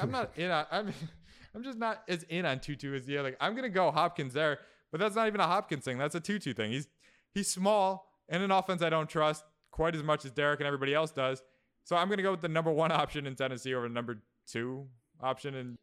I'm 0.00 0.10
not 0.10 0.30
in. 0.36 0.50
On, 0.50 0.66
I'm, 0.70 0.92
I'm 1.54 1.62
just 1.62 1.78
not 1.78 2.02
as 2.08 2.22
in 2.24 2.46
on 2.46 2.60
Tutu 2.60 2.94
as 2.94 3.06
the 3.06 3.18
other. 3.18 3.36
I'm 3.40 3.52
going 3.52 3.64
to 3.64 3.70
go 3.70 3.90
Hopkins 3.90 4.34
there, 4.34 4.58
but 4.90 5.00
that's 5.00 5.16
not 5.16 5.26
even 5.26 5.40
a 5.40 5.46
Hopkins 5.46 5.84
thing. 5.84 5.98
That's 5.98 6.14
a 6.14 6.20
Tutu 6.20 6.52
thing. 6.52 6.70
He's 6.70 6.88
he's 7.34 7.48
small 7.48 8.12
and 8.28 8.42
an 8.42 8.50
offense 8.50 8.82
I 8.82 8.90
don't 8.90 9.08
trust 9.08 9.44
quite 9.70 9.94
as 9.94 10.02
much 10.02 10.24
as 10.24 10.30
Derek 10.30 10.60
and 10.60 10.66
everybody 10.66 10.94
else 10.94 11.10
does. 11.10 11.42
So 11.84 11.96
I'm 11.96 12.08
going 12.08 12.18
to 12.18 12.22
go 12.22 12.30
with 12.30 12.42
the 12.42 12.48
number 12.48 12.70
one 12.70 12.92
option 12.92 13.26
in 13.26 13.34
Tennessee 13.34 13.74
over 13.74 13.88
the 13.88 13.94
number 13.94 14.22
two 14.46 14.86
option 15.20 15.54
in 15.54 15.76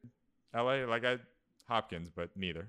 LA. 0.55 0.85
Like 0.85 1.05
I 1.05 1.17
Hopkins, 1.69 2.09
but 2.13 2.29
neither. 2.35 2.67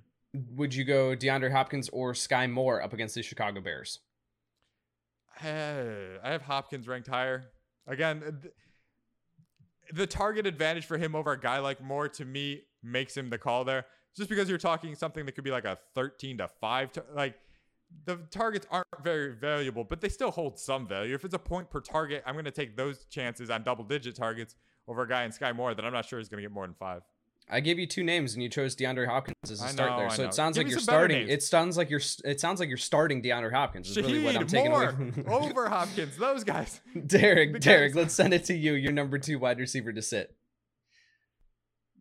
Would 0.55 0.75
you 0.75 0.85
go 0.85 1.17
DeAndre 1.17 1.51
Hopkins 1.51 1.89
or 1.89 2.13
Skyy 2.13 2.51
Moore 2.51 2.81
up 2.81 2.93
against 2.93 3.17
the 3.17 3.23
Chicago 3.23 3.61
Bears? 3.61 3.99
Eh, 5.43 6.19
I 6.23 6.31
have 6.31 6.43
Hopkins 6.43 6.87
ranked 6.87 7.09
higher. 7.09 7.47
Again, 7.87 8.23
the 9.93 10.07
target 10.07 10.47
advantage 10.47 10.85
for 10.85 10.99
him 10.99 11.17
over 11.17 11.33
a 11.33 11.41
guy 11.41 11.59
like 11.59 11.83
Moore 11.83 12.09
to 12.11 12.25
me 12.25 12.63
makes 12.83 13.17
him 13.17 13.31
the 13.31 13.39
call 13.39 13.65
there. 13.65 13.87
Just 14.17 14.29
because 14.29 14.49
you're 14.49 14.59
talking 14.59 14.95
something 14.95 15.25
that 15.27 15.33
could 15.33 15.45
be 15.45 15.51
like 15.51 15.65
a 15.65 15.79
13 15.95 16.39
to 16.39 16.49
5 16.49 16.93
to, 16.93 17.05
like 17.15 17.37
the 18.05 18.17
targets 18.31 18.67
aren't 18.71 18.87
very 19.03 19.35
valuable, 19.35 19.85
but 19.85 20.01
they 20.01 20.09
still 20.09 20.31
hold 20.31 20.59
some 20.59 20.87
value. 20.87 21.15
If 21.15 21.25
it's 21.25 21.35
a 21.35 21.39
point 21.39 21.71
per 21.71 21.81
target, 21.81 22.23
I'm 22.27 22.35
going 22.35 22.45
to 22.45 22.51
take 22.51 22.77
those 22.77 23.05
chances 23.07 23.51
on 23.51 23.63
double 23.63 23.85
digit 23.85 24.15
targets 24.15 24.57
over 24.87 25.03
a 25.03 25.09
guy 25.09 25.25
in 25.25 25.31
Skyy 25.31 25.55
Moore 25.55 25.75
that 25.75 25.85
I'm 25.85 25.93
not 25.93 26.05
sure 26.05 26.19
is 26.19 26.29
going 26.29 26.43
to 26.43 26.49
get 26.49 26.53
more 26.53 26.67
than 26.67 26.75
5. 26.75 27.03
I 27.53 27.61
gave 27.61 27.79
you 27.79 27.87
two 27.87 28.05
names 28.05 28.35
and 28.35 28.43
you 28.43 28.49
chose 28.49 28.77
DeAndre 28.77 29.07
Hopkins 29.07 29.37
as 29.45 29.61
a 29.61 29.69
start 29.69 29.91
know, 29.91 29.99
there. 29.99 30.11
So 30.11 30.25
it 30.25 30.35
sounds 30.35 30.57
Give 30.57 30.65
like 30.65 30.71
you're 30.71 30.81
starting. 30.81 31.29
It 31.29 31.43
sounds 31.43 31.77
like 31.77 31.91
you're. 31.91 32.01
It 32.25 32.41
sounds 32.41 32.61
like 32.61 32.69
you're 32.69 32.79
starting 32.79 33.23
DeAndre 33.23 33.53
Hopkins. 33.53 33.91
Is 33.91 33.97
Shaheed, 33.97 34.07
really 34.07 34.25
what 34.25 34.37
I'm 34.37 34.47
taking 34.47 34.73
away 34.73 34.87
from. 34.87 35.25
over 35.29 35.69
Hopkins. 35.69 36.17
Those 36.17 36.45
guys. 36.45 36.81
Derek, 37.07 37.61
Derek, 37.61 37.95
let's 37.95 38.15
send 38.15 38.33
it 38.33 38.45
to 38.45 38.55
you. 38.55 38.75
Your 38.75 38.93
number 38.93 39.19
two 39.19 39.39
wide 39.39 39.59
receiver 39.59 39.93
to 39.93 40.03
sit. 40.03 40.35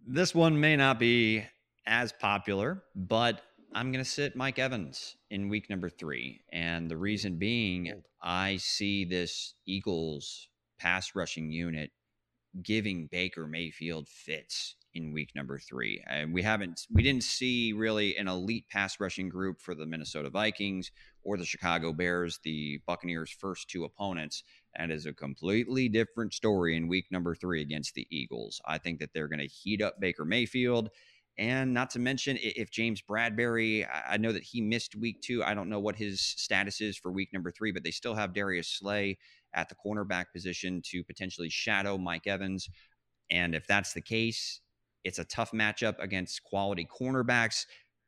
This 0.06 0.36
one 0.36 0.60
may 0.60 0.76
not 0.76 1.00
be 1.00 1.46
as 1.86 2.12
popular, 2.12 2.84
but 2.96 3.42
I'm 3.74 3.92
going 3.92 4.04
to 4.04 4.10
sit 4.10 4.36
Mike 4.36 4.60
Evans 4.60 5.16
in 5.30 5.50
week 5.50 5.70
number 5.70 5.90
three, 5.90 6.42
and 6.52 6.90
the 6.90 6.98
reason 6.98 7.38
being, 7.38 8.02
I 8.22 8.58
see 8.58 9.06
this 9.06 9.54
Eagles 9.66 10.48
pass 10.80 11.16
rushing 11.16 11.52
unit 11.52 11.92
giving 12.64 13.08
Baker 13.12 13.46
Mayfield 13.48 14.08
fits 14.08 14.76
in 14.93 15.13
week 15.13 15.32
number 15.36 15.60
three. 15.60 16.04
And 16.08 16.34
we 16.34 16.41
haven't, 16.41 16.88
we 16.91 17.04
didn't 17.04 17.23
see 17.23 17.73
really 17.73 18.17
an 18.17 18.28
elite 18.28 18.65
pass 18.69 18.99
rushing 18.99 19.30
group 19.30 19.62
for 19.62 19.75
the 19.75 19.86
Minnesota 19.86 20.30
Vikings 20.30 20.91
or 21.23 21.38
the 21.38 21.45
Chicago 21.45 21.93
Bears, 21.93 22.39
the 22.43 22.80
Buccaneers' 22.88 23.32
first 23.32 23.69
two 23.69 23.84
opponents. 23.84 24.43
And 24.75 24.91
is 24.91 25.06
a 25.06 25.13
completely 25.13 25.89
different 25.89 26.34
story 26.34 26.75
in 26.75 26.88
week 26.88 27.06
number 27.12 27.36
three 27.36 27.62
against 27.62 27.95
the 27.95 28.08
Eagles. 28.12 28.62
I 28.65 28.78
think 28.78 28.99
that 28.99 29.10
they're 29.13 29.28
going 29.28 29.39
to 29.39 29.47
heat 29.47 29.82
up 29.82 29.99
Baker 29.99 30.25
Mayfield. 30.25 30.89
And 31.39 31.73
not 31.73 31.89
to 31.91 31.99
mention, 31.99 32.38
if 32.41 32.69
James 32.69 33.02
Bradberry, 33.02 33.88
I 34.08 34.17
know 34.17 34.34
that 34.34 34.43
he 34.43 34.60
missed 34.60 34.95
week 34.95 35.21
two. 35.21 35.41
I 35.41 35.54
don't 35.54 35.69
know 35.69 35.80
what 35.80 35.95
his 35.95 36.19
status 36.19 36.82
is 36.82 36.97
for 36.97 37.13
week 37.13 37.30
number 37.32 37.49
three, 37.49 37.71
but 37.71 37.84
they 37.84 37.91
still 37.91 38.13
have 38.13 38.34
Darius 38.34 38.67
Slay 38.67 39.17
at 39.54 39.69
the 39.69 39.75
cornerback 39.75 40.25
position 40.34 40.82
to 40.91 41.04
potentially 41.04 41.49
shadow 41.49 41.97
Mike 41.97 42.28
Evans. 42.28 42.69
And 43.32 43.56
if 43.56 43.65
that's 43.67 43.93
the 43.93 44.02
case, 44.02 44.60
it's 45.04 45.20
a 45.20 45.26
tough 45.26 45.52
matchup 45.52 45.96
against 46.00 46.44
quality 46.44 46.88
cornerbacks, 46.90 47.66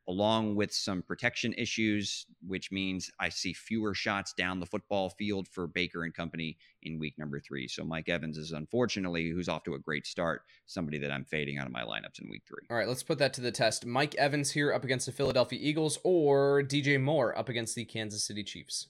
along 0.08 0.56
with 0.56 0.72
some 0.72 1.00
protection 1.02 1.54
issues, 1.56 2.26
which 2.46 2.72
means 2.72 3.10
I 3.20 3.28
see 3.28 3.52
fewer 3.52 3.94
shots 3.94 4.32
down 4.32 4.58
the 4.58 4.66
football 4.66 5.10
field 5.10 5.46
for 5.48 5.66
Baker 5.66 6.02
and 6.02 6.12
company 6.12 6.56
in 6.82 6.98
week 6.98 7.14
number 7.18 7.40
three. 7.40 7.68
So 7.68 7.84
Mike 7.84 8.08
Evans 8.08 8.36
is 8.36 8.52
unfortunately, 8.52 9.30
who's 9.30 9.48
off 9.48 9.62
to 9.64 9.74
a 9.74 9.78
great 9.78 10.06
start, 10.06 10.42
somebody 10.66 10.98
that 10.98 11.12
I'm 11.12 11.24
fading 11.24 11.58
out 11.58 11.66
of 11.66 11.72
my 11.72 11.82
lineups 11.82 12.20
in 12.20 12.28
week 12.28 12.42
three. 12.48 12.66
All 12.70 12.76
right, 12.76 12.88
let's 12.88 13.04
put 13.04 13.18
that 13.18 13.32
to 13.34 13.40
the 13.40 13.52
test. 13.52 13.86
Mike 13.86 14.14
Evans 14.16 14.50
here 14.50 14.72
up 14.72 14.84
against 14.84 15.06
the 15.06 15.12
Philadelphia 15.12 15.58
Eagles 15.62 15.98
or 16.02 16.62
DJ 16.62 17.00
Moore 17.00 17.36
up 17.38 17.48
against 17.48 17.74
the 17.76 17.84
Kansas 17.84 18.24
City 18.24 18.42
Chiefs? 18.42 18.88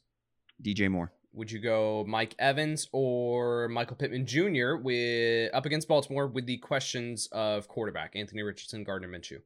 DJ 0.62 0.90
Moore. 0.90 1.12
Would 1.34 1.50
you 1.50 1.60
go 1.60 2.04
Mike 2.06 2.34
Evans 2.38 2.88
or 2.92 3.68
Michael 3.68 3.96
Pittman 3.96 4.26
Jr. 4.26 4.76
with 4.76 5.54
up 5.54 5.64
against 5.64 5.88
Baltimore 5.88 6.26
with 6.26 6.44
the 6.44 6.58
questions 6.58 7.28
of 7.32 7.68
quarterback 7.68 8.14
Anthony 8.14 8.42
Richardson, 8.42 8.84
Gardner 8.84 9.08
Minshew? 9.08 9.40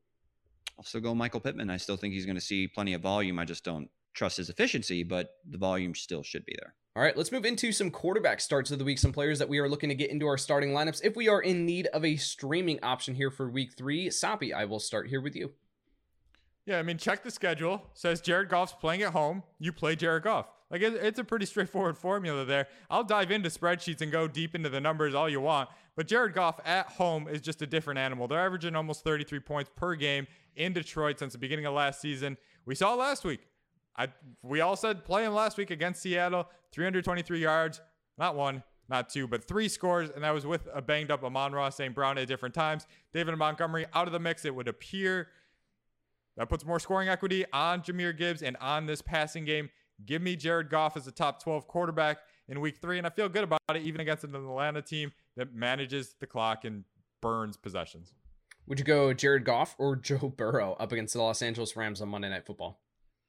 I'll 0.76 0.84
still 0.84 1.00
go 1.00 1.14
Michael 1.14 1.40
Pittman. 1.40 1.70
I 1.70 1.76
still 1.76 1.96
think 1.96 2.12
he's 2.12 2.26
going 2.26 2.36
to 2.36 2.40
see 2.40 2.66
plenty 2.66 2.94
of 2.94 3.02
volume. 3.02 3.38
I 3.38 3.44
just 3.44 3.64
don't 3.64 3.88
trust 4.14 4.36
his 4.36 4.50
efficiency, 4.50 5.04
but 5.04 5.36
the 5.48 5.58
volume 5.58 5.94
still 5.94 6.22
should 6.22 6.44
be 6.44 6.56
there. 6.60 6.74
All 6.96 7.02
right, 7.02 7.16
let's 7.16 7.30
move 7.30 7.44
into 7.44 7.72
some 7.72 7.90
quarterback 7.90 8.40
starts 8.40 8.70
of 8.70 8.78
the 8.78 8.84
week. 8.84 8.98
Some 8.98 9.12
players 9.12 9.38
that 9.38 9.48
we 9.48 9.58
are 9.58 9.68
looking 9.68 9.90
to 9.90 9.94
get 9.94 10.10
into 10.10 10.26
our 10.26 10.38
starting 10.38 10.70
lineups. 10.70 11.02
If 11.04 11.14
we 11.14 11.28
are 11.28 11.40
in 11.40 11.66
need 11.66 11.86
of 11.88 12.04
a 12.04 12.16
streaming 12.16 12.82
option 12.82 13.14
here 13.14 13.30
for 13.30 13.48
week 13.48 13.74
three, 13.76 14.10
Soppy, 14.10 14.52
I 14.52 14.64
will 14.64 14.80
start 14.80 15.08
here 15.08 15.20
with 15.20 15.36
you. 15.36 15.52
Yeah, 16.64 16.78
I 16.78 16.82
mean, 16.82 16.98
check 16.98 17.22
the 17.22 17.30
schedule. 17.30 17.90
Says 17.94 18.20
Jared 18.20 18.48
Goff's 18.48 18.72
playing 18.72 19.02
at 19.02 19.12
home. 19.12 19.44
You 19.60 19.72
play 19.72 19.94
Jared 19.94 20.24
Goff. 20.24 20.46
Like 20.70 20.82
it's 20.82 21.18
a 21.18 21.24
pretty 21.24 21.46
straightforward 21.46 21.96
formula 21.96 22.44
there. 22.44 22.66
I'll 22.90 23.04
dive 23.04 23.30
into 23.30 23.48
spreadsheets 23.50 24.00
and 24.00 24.10
go 24.10 24.26
deep 24.26 24.54
into 24.54 24.68
the 24.68 24.80
numbers 24.80 25.14
all 25.14 25.28
you 25.28 25.40
want, 25.40 25.68
but 25.94 26.08
Jared 26.08 26.34
Goff 26.34 26.58
at 26.64 26.86
home 26.86 27.28
is 27.28 27.40
just 27.40 27.62
a 27.62 27.66
different 27.66 27.98
animal. 27.98 28.26
They're 28.26 28.44
averaging 28.44 28.74
almost 28.74 29.04
33 29.04 29.38
points 29.40 29.70
per 29.76 29.94
game 29.94 30.26
in 30.56 30.72
Detroit 30.72 31.20
since 31.20 31.34
the 31.34 31.38
beginning 31.38 31.66
of 31.66 31.74
last 31.74 32.00
season. 32.00 32.36
We 32.64 32.74
saw 32.74 32.94
last 32.94 33.24
week. 33.24 33.46
I 33.96 34.08
we 34.42 34.60
all 34.60 34.76
said 34.76 35.04
play 35.04 35.24
him 35.24 35.34
last 35.34 35.56
week 35.56 35.70
against 35.70 36.02
Seattle, 36.02 36.48
323 36.72 37.40
yards, 37.40 37.80
not 38.18 38.34
one, 38.34 38.62
not 38.88 39.08
two, 39.08 39.26
but 39.26 39.44
three 39.44 39.68
scores, 39.68 40.10
and 40.10 40.24
that 40.24 40.34
was 40.34 40.46
with 40.46 40.68
a 40.74 40.82
banged 40.82 41.10
up 41.10 41.24
Amon-Ra 41.24 41.70
St. 41.70 41.94
Brown 41.94 42.18
at 42.18 42.26
different 42.28 42.54
times. 42.54 42.86
David 43.12 43.36
Montgomery 43.36 43.86
out 43.94 44.06
of 44.06 44.12
the 44.12 44.18
mix, 44.20 44.44
it 44.44 44.54
would 44.54 44.68
appear. 44.68 45.28
That 46.36 46.48
puts 46.48 46.66
more 46.66 46.78
scoring 46.78 47.08
equity 47.08 47.44
on 47.52 47.82
Jahmyr 47.82 48.16
Gibbs 48.16 48.42
and 48.42 48.56
on 48.60 48.86
this 48.86 49.00
passing 49.00 49.44
game. 49.44 49.70
Give 50.04 50.20
me 50.20 50.36
Jared 50.36 50.70
Goff 50.70 50.96
as 50.96 51.06
a 51.06 51.12
top 51.12 51.42
12 51.42 51.66
quarterback 51.66 52.18
in 52.48 52.60
week 52.60 52.78
three. 52.80 52.98
And 52.98 53.06
I 53.06 53.10
feel 53.10 53.28
good 53.28 53.44
about 53.44 53.60
it, 53.70 53.82
even 53.82 54.00
against 54.00 54.24
an 54.24 54.34
Atlanta 54.34 54.82
team 54.82 55.12
that 55.36 55.54
manages 55.54 56.14
the 56.20 56.26
clock 56.26 56.64
and 56.64 56.84
burns 57.22 57.56
possessions. 57.56 58.12
Would 58.66 58.78
you 58.78 58.84
go 58.84 59.12
Jared 59.12 59.44
Goff 59.44 59.74
or 59.78 59.96
Joe 59.96 60.32
Burrow 60.36 60.76
up 60.78 60.92
against 60.92 61.14
the 61.14 61.22
Los 61.22 61.42
Angeles 61.42 61.76
Rams 61.76 62.00
on 62.00 62.08
Monday 62.08 62.28
Night 62.28 62.46
Football? 62.46 62.80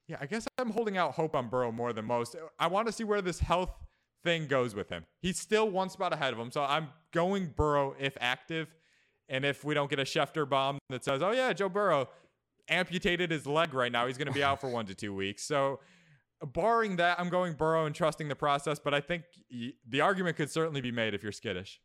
Yeah, 0.07 0.17
I 0.21 0.25
guess 0.25 0.47
I'm 0.57 0.69
holding 0.69 0.97
out 0.97 1.13
hope 1.13 1.35
on 1.35 1.49
Burrow 1.49 1.71
more 1.71 1.91
than 1.91 2.05
most. 2.05 2.35
I 2.59 2.67
want 2.67 2.87
to 2.87 2.93
see 2.93 3.03
where 3.03 3.21
this 3.21 3.39
health 3.39 3.71
thing 4.23 4.47
goes 4.47 4.73
with 4.73 4.89
him. 4.89 5.05
He's 5.21 5.39
still 5.39 5.69
one 5.69 5.89
spot 5.89 6.13
ahead 6.13 6.33
of 6.33 6.39
him. 6.39 6.51
So 6.51 6.63
I'm 6.63 6.89
going 7.11 7.53
Burrow 7.55 7.95
if 7.99 8.17
active. 8.21 8.73
And 9.29 9.43
if 9.43 9.65
we 9.65 9.73
don't 9.73 9.89
get 9.89 9.99
a 9.99 10.03
Schefter 10.03 10.47
bomb 10.47 10.79
that 10.89 11.03
says, 11.03 11.21
oh, 11.21 11.31
yeah, 11.31 11.51
Joe 11.51 11.67
Burrow 11.67 12.07
amputated 12.69 13.31
his 13.31 13.45
leg 13.45 13.73
right 13.73 13.91
now, 13.91 14.07
he's 14.07 14.17
going 14.17 14.27
to 14.27 14.33
be 14.33 14.43
out 14.43 14.61
for 14.61 14.69
one 14.69 14.85
to 14.85 14.95
two 14.95 15.13
weeks. 15.13 15.43
So 15.43 15.81
barring 16.45 16.97
that, 16.97 17.19
I'm 17.19 17.29
going 17.29 17.53
Burrow 17.53 17.85
and 17.85 17.95
trusting 17.95 18.27
the 18.27 18.35
process. 18.35 18.79
But 18.79 18.93
I 18.93 19.01
think 19.01 19.23
the 19.87 20.01
argument 20.01 20.37
could 20.37 20.49
certainly 20.49 20.81
be 20.81 20.91
made 20.91 21.13
if 21.13 21.23
you're 21.23 21.31
skittish. 21.31 21.79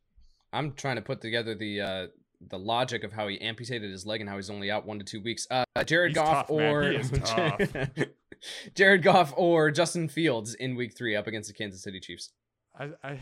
I'm 0.53 0.73
trying 0.73 0.97
to 0.97 1.03
put 1.03 1.21
together 1.21 1.55
the 1.55 1.81
uh, 1.81 2.07
the 2.49 2.59
logic 2.59 3.05
of 3.05 3.13
how 3.13 3.29
he 3.29 3.41
amputated 3.41 3.91
his 3.91 4.07
leg 4.07 4.21
and 4.21 4.29
how 4.29 4.37
he's 4.37 4.51
only 4.51 4.71
out 4.71 4.87
one 4.87 4.99
to 4.99 5.05
two 5.05 5.21
weeks. 5.23 5.47
Uh, 5.51 5.65
Jared 5.85 6.11
he's 6.11 6.17
Goff 6.17 6.49
tough, 6.49 6.51
or 6.51 6.93
Jared 8.75 9.03
Goff 9.03 9.33
or 9.37 9.71
Justin 9.71 10.09
Fields 10.09 10.55
in 10.55 10.75
Week 10.75 10.97
Three 10.97 11.17
up 11.17 11.27
against 11.27 11.49
the 11.49 11.55
Kansas 11.55 11.83
City 11.83 12.01
Chiefs. 12.01 12.33
I, 12.79 12.85
I, 13.05 13.11
I, 13.11 13.19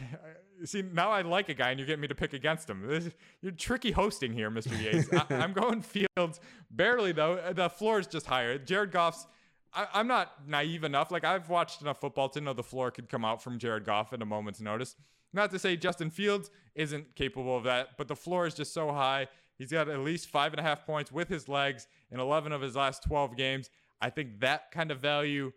see 0.65 0.83
now 0.83 1.11
I 1.11 1.23
like 1.23 1.49
a 1.49 1.55
guy 1.55 1.71
and 1.71 1.79
you're 1.79 1.87
getting 1.87 2.01
me 2.01 2.09
to 2.09 2.15
pick 2.15 2.33
against 2.33 2.71
him. 2.71 2.87
This, 2.87 3.11
you're 3.43 3.53
tricky 3.53 3.91
hosting 3.91 4.33
here, 4.33 4.51
Mr. 4.51 4.81
Yates. 4.81 5.09
I, 5.13 5.43
am 5.43 5.53
going 5.53 5.83
Fields 5.83 6.41
barely 6.71 7.13
though. 7.13 7.53
The 7.53 7.69
floor 7.69 7.99
is 7.99 8.07
just 8.07 8.27
higher. 8.27 8.59
Jared 8.59 8.93
Goff's. 8.93 9.27
I, 9.73 10.01
am 10.01 10.07
not 10.07 10.49
naive 10.49 10.85
enough. 10.85 11.11
Like 11.11 11.25
I've 11.25 11.49
watched 11.49 11.81
enough 11.81 12.01
football 12.01 12.29
to 12.31 12.41
know 12.41 12.53
the 12.53 12.63
floor 12.63 12.91
could 12.91 13.09
come 13.09 13.25
out 13.25 13.43
from 13.43 13.59
Jared 13.59 13.85
Goff 13.85 14.13
at 14.13 14.23
a 14.23 14.27
moment's 14.27 14.61
notice. 14.61 14.97
Not 15.33 15.51
to 15.53 15.59
say 15.59 15.77
Justin 15.77 16.11
Fields 16.11 16.51
isn't 16.75 17.15
capable 17.15 17.57
of 17.57 17.65
that, 17.65 17.91
but 17.97 18.09
the 18.09 18.17
floor 18.17 18.47
is 18.47 18.55
just 18.55 18.75
so 18.75 18.91
high. 18.91 19.29
He's 19.59 19.71
got 19.71 19.89
at 19.89 20.01
least 20.01 20.29
five 20.29 20.53
and 20.53 20.61
a 20.61 20.63
half 20.63 20.85
points 20.87 21.13
with 21.13 21.29
his 21.29 21.49
legs 21.49 21.87
in 22.11 22.19
11 22.19 22.51
of 22.53 22.61
his 22.61 22.75
last 22.75 23.05
12 23.05 23.37
games. 23.37 23.71
I 24.01 24.11
think 24.11 24.41
that 24.41 24.71
kind 24.73 24.91
of 24.91 24.99
value 24.99 25.53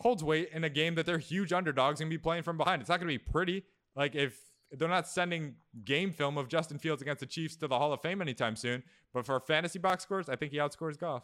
holds 0.00 0.24
weight 0.24 0.50
in 0.52 0.64
a 0.64 0.68
game 0.68 0.96
that 0.96 1.06
they're 1.06 1.18
huge 1.18 1.52
underdogs 1.52 2.00
and 2.00 2.10
be 2.10 2.18
playing 2.18 2.42
from 2.42 2.58
behind. 2.58 2.82
It's 2.82 2.88
not 2.88 2.98
going 3.00 3.08
to 3.08 3.18
be 3.18 3.32
pretty. 3.32 3.62
Like 3.94 4.14
if 4.14 4.38
they're 4.72 4.88
not 4.88 5.06
sending 5.06 5.54
game 5.84 6.10
film 6.10 6.36
of 6.36 6.48
Justin 6.48 6.78
Fields 6.78 7.00
against 7.00 7.20
the 7.20 7.26
Chiefs 7.26 7.56
to 7.56 7.68
the 7.68 7.78
Hall 7.78 7.92
of 7.92 8.02
Fame 8.02 8.20
anytime 8.20 8.56
soon, 8.56 8.82
but 9.12 9.24
for 9.24 9.38
fantasy 9.40 9.78
box 9.78 10.02
scores, 10.02 10.28
I 10.28 10.36
think 10.36 10.52
he 10.52 10.58
outscores 10.58 10.98
Goff. 10.98 11.22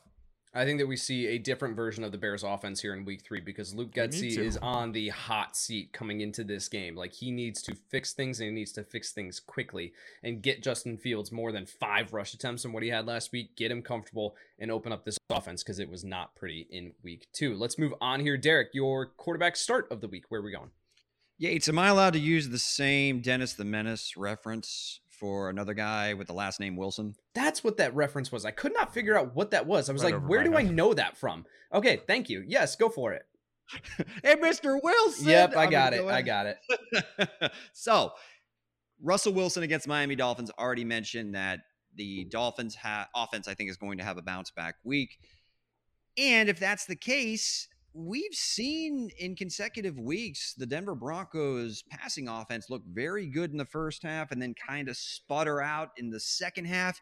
I 0.53 0.64
think 0.64 0.80
that 0.80 0.88
we 0.88 0.96
see 0.96 1.28
a 1.28 1.38
different 1.38 1.76
version 1.76 2.03
of 2.03 2.11
the 2.11 2.18
Bears 2.18 2.42
offense 2.42 2.80
here 2.80 2.92
in 2.92 3.05
week 3.05 3.22
three 3.22 3.40
because 3.40 3.72
Luke 3.72 3.92
Getsy 3.92 4.36
is 4.36 4.57
on 4.57 4.90
the 4.90 5.11
hot 5.11 5.57
seat 5.57 5.92
coming 5.92 6.22
into 6.22 6.42
this 6.42 6.68
game. 6.68 6.96
Like 6.96 7.12
he 7.12 7.30
needs 7.30 7.62
to 7.62 7.76
fix 7.76 8.14
things 8.14 8.40
and 8.40 8.48
he 8.48 8.55
needs 8.55 8.72
to 8.72 8.82
fix 8.82 9.12
things 9.12 9.38
quickly 9.38 9.92
and 10.24 10.42
get 10.42 10.64
Justin 10.64 10.98
Fields 10.98 11.30
more 11.30 11.53
than 11.53 11.66
five 11.66 12.12
rush 12.12 12.34
attempts 12.34 12.62
from 12.62 12.72
what 12.72 12.82
he 12.82 12.88
had 12.88 13.07
last 13.07 13.30
week, 13.30 13.55
get 13.55 13.70
him 13.70 13.80
comfortable 13.80 14.34
and 14.59 14.72
open 14.72 14.90
up 14.92 15.05
this 15.05 15.18
offense 15.30 15.62
because 15.62 15.78
it 15.78 15.88
was 15.88 16.03
not 16.03 16.34
pretty 16.34 16.66
in 16.68 16.94
week 17.05 17.28
two. 17.32 17.55
Let's 17.55 17.78
move 17.78 17.94
on 18.01 18.18
here. 18.18 18.36
Derek, 18.36 18.70
your 18.72 19.07
quarterback 19.07 19.55
start 19.55 19.86
of 19.88 20.01
the 20.01 20.09
week. 20.09 20.24
Where 20.30 20.40
are 20.40 20.44
we 20.44 20.51
going? 20.51 20.70
Yates, 21.38 21.68
am 21.68 21.78
I 21.78 21.88
allowed 21.88 22.14
to 22.14 22.18
use 22.18 22.48
the 22.48 22.59
same 22.59 23.20
Dennis 23.20 23.55
the 23.55 23.64
Menace 23.64 24.16
reference 24.16 25.01
for 25.20 25.50
another 25.50 25.74
guy 25.74 26.14
with 26.14 26.26
the 26.26 26.32
last 26.32 26.58
name 26.58 26.76
Wilson. 26.76 27.14
That's 27.34 27.62
what 27.62 27.76
that 27.76 27.94
reference 27.94 28.32
was. 28.32 28.46
I 28.46 28.50
could 28.50 28.72
not 28.72 28.92
figure 28.92 29.16
out 29.16 29.36
what 29.36 29.50
that 29.50 29.66
was. 29.66 29.88
I 29.88 29.92
was 29.92 30.02
right 30.02 30.14
like, 30.14 30.28
where 30.28 30.42
do 30.42 30.52
head. 30.52 30.66
I 30.66 30.70
know 30.70 30.94
that 30.94 31.18
from? 31.18 31.44
Okay, 31.72 32.00
thank 32.06 32.30
you. 32.30 32.42
Yes, 32.48 32.74
go 32.74 32.88
for 32.88 33.12
it. 33.12 33.22
hey, 34.24 34.34
Mr. 34.36 34.82
Wilson. 34.82 35.28
Yep, 35.28 35.56
I 35.56 35.66
got 35.66 35.92
it. 35.92 36.04
I 36.04 36.22
got 36.22 36.46
it. 36.46 37.52
so, 37.72 38.12
Russell 39.00 39.34
Wilson 39.34 39.62
against 39.62 39.86
Miami 39.86 40.16
Dolphins 40.16 40.50
already 40.58 40.84
mentioned 40.84 41.34
that 41.34 41.60
the 41.94 42.24
Dolphins 42.24 42.74
ha- 42.74 43.08
offense, 43.14 43.46
I 43.46 43.54
think, 43.54 43.70
is 43.70 43.76
going 43.76 43.98
to 43.98 44.04
have 44.04 44.16
a 44.16 44.22
bounce 44.22 44.50
back 44.50 44.76
week. 44.82 45.18
And 46.16 46.48
if 46.48 46.58
that's 46.58 46.86
the 46.86 46.96
case, 46.96 47.68
we've 47.93 48.34
seen 48.34 49.11
in 49.18 49.34
consecutive 49.34 49.99
weeks 49.99 50.55
the 50.55 50.66
Denver 50.66 50.95
Broncos 50.95 51.82
passing 51.91 52.28
offense 52.28 52.70
look 52.70 52.82
very 52.86 53.26
good 53.26 53.51
in 53.51 53.57
the 53.57 53.64
first 53.64 54.03
half 54.03 54.30
and 54.30 54.41
then 54.41 54.55
kind 54.55 54.88
of 54.88 54.97
sputter 54.97 55.61
out 55.61 55.91
in 55.97 56.11
the 56.11 56.20
second 56.20 56.66
half. 56.66 57.01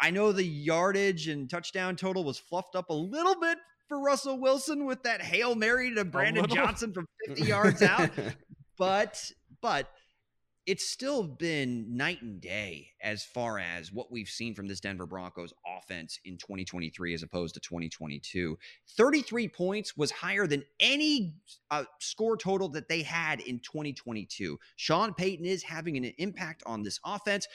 I 0.00 0.10
know 0.10 0.30
the 0.32 0.44
yardage 0.44 1.28
and 1.28 1.50
touchdown 1.50 1.96
total 1.96 2.24
was 2.24 2.38
fluffed 2.38 2.76
up 2.76 2.90
a 2.90 2.94
little 2.94 3.38
bit 3.40 3.58
for 3.88 4.00
Russell 4.00 4.38
Wilson 4.38 4.84
with 4.84 5.02
that 5.02 5.22
Hail 5.22 5.54
Mary 5.54 5.94
to 5.94 6.04
Brandon 6.04 6.46
Johnson 6.46 6.92
from 6.92 7.06
50 7.26 7.42
yards 7.46 7.82
out. 7.82 8.10
But 8.76 9.32
but 9.60 9.90
it's 10.68 10.86
still 10.86 11.22
been 11.22 11.96
night 11.96 12.20
and 12.20 12.42
day 12.42 12.90
as 13.00 13.24
far 13.24 13.58
as 13.58 13.90
what 13.90 14.12
we've 14.12 14.28
seen 14.28 14.54
from 14.54 14.68
this 14.68 14.80
Denver 14.80 15.06
Broncos 15.06 15.54
offense 15.66 16.20
in 16.26 16.36
2023 16.36 17.14
as 17.14 17.22
opposed 17.22 17.54
to 17.54 17.60
2022. 17.60 18.58
33 18.90 19.48
points 19.48 19.96
was 19.96 20.10
higher 20.10 20.46
than 20.46 20.62
any 20.78 21.32
uh, 21.70 21.84
score 22.00 22.36
total 22.36 22.68
that 22.68 22.86
they 22.86 23.00
had 23.00 23.40
in 23.40 23.60
2022. 23.60 24.58
Sean 24.76 25.14
Payton 25.14 25.46
is 25.46 25.62
having 25.62 25.96
an 25.96 26.12
impact 26.18 26.62
on 26.66 26.82
this 26.82 27.00
offense 27.02 27.48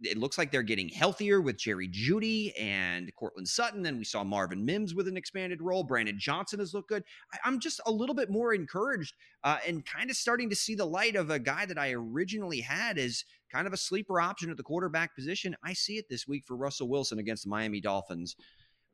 it 0.00 0.16
looks 0.16 0.38
like 0.38 0.50
they're 0.50 0.62
getting 0.62 0.88
healthier 0.88 1.40
with 1.40 1.58
Jerry 1.58 1.88
Jeudy 1.88 2.52
and 2.58 3.14
Courtland 3.14 3.48
Sutton. 3.48 3.82
Then 3.82 3.98
we 3.98 4.04
saw 4.04 4.24
Marvin 4.24 4.64
Mims 4.64 4.94
with 4.94 5.08
an 5.08 5.16
expanded 5.16 5.60
role. 5.60 5.84
Brandon 5.84 6.18
Johnson 6.18 6.60
has 6.60 6.72
looked 6.72 6.88
good. 6.88 7.04
I, 7.32 7.48
am 7.48 7.60
just 7.60 7.80
a 7.86 7.92
little 7.92 8.14
bit 8.14 8.30
more 8.30 8.54
encouraged 8.54 9.14
uh, 9.44 9.58
and 9.66 9.84
kind 9.84 10.10
of 10.10 10.16
starting 10.16 10.48
to 10.50 10.56
see 10.56 10.74
the 10.74 10.86
light 10.86 11.16
of 11.16 11.30
a 11.30 11.38
guy 11.38 11.66
that 11.66 11.78
I 11.78 11.92
originally 11.92 12.60
had 12.60 12.98
as 12.98 13.24
kind 13.52 13.66
of 13.66 13.72
a 13.72 13.78
sleeper 13.78 14.20
option 14.20 14.50
at 14.50 14.56
the 14.56 14.62
quarterback 14.62 15.14
position. 15.14 15.56
I 15.64 15.72
see 15.72 15.98
it 15.98 16.06
this 16.08 16.26
week 16.26 16.44
for 16.46 16.56
Russell 16.56 16.88
Wilson 16.88 17.18
against 17.18 17.44
the 17.44 17.50
Miami 17.50 17.80
Dolphins 17.80 18.36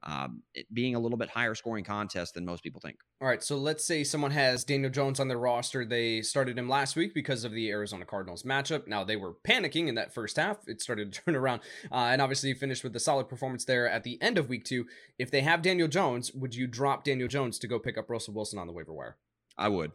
um, 0.05 0.43
being 0.73 0.95
a 0.95 0.99
little 0.99 1.19
bit 1.19 1.29
higher 1.29 1.55
scoring 1.55 1.85
contest 1.85 2.35
than 2.35 2.45
most 2.45 2.63
people 2.63 2.81
think. 2.81 2.99
All 3.21 3.29
right, 3.29 3.43
so 3.43 3.57
let's 3.57 3.85
say 3.85 4.05
someone 4.05 4.31
has 4.33 4.65
Daniel 4.65 4.91
Jones 4.91 5.21
on 5.21 5.29
their 5.29 5.39
roster. 5.39 5.85
They 5.85 6.23
started 6.23 6.59
him 6.59 6.69
last 6.69 6.97
week 6.97 7.15
because 7.15 7.45
of 7.45 7.53
the 7.53 7.71
Arizona 7.71 8.05
Cardinals 8.05 8.43
matchup. 8.43 8.87
Now 8.87 9.05
they 9.05 9.17
were 9.17 9.35
panicking 9.47 9.89
in 9.89 9.95
that 9.95 10.13
first 10.13 10.37
half. 10.37 10.59
It 10.67 10.81
started 10.81 11.13
to 11.13 11.21
turn 11.25 11.37
around, 11.37 11.61
uh, 11.91 12.11
and 12.11 12.21
obviously 12.21 12.53
finished 12.55 12.85
with 12.85 12.97
a 12.97 13.01
solid 13.01 13.29
performance 13.29 13.65
there 13.65 13.89
at 13.89 14.05
the 14.05 14.21
end 14.21 14.39
of 14.39 14.49
week 14.49 14.65
two. 14.65 14.87
If 15.19 15.31
they 15.31 15.43
have 15.43 15.63
Daniel 15.63 15.89
Jones, 15.89 16.33
would 16.33 16.55
you 16.55 16.67
drop 16.67 17.05
Daniel 17.05 17.29
Jones 17.29 17.59
to 17.61 17.69
go 17.69 17.79
pick 17.79 17.97
up 17.97 18.11
Russell 18.11 18.35
Wilson 18.35 18.59
on 18.59 18.67
the 18.67 18.73
waiver 18.73 18.93
wire? 18.93 19.17
I 19.57 19.69
would. 19.69 19.93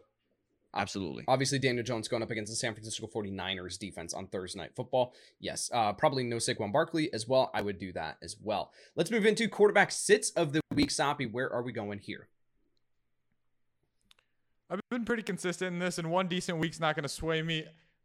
Absolutely. 0.74 1.24
Obviously, 1.26 1.58
Daniel 1.58 1.82
Jones 1.82 2.08
going 2.08 2.22
up 2.22 2.30
against 2.30 2.52
the 2.52 2.56
San 2.56 2.74
Francisco 2.74 3.06
49ers 3.06 3.78
defense 3.78 4.12
on 4.12 4.26
Thursday 4.26 4.60
Night 4.60 4.72
Football. 4.76 5.14
Yes. 5.40 5.70
Uh, 5.72 5.92
probably 5.92 6.24
no 6.24 6.36
Saquon 6.36 6.72
Barkley 6.72 7.12
as 7.12 7.26
well. 7.26 7.50
I 7.54 7.62
would 7.62 7.78
do 7.78 7.92
that 7.92 8.18
as 8.22 8.36
well. 8.42 8.72
Let's 8.94 9.10
move 9.10 9.24
into 9.24 9.48
quarterback 9.48 9.90
sits 9.90 10.30
of 10.32 10.52
the 10.52 10.60
week. 10.74 10.90
Soppy, 10.90 11.26
where 11.26 11.50
are 11.50 11.62
we 11.62 11.72
going 11.72 12.00
here? 12.00 12.28
I've 14.70 14.80
been 14.90 15.06
pretty 15.06 15.22
consistent 15.22 15.72
in 15.72 15.78
this, 15.78 15.96
and 15.96 16.10
one 16.10 16.28
decent 16.28 16.58
week's 16.58 16.78
not 16.78 16.94
going 16.94 17.04
to 17.04 17.08
sway 17.08 17.40
me, 17.40 17.64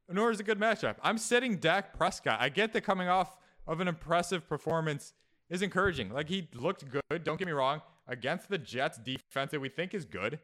nor 0.10 0.32
is 0.32 0.40
a 0.40 0.44
good 0.44 0.60
matchup. 0.60 0.96
I'm 1.04 1.18
sitting 1.18 1.58
Dak 1.58 1.98
Prescott. 1.98 2.40
I 2.40 2.48
get 2.48 2.72
that 2.72 2.82
coming 2.82 3.10
off 3.10 3.36
of 3.68 3.82
an 3.82 3.90
impressive 3.90 4.48
performance 4.48 5.14
is 5.50 5.62
encouraging. 5.62 6.14
Like, 6.14 6.30
he 6.30 6.48
looked 6.54 6.86
good, 6.90 7.24
don't 7.26 7.38
get 7.38 7.48
me 7.48 7.52
wrong, 7.52 7.82
against 8.08 8.48
the 8.48 8.58
Jets 8.58 8.98
defense 8.98 9.52
that 9.52 9.60
we 9.60 9.68
think 9.68 9.94
is 9.94 10.06
good. 10.06 10.40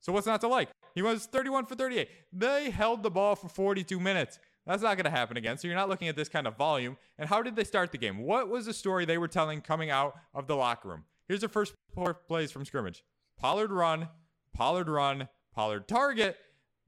So 0.00 0.12
what's 0.12 0.26
not 0.26 0.42
to 0.42 0.48
like? 0.48 0.68
He 0.94 1.02
was 1.02 1.26
31 1.26 1.66
for 1.66 1.74
38. 1.74 2.08
They 2.32 2.70
held 2.70 3.02
the 3.02 3.10
ball 3.10 3.36
for 3.36 3.48
42 3.48 4.00
minutes. 4.00 4.38
That's 4.66 4.82
not 4.82 4.96
going 4.96 5.04
to 5.04 5.10
happen 5.10 5.36
again. 5.36 5.58
So 5.58 5.66
you're 5.66 5.76
not 5.76 5.88
looking 5.88 6.08
at 6.08 6.16
this 6.16 6.28
kind 6.28 6.46
of 6.46 6.56
volume. 6.56 6.96
And 7.18 7.28
how 7.28 7.42
did 7.42 7.56
they 7.56 7.64
start 7.64 7.92
the 7.92 7.98
game? 7.98 8.18
What 8.18 8.48
was 8.48 8.66
the 8.66 8.74
story 8.74 9.04
they 9.04 9.18
were 9.18 9.28
telling 9.28 9.60
coming 9.60 9.90
out 9.90 10.14
of 10.34 10.46
the 10.46 10.56
locker 10.56 10.88
room? 10.88 11.04
Here's 11.26 11.40
the 11.40 11.48
first 11.48 11.74
four 11.94 12.14
plays 12.14 12.52
from 12.52 12.64
scrimmage. 12.64 13.04
Pollard 13.38 13.72
run, 13.72 14.08
Pollard 14.54 14.88
run, 14.88 15.28
Pollard 15.54 15.88
target, 15.88 16.36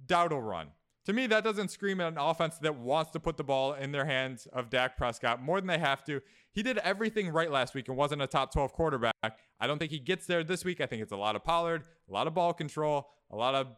Dowdle 0.07 0.47
run. 0.47 0.69
To 1.07 1.13
me, 1.13 1.27
that 1.27 1.43
doesn't 1.43 1.73
scream 1.73 2.01
at 2.01 2.13
an 2.13 2.19
offense 2.19 2.59
that 2.59 2.79
wants 2.79 3.11
to 3.13 3.21
put 3.21 3.37
the 3.37 3.43
ball 3.43 3.73
in 3.73 3.91
their 3.91 4.05
hands 4.05 4.47
of 4.53 4.71
Dak 4.71 4.97
Prescott 4.97 5.43
more 5.43 5.61
than 5.61 5.67
they 5.67 5.79
have 5.79 6.05
to. 6.05 6.21
He 6.53 6.63
did 6.63 6.79
everything 6.79 7.31
right 7.31 7.51
last 7.51 7.75
week 7.75 7.89
and 7.89 7.97
wasn't 7.97 8.23
a 8.23 8.29
top 8.29 8.53
12 8.53 8.73
quarterback. 8.73 9.15
I 9.25 9.67
don't 9.67 9.79
think 9.79 9.91
he 9.91 9.99
gets 9.99 10.27
there 10.27 10.45
this 10.45 10.65
week. 10.65 10.81
I 10.81 10.87
think 10.87 11.03
it's 11.03 11.13
a 11.13 11.17
lot 11.17 11.35
of 11.35 11.43
Pollard, 11.43 11.83
a 12.09 12.13
lot 12.13 12.29
of 12.29 12.35
ball 12.35 12.53
control, 12.53 13.09
a 13.33 13.37
lot 13.37 13.57
of 13.57 13.69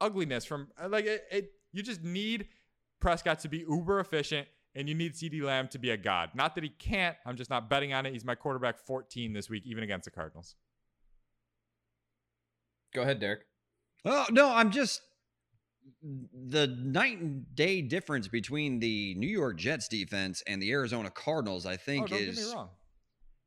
ugliness 0.00 0.44
from 0.44 0.68
like 0.88 1.04
it, 1.04 1.24
it 1.30 1.52
you 1.72 1.82
just 1.82 2.02
need 2.02 2.48
Prescott 3.00 3.40
to 3.40 3.48
be 3.48 3.58
uber 3.68 4.00
efficient 4.00 4.48
and 4.74 4.88
you 4.88 4.94
need 4.94 5.14
CeeDee 5.14 5.42
Lamb 5.42 5.68
to 5.68 5.78
be 5.78 5.90
a 5.90 5.96
god. 5.96 6.30
Not 6.34 6.54
that 6.54 6.64
he 6.64 6.70
can't. 6.70 7.16
I'm 7.26 7.36
just 7.36 7.50
not 7.50 7.68
betting 7.68 7.92
on 7.92 8.06
it. 8.06 8.12
He's 8.12 8.24
my 8.24 8.34
quarterback 8.34 8.78
14 8.78 9.32
this 9.32 9.50
week, 9.50 9.64
even 9.66 9.82
against 9.82 10.04
the 10.04 10.10
Cardinals. 10.10 10.54
Go 12.94 13.02
ahead, 13.02 13.20
Derek. 13.20 13.40
Oh 14.04 14.26
no, 14.30 14.52
I'm 14.52 14.70
just 14.70 15.02
the 16.02 16.66
night 16.66 17.18
and 17.18 17.44
day 17.54 17.82
difference 17.82 18.28
between 18.28 18.78
the 18.78 19.14
New 19.16 19.28
York 19.28 19.56
Jets 19.56 19.88
defense 19.88 20.42
and 20.46 20.62
the 20.62 20.70
Arizona 20.70 21.10
Cardinals. 21.10 21.66
I 21.66 21.76
think 21.76 22.12
oh, 22.12 22.16
is 22.16 22.54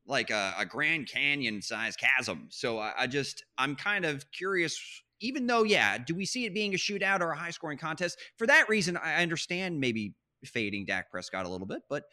like 0.05 0.29
a, 0.29 0.53
a 0.57 0.65
Grand 0.65 1.07
Canyon 1.07 1.61
sized 1.61 1.99
chasm. 1.99 2.47
So 2.49 2.79
I, 2.79 2.93
I 2.99 3.07
just 3.07 3.43
I'm 3.57 3.75
kind 3.75 4.05
of 4.05 4.29
curious. 4.31 4.79
Even 5.21 5.47
though, 5.47 5.63
yeah, 5.63 5.97
do 5.97 6.13
we 6.13 6.25
see 6.25 6.45
it 6.45 6.53
being 6.53 6.73
a 6.73 6.77
shootout 6.77 7.21
or 7.21 7.31
a 7.31 7.37
high 7.37 7.51
scoring 7.51 7.77
contest? 7.77 8.19
For 8.37 8.47
that 8.47 8.67
reason, 8.67 8.97
I 8.97 9.21
understand 9.21 9.79
maybe 9.79 10.13
fading 10.43 10.85
Dak 10.85 11.11
Prescott 11.11 11.45
a 11.45 11.49
little 11.49 11.67
bit, 11.67 11.83
but 11.89 12.03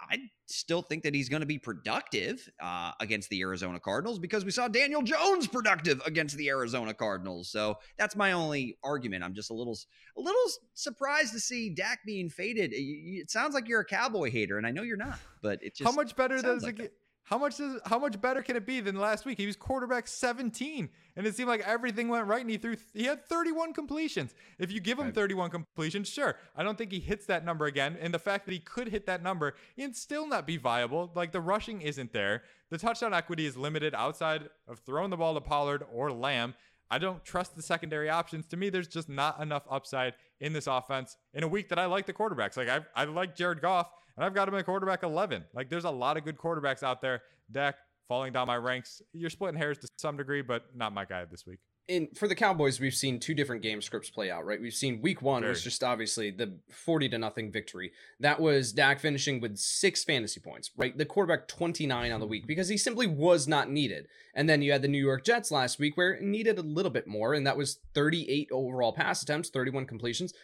I 0.00 0.18
still 0.46 0.82
think 0.82 1.02
that 1.02 1.14
he's 1.14 1.28
going 1.28 1.40
to 1.40 1.46
be 1.46 1.58
productive 1.58 2.48
uh, 2.62 2.92
against 3.00 3.30
the 3.30 3.40
Arizona 3.40 3.80
Cardinals 3.80 4.18
because 4.18 4.44
we 4.44 4.50
saw 4.50 4.68
Daniel 4.68 5.02
Jones 5.02 5.48
productive 5.48 6.00
against 6.06 6.36
the 6.36 6.48
Arizona 6.48 6.94
Cardinals. 6.94 7.50
So 7.50 7.78
that's 7.96 8.14
my 8.14 8.32
only 8.32 8.78
argument. 8.84 9.24
I'm 9.24 9.34
just 9.34 9.50
a 9.50 9.54
little, 9.54 9.76
a 10.16 10.20
little 10.20 10.40
surprised 10.74 11.32
to 11.32 11.40
see 11.40 11.70
Dak 11.70 12.00
being 12.06 12.30
faded. 12.30 12.70
It 12.74 13.30
sounds 13.30 13.54
like 13.54 13.68
you're 13.68 13.80
a 13.80 13.84
Cowboy 13.84 14.30
hater, 14.30 14.56
and 14.56 14.66
I 14.66 14.70
know 14.70 14.82
you're 14.82 14.96
not. 14.96 15.18
But 15.42 15.62
it 15.62 15.74
just 15.74 15.90
how 15.90 15.94
much 15.94 16.14
better 16.14 16.40
does 16.40 16.62
like 16.62 16.78
it 16.78 16.82
get? 16.82 16.92
How 17.28 17.36
much 17.36 17.58
does 17.58 17.78
how 17.84 17.98
much 17.98 18.18
better 18.18 18.42
can 18.42 18.56
it 18.56 18.64
be 18.64 18.80
than 18.80 18.96
last 18.96 19.26
week? 19.26 19.36
He 19.36 19.44
was 19.44 19.54
quarterback 19.54 20.08
17, 20.08 20.88
and 21.14 21.26
it 21.26 21.36
seemed 21.36 21.50
like 21.50 21.60
everything 21.60 22.08
went 22.08 22.26
right, 22.26 22.40
and 22.40 22.48
he 22.48 22.56
threw 22.56 22.76
he 22.94 23.04
had 23.04 23.26
31 23.26 23.74
completions. 23.74 24.34
If 24.58 24.72
you 24.72 24.80
give 24.80 24.98
him 24.98 25.12
31 25.12 25.50
completions, 25.50 26.08
sure, 26.08 26.36
I 26.56 26.62
don't 26.62 26.78
think 26.78 26.90
he 26.90 27.00
hits 27.00 27.26
that 27.26 27.44
number 27.44 27.66
again. 27.66 27.98
And 28.00 28.14
the 28.14 28.18
fact 28.18 28.46
that 28.46 28.52
he 28.52 28.60
could 28.60 28.88
hit 28.88 29.04
that 29.06 29.22
number 29.22 29.54
and 29.76 29.94
still 29.94 30.26
not 30.26 30.46
be 30.46 30.56
viable, 30.56 31.10
like 31.14 31.32
the 31.32 31.40
rushing 31.42 31.82
isn't 31.82 32.14
there. 32.14 32.44
The 32.70 32.78
touchdown 32.78 33.12
equity 33.12 33.44
is 33.44 33.58
limited 33.58 33.94
outside 33.94 34.48
of 34.66 34.78
throwing 34.78 35.10
the 35.10 35.18
ball 35.18 35.34
to 35.34 35.42
Pollard 35.42 35.84
or 35.92 36.10
Lamb. 36.10 36.54
I 36.90 36.98
don't 36.98 37.22
trust 37.22 37.56
the 37.56 37.62
secondary 37.62 38.08
options. 38.08 38.46
To 38.46 38.56
me, 38.56 38.70
there's 38.70 38.88
just 38.88 39.10
not 39.10 39.42
enough 39.42 39.64
upside 39.70 40.14
in 40.40 40.52
this 40.52 40.66
offense 40.66 41.16
in 41.34 41.42
a 41.42 41.48
week 41.48 41.68
that 41.68 41.78
I 41.78 41.86
like 41.86 42.06
the 42.06 42.12
quarterbacks. 42.12 42.56
Like 42.56 42.68
I 42.68 42.80
I 42.94 43.04
like 43.04 43.34
Jared 43.34 43.60
Goff 43.60 43.90
and 44.16 44.24
I've 44.24 44.34
got 44.34 44.48
him 44.48 44.54
at 44.54 44.66
quarterback 44.66 45.02
11. 45.02 45.44
Like 45.54 45.70
there's 45.70 45.84
a 45.84 45.90
lot 45.90 46.16
of 46.16 46.24
good 46.24 46.38
quarterbacks 46.38 46.82
out 46.82 47.00
there. 47.00 47.22
Dak 47.50 47.76
falling 48.08 48.32
down 48.32 48.46
my 48.46 48.56
ranks. 48.56 49.02
You're 49.12 49.30
splitting 49.30 49.58
hairs 49.58 49.78
to 49.78 49.88
some 49.96 50.16
degree, 50.16 50.42
but 50.42 50.64
not 50.74 50.92
my 50.92 51.04
guy 51.04 51.24
this 51.24 51.46
week. 51.46 51.58
In 51.88 52.08
for 52.14 52.28
the 52.28 52.34
Cowboys, 52.34 52.78
we've 52.78 52.94
seen 52.94 53.18
two 53.18 53.32
different 53.32 53.62
game 53.62 53.80
scripts 53.80 54.10
play 54.10 54.30
out, 54.30 54.44
right? 54.44 54.60
We've 54.60 54.74
seen 54.74 55.00
week 55.00 55.22
one 55.22 55.40
Very. 55.40 55.50
was 55.50 55.64
just 55.64 55.82
obviously 55.82 56.30
the 56.30 56.58
40 56.70 57.08
to 57.08 57.18
nothing 57.18 57.50
victory. 57.50 57.92
That 58.20 58.38
was 58.38 58.74
Dak 58.74 59.00
finishing 59.00 59.40
with 59.40 59.56
six 59.56 60.04
fantasy 60.04 60.38
points, 60.38 60.70
right? 60.76 60.96
The 60.96 61.06
quarterback 61.06 61.48
29 61.48 62.12
on 62.12 62.20
the 62.20 62.26
week 62.26 62.46
because 62.46 62.68
he 62.68 62.76
simply 62.76 63.06
was 63.06 63.48
not 63.48 63.70
needed. 63.70 64.06
And 64.34 64.46
then 64.46 64.60
you 64.60 64.70
had 64.70 64.82
the 64.82 64.88
New 64.88 65.02
York 65.02 65.24
Jets 65.24 65.50
last 65.50 65.78
week 65.78 65.96
where 65.96 66.12
it 66.12 66.22
needed 66.22 66.58
a 66.58 66.62
little 66.62 66.92
bit 66.92 67.06
more, 67.06 67.32
and 67.32 67.46
that 67.46 67.56
was 67.56 67.78
38 67.94 68.50
overall 68.52 68.92
pass 68.92 69.22
attempts, 69.22 69.48
31 69.48 69.86
completions, 69.86 70.34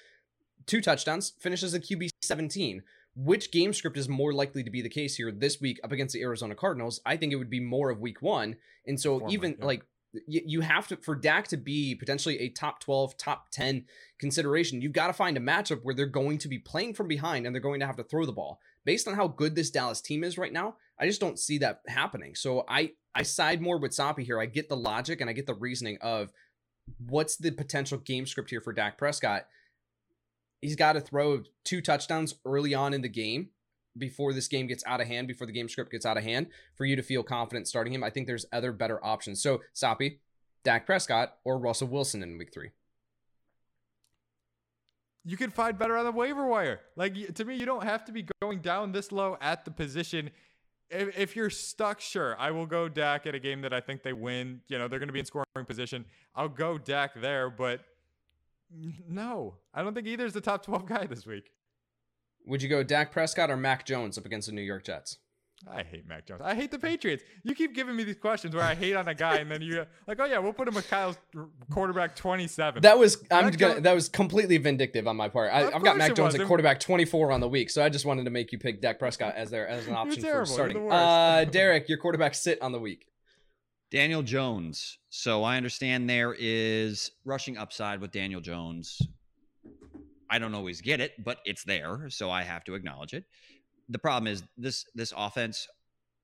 two 0.65 0.81
touchdowns, 0.81 1.35
finishes 1.39 1.75
a 1.75 1.81
QB 1.81 2.09
17 2.23 2.83
which 3.17 3.53
game 3.53 3.73
script 3.73 3.97
is 3.97 4.09
more 4.09 4.33
likely 4.33 4.65
to 4.65 4.71
be 4.71 4.83
the 4.83 4.89
case 4.89 5.15
here 5.17 5.31
this 5.31 5.61
week 5.61 5.79
up 5.85 5.93
against 5.93 6.15
the 6.15 6.23
Arizona 6.23 6.55
Cardinals? 6.55 7.01
I 7.07 7.17
think 7.17 7.33
it 7.33 7.37
would 7.37 7.51
be 7.51 7.61
more 7.61 7.91
of 7.91 8.01
week 8.01 8.21
one. 8.21 8.57
And 8.87 8.99
so 8.99 9.21
Former, 9.21 9.33
even 9.33 9.57
yeah. 9.59 9.67
like 9.67 9.87
you 10.27 10.61
have 10.61 10.89
to 10.89 10.97
for 10.97 11.15
Dak 11.15 11.49
to 11.49 11.57
be 11.57 11.95
potentially 11.95 12.39
a 12.41 12.49
top 12.49 12.81
12, 12.81 13.17
top 13.17 13.51
10 13.51 13.85
consideration, 14.19 14.81
you've 14.81 14.93
got 14.93 15.09
to 15.09 15.13
find 15.13 15.37
a 15.37 15.41
matchup 15.41 15.81
where 15.83 15.95
they're 15.95 16.07
going 16.07 16.39
to 16.39 16.49
be 16.49 16.59
playing 16.59 16.95
from 16.95 17.09
behind 17.09 17.47
and 17.47 17.55
they're 17.55 17.61
going 17.61 17.81
to 17.81 17.87
have 17.87 17.97
to 17.97 18.05
throw 18.05 18.25
the 18.25 18.33
ball. 18.33 18.61
Based 18.85 19.09
on 19.09 19.15
how 19.15 19.29
good 19.29 19.55
this 19.55 19.71
Dallas 19.71 20.01
team 20.01 20.25
is 20.25 20.39
right 20.39 20.53
now, 20.53 20.77
I 20.99 21.07
just 21.07 21.21
don't 21.21 21.39
see 21.39 21.59
that 21.59 21.81
happening. 21.89 22.35
So 22.35 22.65
I 22.69 22.93
I 23.15 23.23
side 23.23 23.61
more 23.61 23.79
with 23.79 23.95
Soppy 23.95 24.25
here. 24.25 24.41
I 24.41 24.47
get 24.47 24.69
the 24.69 24.77
logic 24.77 25.21
and 25.21 25.31
I 25.31 25.33
get 25.33 25.47
the 25.47 25.55
reasoning 25.55 25.99
of 26.01 26.33
what's 27.07 27.37
the 27.37 27.51
potential 27.51 27.99
game 27.99 28.27
script 28.27 28.51
here 28.51 28.61
for 28.61 28.73
Dak 28.73 28.99
Prescott 28.99 29.47
he's 30.65 30.77
got 30.77 30.95
to 30.95 31.01
throw 31.01 31.43
two 31.63 31.83
touchdowns 31.83 32.35
early 32.47 32.75
on 32.75 32.95
in 32.95 33.03
the 33.03 33.09
game 33.09 33.51
before 33.97 34.33
this 34.33 34.49
game 34.49 34.67
gets 34.67 34.85
out 34.87 35.01
of 35.01 35.07
hand, 35.07 35.29
before 35.29 35.47
the 35.47 35.53
game 35.53 35.69
script 35.69 35.93
gets 35.93 36.07
out 36.07 36.17
of 36.17 36.25
hand, 36.25 36.49
for 36.75 36.85
you 36.85 36.97
to 36.97 37.03
feel 37.03 37.23
confident 37.23 37.69
starting 37.69 37.93
him. 37.93 38.03
I 38.03 38.11
think 38.11 38.27
there's 38.27 38.47
other 38.53 38.73
better 38.73 39.05
options. 39.05 39.43
So, 39.43 39.61
Soppy, 39.73 40.21
Dak 40.65 40.87
Prescott, 40.87 41.37
or 41.45 41.59
Russell 41.59 41.89
Wilson 41.89 42.23
in 42.23 42.39
week 42.39 42.53
three. 42.53 42.71
You 45.25 45.37
can 45.37 45.51
find 45.51 45.79
better 45.79 45.97
on 45.97 46.05
the 46.05 46.13
waiver 46.13 46.47
wire. 46.47 46.81
Like 46.97 47.35
to 47.35 47.45
me, 47.45 47.57
you 47.57 47.65
don't 47.65 47.85
have 47.85 48.05
to 48.07 48.13
be 48.13 48.27
going 48.43 48.61
down 48.61 48.93
this 48.93 49.11
low 49.11 49.39
at 49.41 49.65
the 49.65 49.71
position. 49.71 50.31
If, 50.91 51.19
if 51.19 51.37
you're 51.37 51.49
stuck, 51.49 52.01
sure, 52.01 52.39
I 52.39 52.51
will 52.51 52.67
go 52.67 52.89
Dak 52.89 53.27
at 53.27 53.35
a 53.35 53.39
game 53.39 53.63
that 53.63 53.73
I 53.73 53.81
think 53.81 54.03
they 54.03 54.13
win. 54.13 54.61
You 54.69 54.79
know, 54.79 54.87
they're 54.87 54.99
going 54.99 55.09
to 55.09 55.15
be 55.15 55.21
in 55.21 55.25
scoring 55.25 55.47
position. 55.67 56.05
I'll 56.35 56.49
go 56.49 56.77
Dak 56.77 57.19
there, 57.21 57.49
but 57.49 57.81
no, 59.09 59.55
I 59.73 59.83
don't 59.83 59.95
think 59.95 60.07
either 60.07 60.27
is 60.27 60.35
the 60.35 60.41
top 60.41 60.65
12 60.65 60.87
guy 60.89 61.07
this 61.07 61.27
week. 61.27 61.51
Would 62.47 62.63
you 62.63 62.69
go 62.69 62.83
Dak 62.83 63.13
Prescott 63.13 63.51
or 63.51 63.57
Mac 63.57 63.87
Jones 63.87 64.19
up 64.19 64.27
against 64.27 64.47
the 64.49 64.55
New 64.55 64.63
York 64.63 64.85
Jets? 64.85 65.19
I 65.71 65.83
hate 65.83 66.07
Mac 66.07 66.27
Jones. 66.27 66.43
I 66.45 66.55
hate 66.55 66.71
the 66.71 66.79
Patriots. 66.79 67.23
You 67.43 67.55
keep 67.55 67.75
giving 67.75 67.97
me 67.97 68.05
these 68.05 68.19
questions 68.19 68.55
where 68.55 68.65
I 68.65 68.75
hate 68.75 68.95
on 68.97 69.09
a 69.09 69.15
guy, 69.15 69.37
and 69.37 69.51
then 69.51 69.63
you're 69.63 69.87
like, 70.07 70.21
oh 70.21 70.25
yeah, 70.25 70.39
we'll 70.39 70.53
put 70.53 70.69
him 70.69 70.75
with 70.75 70.89
Kyle's 70.89 71.17
quarterback 71.71 72.17
twenty 72.17 72.47
seven. 72.47 72.83
That 72.83 72.99
was 72.99 73.17
I'm 73.31 73.47
Mac 73.47 73.57
gonna 73.59 73.75
Jones, 73.75 73.83
that 73.85 73.95
was 73.95 74.09
completely 74.09 74.59
vindictive 74.59 75.07
on 75.07 75.17
my 75.17 75.29
part. 75.29 75.53
I, 75.53 75.71
have 75.71 75.83
got 75.83 75.97
Mac 75.97 76.15
Jones 76.15 76.35
at 76.35 76.47
quarterback 76.47 76.81
twenty 76.81 77.05
four 77.05 77.33
on 77.33 77.41
the 77.41 77.49
week, 77.49 77.71
so 77.71 77.83
I 77.83 77.89
just 77.89 78.05
wanted 78.05 78.25
to 78.25 78.31
make 78.31 78.53
you 78.53 78.59
pick 78.59 78.83
Dak 78.83 78.99
Prescott 78.99 79.35
as 79.37 79.51
their 79.51 79.67
as 79.67 79.87
an 79.87 79.95
option 79.95 80.23
for 80.23 80.45
starting. 80.45 80.91
Uh, 80.91 81.45
Derek, 81.51 81.89
your 81.89 81.99
quarterback 81.99 82.35
sit 82.35 82.61
on 82.61 82.73
the 82.73 82.81
week. 82.81 83.07
Daniel 83.91 84.23
Jones. 84.23 84.99
So 85.09 85.45
I 85.45 85.57
understand 85.57 86.11
there 86.11 86.35
is 86.37 87.13
rushing 87.25 87.57
upside 87.57 88.01
with 88.01 88.11
Daniel 88.11 88.41
Jones. 88.41 89.01
I 90.35 90.41
don't 90.41 90.55
always 90.57 90.81
get 90.81 91.01
it, 91.01 91.13
but 91.23 91.39
it's 91.45 91.63
there, 91.63 92.11
so 92.11 92.29
I 92.29 92.43
have 92.43 92.65
to 92.65 92.75
acknowledge 92.75 93.15
it. 93.15 93.25
The 93.89 94.01
problem 94.01 94.27
is 94.27 94.43
this 94.57 94.85
this 94.93 95.13
offense 95.17 95.69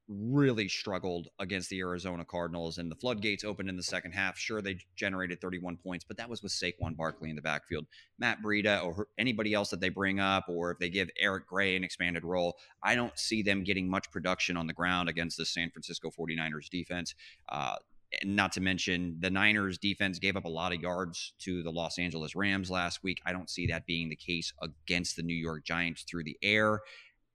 really 0.08 0.66
struggled 0.66 1.28
against 1.38 1.70
the 1.70 1.78
Arizona 1.78 2.24
Cardinals, 2.24 2.78
and 2.78 2.90
the 2.90 2.96
floodgates 2.96 3.44
opened 3.44 3.68
in 3.68 3.76
the 3.76 3.84
second 3.84 4.10
half. 4.10 4.36
Sure, 4.36 4.60
they 4.60 4.78
generated 4.96 5.40
31 5.40 5.76
points, 5.76 6.04
but 6.04 6.16
that 6.16 6.28
was 6.28 6.42
with 6.42 6.50
Saquon 6.50 6.96
Barkley 6.96 7.30
in 7.30 7.36
the 7.36 7.42
backfield. 7.42 7.86
Matt 8.18 8.42
Breida 8.42 8.84
or 8.84 9.06
anybody 9.16 9.54
else 9.54 9.70
that 9.70 9.78
they 9.78 9.90
bring 9.90 10.18
up, 10.18 10.46
or 10.48 10.72
if 10.72 10.80
they 10.80 10.88
give 10.88 11.08
Eric 11.16 11.46
Gray 11.46 11.76
an 11.76 11.84
expanded 11.84 12.24
role, 12.24 12.56
I 12.82 12.96
don't 12.96 13.16
see 13.16 13.42
them 13.42 13.62
getting 13.62 13.88
much 13.88 14.10
production 14.10 14.56
on 14.56 14.66
the 14.66 14.72
ground 14.72 15.08
against 15.08 15.36
the 15.36 15.46
San 15.46 15.70
Francisco 15.70 16.10
49ers 16.10 16.68
defense. 16.68 17.14
Uh, 17.48 17.76
not 18.24 18.52
to 18.52 18.60
mention 18.60 19.16
the 19.20 19.30
Niners 19.30 19.78
defense 19.78 20.18
gave 20.18 20.36
up 20.36 20.44
a 20.44 20.48
lot 20.48 20.72
of 20.72 20.80
yards 20.80 21.32
to 21.40 21.62
the 21.62 21.70
Los 21.70 21.98
Angeles 21.98 22.34
Rams 22.34 22.70
last 22.70 23.02
week. 23.02 23.18
I 23.24 23.32
don't 23.32 23.50
see 23.50 23.66
that 23.68 23.86
being 23.86 24.08
the 24.08 24.16
case 24.16 24.52
against 24.62 25.16
the 25.16 25.22
New 25.22 25.34
York 25.34 25.64
Giants 25.64 26.04
through 26.08 26.24
the 26.24 26.36
air. 26.42 26.80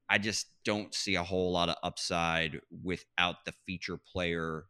I 0.10 0.18
just 0.18 0.48
don't 0.64 0.94
see 0.94 1.16
a 1.16 1.24
whole 1.24 1.52
lot 1.52 1.70
of 1.70 1.76
upside 1.82 2.60
without 2.84 3.46
the 3.46 3.54
feature 3.66 3.98
player 3.98 4.66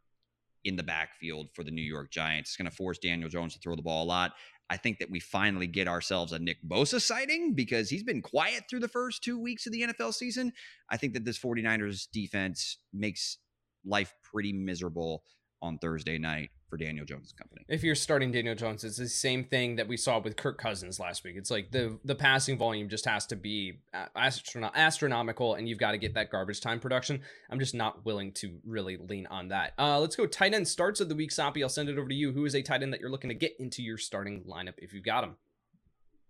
in 0.63 0.75
the 0.75 0.83
backfield 0.83 1.49
for 1.53 1.63
the 1.63 1.71
New 1.71 1.81
York 1.81 2.11
Giants. 2.11 2.51
It's 2.51 2.57
going 2.57 2.69
to 2.69 2.75
force 2.75 2.97
Daniel 2.97 3.29
Jones 3.29 3.53
to 3.53 3.59
throw 3.59 3.75
the 3.75 3.81
ball 3.81 4.03
a 4.03 4.07
lot. 4.07 4.33
I 4.69 4.77
think 4.77 4.97
that 4.99 5.11
we 5.11 5.19
finally 5.19 5.67
get 5.67 5.87
ourselves 5.87 6.31
a 6.31 6.39
Nick 6.39 6.57
Bosa 6.67 6.99
sighting 6.99 7.53
because 7.53 7.89
he's 7.89 8.03
been 8.03 8.21
quiet 8.21 8.63
through 8.69 8.79
the 8.79 8.87
first 8.87 9.23
two 9.23 9.39
weeks 9.39 9.67
of 9.67 9.73
the 9.73 9.81
NFL 9.81 10.13
season. 10.13 10.53
I 10.89 10.97
think 10.97 11.13
that 11.13 11.23
this 11.23 11.37
49ers 11.37 12.07
defense 12.11 12.79
makes 12.91 13.37
life 13.85 14.13
pretty 14.23 14.53
miserable 14.53 15.23
on 15.61 15.77
Thursday 15.77 16.17
night 16.17 16.51
for 16.69 16.77
Daniel 16.77 17.05
Jones' 17.05 17.31
company. 17.31 17.63
If 17.67 17.83
you're 17.83 17.95
starting 17.95 18.31
Daniel 18.31 18.55
Jones, 18.55 18.83
it's 18.83 18.97
the 18.97 19.07
same 19.07 19.43
thing 19.43 19.75
that 19.77 19.87
we 19.87 19.97
saw 19.97 20.19
with 20.19 20.35
Kirk 20.35 20.57
Cousins 20.57 20.99
last 20.99 21.23
week. 21.23 21.35
It's 21.37 21.51
like 21.51 21.71
the 21.71 21.97
the 22.03 22.15
passing 22.15 22.57
volume 22.57 22.89
just 22.89 23.05
has 23.05 23.25
to 23.27 23.35
be 23.35 23.79
astrono- 24.15 24.73
astronomical, 24.73 25.55
and 25.55 25.67
you've 25.69 25.79
got 25.79 25.91
to 25.91 25.97
get 25.97 26.13
that 26.15 26.29
garbage 26.29 26.61
time 26.61 26.79
production. 26.79 27.21
I'm 27.49 27.59
just 27.59 27.75
not 27.75 28.05
willing 28.05 28.31
to 28.33 28.57
really 28.65 28.97
lean 28.97 29.27
on 29.27 29.49
that. 29.49 29.73
Uh, 29.77 29.99
let's 29.99 30.15
go 30.15 30.25
tight 30.25 30.53
end 30.53 30.67
starts 30.67 30.99
of 30.99 31.09
the 31.09 31.15
week. 31.15 31.31
Soppy, 31.31 31.63
I'll 31.63 31.69
send 31.69 31.89
it 31.89 31.97
over 31.97 32.07
to 32.07 32.15
you. 32.15 32.31
Who 32.31 32.45
is 32.45 32.55
a 32.55 32.61
tight 32.61 32.83
end 32.83 32.93
that 32.93 32.99
you're 32.99 33.09
looking 33.09 33.29
to 33.29 33.35
get 33.35 33.55
into 33.59 33.81
your 33.81 33.97
starting 33.97 34.43
lineup 34.43 34.75
if 34.77 34.93
you've 34.93 35.05
got 35.05 35.23
him? 35.23 35.35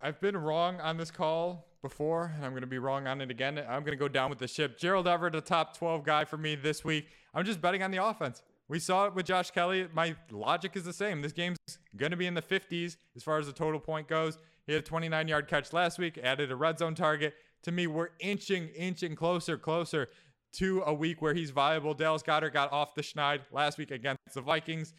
I've 0.02 0.20
been 0.20 0.38
wrong 0.38 0.80
on 0.82 0.98
this 0.98 1.10
call 1.10 1.68
before, 1.82 2.32
and 2.36 2.46
I'm 2.46 2.52
going 2.52 2.62
to 2.62 2.68
be 2.68 2.78
wrong 2.78 3.08
on 3.08 3.22
it 3.22 3.32
again. 3.32 3.58
I'm 3.58 3.82
going 3.82 3.86
to 3.86 3.96
go 3.96 4.08
down 4.08 4.30
with 4.30 4.40
the 4.40 4.48
ship. 4.48 4.78
Gerald 4.78 5.08
Everett, 5.08 5.36
a 5.36 5.42
top 5.42 5.78
12 5.78 6.04
guy 6.04 6.26
for 6.26 6.38
me 6.38 6.56
this 6.56 6.84
week. 6.84 7.08
I'm 7.34 7.46
just 7.46 7.62
betting 7.62 7.82
on 7.82 7.92
the 7.92 8.04
offense. 8.04 8.44
We 8.68 8.80
saw 8.80 9.06
it 9.06 9.14
with 9.14 9.28
Josh 9.28 9.52
Kelley. 9.52 9.88
My 9.94 10.16
logic 10.32 10.76
is 10.76 10.84
the 10.84 10.94
same. 10.94 11.22
This 11.22 11.34
game's 11.34 11.58
going 11.96 12.12
to 12.12 12.18
be 12.18 12.26
in 12.26 12.34
the 12.34 12.42
50s 12.42 12.98
as 13.16 13.24
far 13.24 13.38
as 13.38 13.46
the 13.46 13.54
total 13.54 13.80
point 13.80 14.08
goes. 14.08 14.38
He 14.66 14.74
had 14.74 14.82
a 14.82 14.86
29 14.86 15.28
yard 15.28 15.48
catch 15.48 15.72
last 15.72 16.00
week, 16.00 16.18
added 16.18 16.52
a 16.52 16.56
red 16.56 16.80
zone 16.80 16.96
target. 16.96 17.36
To 17.64 17.72
me, 17.72 17.86
we're 17.86 18.10
inching, 18.20 18.70
inching 18.70 19.16
closer, 19.16 19.58
closer 19.58 20.10
to 20.54 20.82
a 20.86 20.94
week 20.94 21.22
where 21.22 21.34
he's 21.34 21.52
viable. 21.52 21.94
Dallas 21.94 22.24
Goedert 22.24 22.54
got 22.54 22.72
off 22.72 22.96
the 22.96 23.02
schneid 23.02 23.42
last 23.52 23.78
week 23.78 23.92
against 23.92 24.20
the 24.34 24.42
Vikings. 24.42 24.94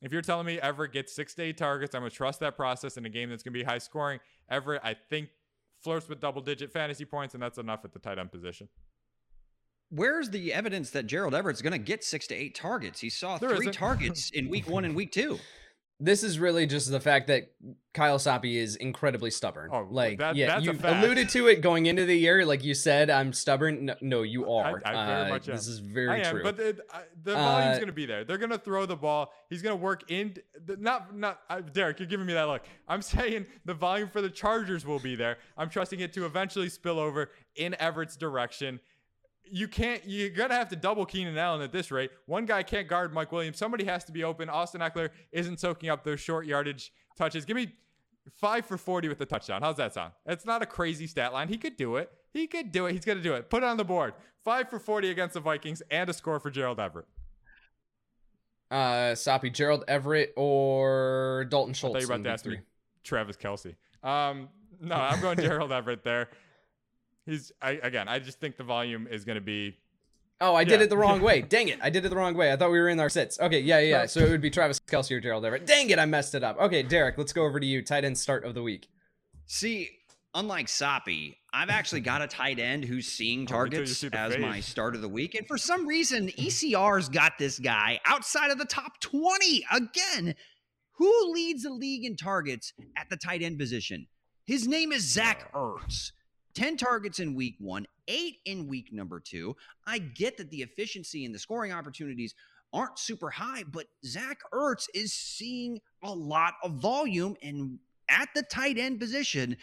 If 0.00 0.12
you're 0.12 0.22
telling 0.22 0.46
me 0.46 0.60
Everett 0.60 0.92
gets 0.92 1.12
six 1.12 1.34
to 1.34 1.42
eight 1.42 1.56
targets, 1.56 1.94
I'm 1.94 2.02
going 2.02 2.10
to 2.10 2.16
trust 2.16 2.38
that 2.40 2.56
process 2.56 2.96
in 2.96 3.04
a 3.04 3.08
game 3.08 3.30
that's 3.30 3.42
going 3.42 3.52
to 3.52 3.58
be 3.58 3.64
high 3.64 3.78
scoring. 3.78 4.20
Everett, 4.48 4.82
I 4.84 4.94
think, 4.94 5.30
flirts 5.82 6.08
with 6.08 6.20
double 6.20 6.40
digit 6.40 6.72
fantasy 6.72 7.04
points, 7.04 7.34
and 7.34 7.42
that's 7.42 7.58
enough 7.58 7.84
at 7.84 7.92
the 7.92 7.98
tight 7.98 8.18
end 8.18 8.30
position 8.30 8.68
where's 9.90 10.30
the 10.30 10.52
evidence 10.52 10.90
that 10.90 11.06
Gerald 11.06 11.34
Everett's 11.34 11.62
going 11.62 11.72
to 11.72 11.78
get 11.78 12.04
six 12.04 12.26
to 12.28 12.34
eight 12.34 12.54
targets? 12.54 13.00
He 13.00 13.10
saw 13.10 13.38
there 13.38 13.54
3 13.56 13.70
targets 13.70 14.30
in 14.30 14.48
week 14.48 14.68
one 14.68 14.84
and 14.84 14.94
week 14.94 15.12
two. 15.12 15.38
This 16.00 16.22
is 16.22 16.38
really 16.38 16.64
just 16.64 16.88
the 16.92 17.00
fact 17.00 17.26
that 17.26 17.50
Kyle 17.92 18.18
Soppe 18.18 18.54
is 18.54 18.76
incredibly 18.76 19.32
stubborn. 19.32 19.70
Oh, 19.72 19.88
like, 19.90 20.20
that, 20.20 20.36
yeah, 20.36 20.60
you 20.60 20.78
alluded 20.84 21.28
to 21.30 21.48
it 21.48 21.60
going 21.60 21.86
into 21.86 22.04
the 22.06 22.16
year. 22.16 22.46
Like 22.46 22.62
you 22.62 22.72
said, 22.72 23.10
I'm 23.10 23.32
stubborn. 23.32 23.86
No, 23.86 23.94
no 24.00 24.22
you 24.22 24.48
are. 24.48 24.80
I, 24.84 24.90
I 24.92 25.06
very 25.06 25.22
uh, 25.22 25.28
much 25.28 25.48
am. 25.48 25.56
This 25.56 25.66
is 25.66 25.80
very 25.80 26.20
I 26.20 26.30
true. 26.30 26.38
Am, 26.38 26.44
but 26.44 26.56
the, 26.56 26.78
the 27.24 27.34
volume's 27.34 27.78
uh, 27.78 27.78
going 27.78 27.88
to 27.88 27.92
be 27.92 28.06
there. 28.06 28.22
They're 28.22 28.38
going 28.38 28.52
to 28.52 28.58
throw 28.58 28.86
the 28.86 28.94
ball. 28.94 29.32
He's 29.50 29.60
going 29.60 29.76
to 29.76 29.82
work 29.82 30.08
in. 30.08 30.36
Not, 30.78 31.16
not, 31.16 31.40
uh, 31.50 31.62
Derek, 31.62 31.98
you're 31.98 32.06
giving 32.06 32.26
me 32.26 32.34
that 32.34 32.46
look. 32.46 32.62
I'm 32.86 33.02
saying 33.02 33.46
the 33.64 33.74
volume 33.74 34.08
for 34.08 34.22
the 34.22 34.30
Chargers 34.30 34.86
will 34.86 35.00
be 35.00 35.16
there. 35.16 35.38
I'm 35.56 35.68
trusting 35.68 35.98
it 35.98 36.12
to 36.12 36.26
eventually 36.26 36.68
spill 36.68 37.00
over 37.00 37.32
in 37.56 37.74
Everett's 37.80 38.16
direction 38.16 38.78
you 39.50 39.68
can't 39.68 40.02
you're 40.06 40.30
gonna 40.30 40.54
have 40.54 40.68
to 40.68 40.76
double 40.76 41.04
Keenan 41.06 41.36
Allen 41.36 41.62
at 41.62 41.72
this 41.72 41.90
rate. 41.90 42.10
One 42.26 42.46
guy 42.46 42.62
can't 42.62 42.88
guard 42.88 43.12
Mike 43.12 43.32
Williams. 43.32 43.58
Somebody 43.58 43.84
has 43.84 44.04
to 44.04 44.12
be 44.12 44.24
open. 44.24 44.48
Austin 44.48 44.80
Ekeler 44.80 45.10
isn't 45.32 45.60
soaking 45.60 45.90
up 45.90 46.04
those 46.04 46.20
short 46.20 46.46
yardage 46.46 46.92
touches. 47.16 47.44
Give 47.44 47.56
me 47.56 47.72
five 48.36 48.66
for 48.66 48.76
40 48.76 49.08
with 49.08 49.18
the 49.18 49.26
touchdown. 49.26 49.62
How's 49.62 49.76
that 49.76 49.94
sound? 49.94 50.12
It's 50.26 50.44
not 50.44 50.62
a 50.62 50.66
crazy 50.66 51.06
stat 51.06 51.32
line. 51.32 51.48
He 51.48 51.56
could 51.56 51.76
do 51.76 51.96
it. 51.96 52.10
He 52.32 52.46
could 52.46 52.72
do 52.72 52.86
it. 52.86 52.92
He's 52.92 53.04
going 53.04 53.18
to 53.18 53.24
do 53.24 53.34
it. 53.34 53.50
Put 53.50 53.62
it 53.62 53.66
on 53.66 53.76
the 53.76 53.84
board. 53.84 54.14
Five 54.44 54.68
for 54.68 54.78
40 54.78 55.10
against 55.10 55.34
the 55.34 55.40
Vikings 55.40 55.82
and 55.90 56.08
a 56.08 56.12
score 56.12 56.38
for 56.40 56.50
Gerald 56.50 56.78
Everett. 56.78 57.06
Uh, 58.70 59.14
Soppe, 59.14 59.52
Gerald 59.52 59.84
Everett 59.88 60.34
or 60.36 61.46
Dalton 61.48 61.74
Schultz. 61.74 61.96
I 61.96 62.00
thought 62.00 62.02
you 62.02 62.08
were 62.08 62.14
about 62.16 62.24
to 62.24 62.30
ask 62.30 62.46
me 62.46 62.60
Travis 63.02 63.36
Kelce. 63.36 63.76
Um, 64.02 64.48
no, 64.80 64.94
I'm 64.94 65.20
going 65.20 65.38
Gerald 65.40 65.72
Everett 65.72 66.04
there. 66.04 66.28
He's 67.28 67.52
I, 67.60 67.72
again. 67.82 68.08
I 68.08 68.18
just 68.18 68.40
think 68.40 68.56
the 68.56 68.64
volume 68.64 69.06
is 69.10 69.24
going 69.24 69.36
to 69.36 69.42
be 69.42 69.76
Oh, 70.40 70.54
I 70.54 70.64
did 70.64 70.80
it 70.80 70.88
the 70.88 70.96
wrong 70.96 71.20
way. 71.28 71.42
Dang 71.42 71.68
it. 71.68 71.78
I 71.82 71.90
did 71.90 72.04
it 72.04 72.08
the 72.08 72.16
wrong 72.16 72.34
way. 72.34 72.52
I 72.52 72.56
thought 72.56 72.70
we 72.70 72.78
were 72.78 72.88
in 72.88 73.00
our 73.00 73.08
sits. 73.08 73.40
Okay, 73.40 73.60
yeah, 73.60 73.80
yeah. 73.80 74.06
So 74.06 74.20
it 74.20 74.30
would 74.30 74.40
be 74.40 74.50
Travis 74.50 74.78
Kelce 74.80 75.10
or 75.10 75.20
Gerald 75.20 75.44
Everett. 75.44 75.66
Dang 75.66 75.90
it, 75.90 75.98
I 75.98 76.06
messed 76.06 76.34
it 76.34 76.44
up. 76.44 76.58
Okay, 76.60 76.82
Derek, 76.82 77.18
let's 77.18 77.32
go 77.32 77.44
over 77.44 77.58
to 77.58 77.66
you. 77.66 77.82
Tight 77.82 78.04
end 78.04 78.16
start 78.16 78.44
of 78.44 78.54
the 78.54 78.62
week. 78.62 78.88
See, 79.46 79.90
unlike 80.34 80.66
Soppe, 80.66 81.34
I've 81.52 81.70
actually 81.70 82.02
got 82.02 82.22
a 82.22 82.28
tight 82.28 82.60
end 82.60 82.84
who's 82.84 83.08
seeing 83.08 83.42
oh, 83.42 83.46
targets 83.46 84.04
oh, 84.04 84.08
as 84.12 84.38
my 84.38 84.60
start 84.60 84.94
of 84.94 85.02
the 85.02 85.08
week. 85.08 85.34
And 85.34 85.46
for 85.46 85.58
some 85.58 85.86
reason, 85.86 86.28
ECR's 86.28 87.08
got 87.08 87.32
this 87.38 87.58
guy 87.58 87.98
outside 88.06 88.50
of 88.50 88.58
the 88.58 88.64
top 88.64 89.00
20. 89.00 89.64
Again, 89.72 90.34
who 90.92 91.32
leads 91.32 91.64
the 91.64 91.70
league 91.70 92.04
in 92.04 92.16
targets 92.16 92.72
at 92.96 93.10
the 93.10 93.16
tight 93.16 93.42
end 93.42 93.58
position? 93.58 94.06
His 94.46 94.68
name 94.68 94.92
is 94.92 95.02
Zach 95.02 95.50
uh, 95.52 95.58
Ertz. 95.58 96.12
10 96.58 96.76
targets 96.76 97.20
in 97.20 97.36
week 97.36 97.54
one, 97.60 97.86
eight 98.08 98.38
in 98.44 98.66
week 98.66 98.92
number 98.92 99.20
two. 99.20 99.54
I 99.86 99.98
get 99.98 100.38
that 100.38 100.50
the 100.50 100.62
efficiency 100.62 101.24
and 101.24 101.32
the 101.32 101.38
scoring 101.38 101.70
opportunities 101.70 102.34
aren't 102.72 102.98
super 102.98 103.30
high, 103.30 103.62
but 103.62 103.86
Zach 104.04 104.40
Ertz 104.52 104.88
is 104.92 105.12
seeing 105.12 105.78
a 106.02 106.12
lot 106.12 106.54
of 106.64 106.72
volume 106.72 107.36
and 107.44 107.78
at 108.08 108.28
the 108.34 108.42
tight 108.42 108.76
end 108.76 108.98
position. 108.98 109.56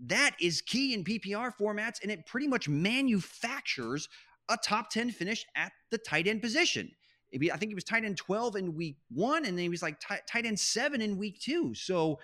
That 0.00 0.34
is 0.40 0.60
key 0.60 0.92
in 0.92 1.04
PPR 1.04 1.52
formats, 1.56 2.02
and 2.02 2.10
it 2.10 2.26
pretty 2.26 2.48
much 2.48 2.68
manufactures 2.68 4.08
a 4.48 4.56
top 4.56 4.90
10 4.90 5.12
finish 5.12 5.46
at 5.54 5.70
the 5.92 5.98
tight 5.98 6.26
end 6.26 6.42
position. 6.42 6.90
I 7.32 7.38
think 7.38 7.70
he 7.70 7.76
was 7.76 7.84
tight 7.84 8.04
end 8.04 8.16
12 8.16 8.56
in 8.56 8.74
week 8.74 8.96
one, 9.08 9.44
and 9.44 9.56
then 9.56 9.62
he 9.62 9.68
was 9.68 9.82
like 9.82 10.00
tight, 10.00 10.44
end 10.44 10.58
seven 10.58 11.00
in 11.00 11.16
week 11.16 11.38
two. 11.38 11.74
So 11.76 12.18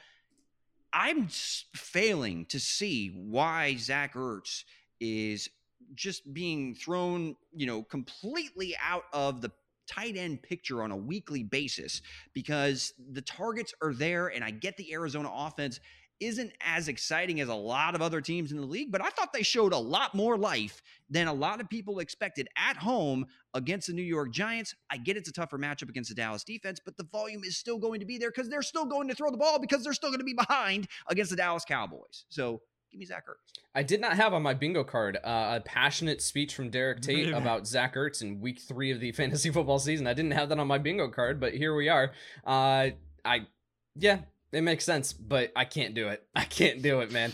I'm 0.97 1.29
failing 1.29 2.47
to 2.47 2.59
see 2.59 3.09
why 3.09 3.77
Zach 3.77 4.15
Ertz 4.15 4.65
is 4.99 5.51
just 5.95 6.33
being 6.33 6.75
thrown, 6.75 7.37
you 7.55 7.67
know, 7.67 7.83
completely 7.83 8.75
out 8.83 9.05
of 9.13 9.43
the 9.43 9.53
tight 9.87 10.17
end 10.17 10.43
picture 10.43 10.83
on 10.83 10.91
a 10.91 10.97
weekly 10.97 11.43
basis 11.43 12.01
because 12.33 12.95
the 13.13 13.21
targets 13.21 13.75
are 13.83 13.93
there 13.93 14.29
and 14.29 14.43
I 14.43 14.51
get 14.51 14.79
the 14.79 14.91
Arizona 14.95 15.31
offense 15.33 15.81
isn't 16.21 16.53
as 16.61 16.89
exciting 16.89 17.41
as 17.41 17.49
a 17.49 17.55
lot 17.55 17.95
of 17.95 18.03
other 18.03 18.21
teams 18.21 18.51
in 18.51 18.59
the 18.59 18.67
league, 18.67 18.91
but 18.91 19.03
I 19.03 19.11
thought 19.11 19.33
they 19.33 19.43
showed 19.43 19.73
a 19.73 19.79
lot 19.79 20.15
more 20.15 20.39
life 20.39 20.83
than 21.11 21.29
a 21.29 21.33
lot 21.33 21.61
of 21.61 21.69
people 21.69 21.99
expected 21.99 22.49
at 22.57 22.77
home 22.77 23.27
against 23.55 23.87
the 23.87 23.93
New 23.93 24.03
York 24.03 24.33
Giants. 24.33 24.75
I 24.91 24.97
get 24.97 25.17
it's 25.17 25.29
a 25.29 25.33
tougher 25.33 25.59
matchup 25.59 25.89
against 25.89 26.09
the 26.09 26.15
Dallas 26.17 26.45
defense, 26.45 26.81
but 26.85 26.97
the 26.97 27.05
volume 27.05 27.43
is 27.45 27.57
still 27.57 27.79
going 27.79 28.01
to 28.01 28.07
be 28.07 28.19
there 28.19 28.31
because 28.31 28.49
they're 28.49 28.63
still 28.63 28.87
going 28.87 29.09
to 29.09 29.15
throw 29.15 29.31
the 29.31 29.37
ball 29.37 29.59
because 29.59 29.85
they're 29.85 29.93
still 29.93 30.11
going 30.11 30.21
to 30.21 30.25
be 30.25 30.35
behind 30.35 30.89
against 31.09 31.31
the 31.31 31.37
Dallas 31.37 31.65
Cowboys. 31.65 32.25
So 32.29 32.63
give 32.91 32.99
me 32.99 33.07
Zach 33.07 33.27
Ertz. 33.27 33.61
I 33.75 33.83
did 33.83 34.01
not 34.01 34.17
have 34.17 34.33
on 34.33 34.43
my 34.43 34.55
bingo 34.55 34.85
card 34.85 35.19
uh, 35.23 35.57
a 35.57 35.61
passionate 35.61 36.23
speech 36.23 36.55
from 36.55 36.71
Derek 36.71 37.03
Tate 37.03 37.33
about 37.33 37.67
Zach 37.67 37.95
Ertz 37.95 38.23
in 38.23 38.41
week 38.41 38.61
three 38.61 38.91
of 38.91 39.01
the 39.01 39.13
fantasy 39.13 39.51
football 39.51 39.79
season. 39.79 40.07
I 40.07 40.15
didn't 40.15 40.33
have 40.33 40.49
that 40.49 40.59
on 40.59 40.67
my 40.67 40.79
bingo 40.79 41.09
card, 41.09 41.41
but 41.41 41.55
here 41.55 41.75
we 41.75 41.89
are. 41.89 42.13
Uh, 42.47 42.91
I, 43.25 43.47
yeah, 43.97 44.21
it 44.57 44.63
makes 44.63 44.85
sense, 44.85 45.13
but 45.13 45.53
I 45.55 45.65
can't 45.65 45.95
do 45.95 46.09
it. 46.09 46.23
I 46.35 46.45
can't 46.45 46.83
do 46.83 47.01
it, 47.01 47.13
man. 47.13 47.33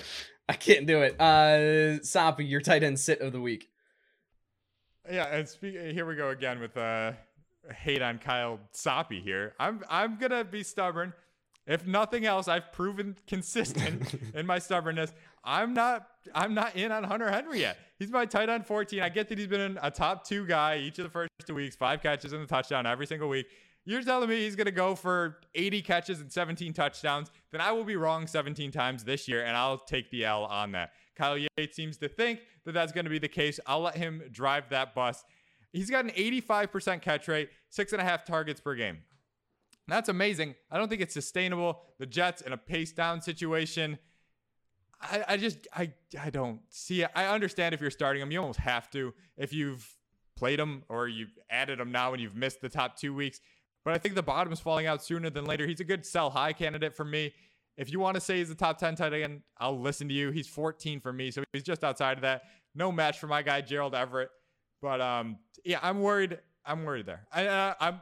I 0.49 0.55
can't 0.55 0.87
do 0.87 1.03
it. 1.03 1.17
Uh, 1.21 2.01
Soppe, 2.01 2.49
your 2.49 2.61
tight 2.61 2.83
end 2.83 2.99
sit 2.99 3.21
of 3.21 3.33
the 3.33 3.41
week. 3.41 3.71
Yeah, 5.11 5.27
and 5.27 5.49
speak, 5.49 5.75
here 5.75 6.07
we 6.07 6.15
go 6.15 6.31
again 6.31 6.61
with 6.61 6.77
uh, 6.77 7.13
hate 7.75 8.03
on 8.03 8.19
Kyle 8.19 8.61
Soppe 8.75 9.23
here. 9.23 9.55
I'm 9.59 9.83
I'm 9.89 10.19
gonna 10.19 10.45
be 10.45 10.63
stubborn. 10.63 11.13
If 11.67 11.87
nothing 11.87 12.25
else, 12.27 12.49
I've 12.49 12.73
proven 12.73 13.17
consistent 13.27 14.15
in 14.35 14.47
my 14.47 14.59
stubbornness. 14.59 15.13
I'm 15.45 15.75
not 15.75 16.07
I'm 16.35 16.55
not 16.55 16.77
in 16.77 16.93
on 16.93 17.05
Hunter 17.05 17.31
Henry 17.31 17.61
yet. 17.61 17.79
He's 17.99 18.11
my 18.11 18.27
tight 18.27 18.49
end 18.49 18.67
14. 18.67 19.01
I 19.01 19.09
get 19.09 19.29
that 19.29 19.39
he's 19.39 19.47
been 19.47 19.79
a 19.83 19.91
top 19.91 20.27
two 20.27 20.47
guy 20.47 20.79
each 20.79 20.99
of 20.99 21.05
the 21.05 21.11
first 21.11 21.31
two 21.47 21.55
weeks, 21.55 21.77
five 21.77 22.03
catches 22.03 22.33
and 22.33 22.43
a 22.43 22.47
touchdown 22.47 22.87
every 22.87 23.07
single 23.07 23.29
week. 23.29 23.47
You're 23.85 24.03
telling 24.03 24.29
me 24.29 24.41
he's 24.41 24.55
going 24.55 24.67
to 24.67 24.71
go 24.71 24.95
for 24.95 25.39
80 25.55 25.83
catches 25.83 26.21
and 26.21 26.31
17 26.31 26.73
touchdowns, 26.73 27.31
then 27.51 27.61
I 27.61 27.73
will 27.73 27.85
be 27.85 27.97
wrong 27.97 28.29
17 28.29 28.71
times 28.71 29.03
this 29.03 29.27
year, 29.27 29.45
and 29.45 29.57
I'll 29.57 29.79
take 29.79 30.11
the 30.11 30.25
L 30.25 30.45
on 30.45 30.73
that. 30.73 30.93
Kyle 31.17 31.37
Yates 31.37 31.75
seems 31.75 31.97
to 31.99 32.09
think 32.09 32.41
that 32.65 32.73
that's 32.73 32.93
going 32.93 33.05
to 33.05 33.11
be 33.11 33.19
the 33.19 33.29
case. 33.29 33.59
I'll 33.67 33.81
let 33.81 33.97
him 33.97 34.23
drive 34.31 34.69
that 34.71 34.95
bus. 34.95 35.25
He's 35.73 35.91
got 35.91 36.05
an 36.05 36.11
85% 36.11 37.03
catch 37.03 37.27
rate, 37.29 37.51
six 37.71 37.93
and 37.93 38.01
a 38.01 38.05
half 38.05 38.25
targets 38.25 38.61
per 38.61 38.75
game. 38.75 38.99
That's 39.89 40.09
amazing. 40.09 40.55
I 40.71 40.79
don't 40.79 40.89
think 40.89 41.01
it's 41.01 41.15
sustainable. 41.15 41.83
The 41.99 42.07
Jets 42.07 42.41
in 42.43 42.53
a 42.53 42.57
pace 42.57 42.93
down 42.93 43.21
situation. 43.21 43.99
I, 45.01 45.25
I 45.31 45.37
just 45.37 45.67
I 45.75 45.93
I 46.21 46.31
don't 46.31 46.61
see 46.69 47.03
it. 47.03 47.11
I 47.17 47.27
understand 47.27 47.75
if 47.75 47.81
you're 47.81 47.91
starting 47.91 48.23
him, 48.23 48.31
you 48.31 48.39
almost 48.39 48.61
have 48.61 48.89
to. 48.91 49.13
If 49.37 49.53
you've 49.53 49.85
played 50.37 50.61
him 50.61 50.85
or 50.89 51.09
you've 51.09 51.37
added 51.51 51.81
him 51.81 51.91
now 51.91 52.13
and 52.13 52.23
you've 52.23 52.37
missed 52.37 52.61
the 52.61 52.69
top 52.69 52.97
two 52.97 53.13
weeks, 53.13 53.41
but 53.85 53.95
I 53.95 53.99
think 53.99 54.15
the 54.15 54.23
bottom 54.23 54.53
is 54.53 54.61
falling 54.61 54.87
out 54.87 55.03
sooner 55.03 55.31
than 55.31 55.45
later. 55.45 55.67
He's 55.67 55.81
a 55.81 55.85
good 55.85 56.07
sell 56.07 56.31
high 56.31 56.53
candidate 56.53 56.95
for 56.95 57.05
me. 57.05 57.33
If 57.77 57.91
you 57.91 58.01
want 58.01 58.17
to 58.17 58.21
say 58.21 58.39
he's 58.39 58.51
a 58.51 58.55
top 58.55 58.79
10 58.79 58.97
tight 58.97 59.13
end, 59.15 59.43
I'll 59.59 59.81
listen 59.81 60.09
to 60.09 60.15
you. 60.15 60.31
He's 60.31 60.47
14 60.47 61.01
for 61.01 61.13
me, 61.13 61.31
so 61.31 61.43
he's 61.53 61.63
just 61.63 61.83
outside 61.83 62.19
of 62.19 62.23
that. 62.23 62.43
No 62.75 62.93
match 62.93 63.19
for 63.19 63.27
my 63.27 63.43
guy 63.43 63.61
Gerald 63.61 63.95
Everett. 63.95 64.31
But 64.81 65.01
um, 65.01 65.39
yeah, 65.65 65.79
I'm 65.83 66.01
worried. 66.01 66.39
I'm 66.65 66.85
worried 66.85 67.07
there. 67.07 67.27
I, 67.33 67.47
uh, 67.47 67.75
I'm 67.81 68.01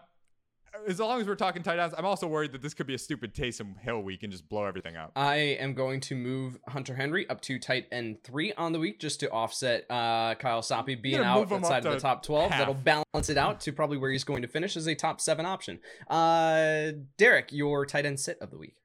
as 0.87 1.01
long 1.01 1.21
as 1.21 1.27
we're 1.27 1.35
talking 1.35 1.63
tight 1.63 1.79
ends, 1.79 1.95
I'm 1.97 2.05
also 2.05 2.27
worried 2.27 2.53
that 2.53 2.63
this 2.63 2.75
could 2.75 2.87
be 2.87 2.95
a 2.95 2.99
stupid 2.99 3.35
Taysom 3.35 3.79
Hill 3.81 4.03
week 4.03 4.23
and 4.23 4.33
just 4.33 4.49
blow 4.49 4.65
everything 4.65 4.97
up. 4.97 5.13
I 5.17 5.37
am 5.37 5.75
going 5.75 6.01
to 6.03 6.15
move 6.15 6.59
Hunter 6.69 6.95
Henry 6.95 7.29
up 7.29 7.41
to 7.43 7.59
tight 7.59 7.87
end 7.93 8.23
three 8.23 8.53
on 8.55 8.73
the 8.73 8.79
week 8.79 9.01
just 9.01 9.21
to 9.21 9.31
offset 9.31 9.85
uh, 9.91 10.35
Kyle 10.37 10.63
Soppe 10.63 11.01
being 11.01 11.21
out 11.21 11.51
outside 11.51 11.85
of 11.87 11.93
the 11.93 12.01
top 12.01 12.23
12. 12.23 12.51
Half. 12.51 12.59
That'll 12.59 12.75
balance 12.75 13.29
it 13.29 13.37
out 13.37 13.61
to 13.61 13.73
probably 13.73 13.99
where 13.99 14.11
he's 14.11 14.25
going 14.25 14.43
to 14.43 14.49
finish 14.49 14.77
as 14.77 14.87
a 14.87 14.95
top 14.95 15.21
seven 15.21 15.47
option. 15.47 15.81
Uh, 16.09 16.93
Derek, 17.17 17.53
your 17.53 17.87
tight 17.87 18.07
end 18.07 18.21
sit 18.21 18.39
of 18.41 18.51
the 18.51 18.59
week. 18.59 18.77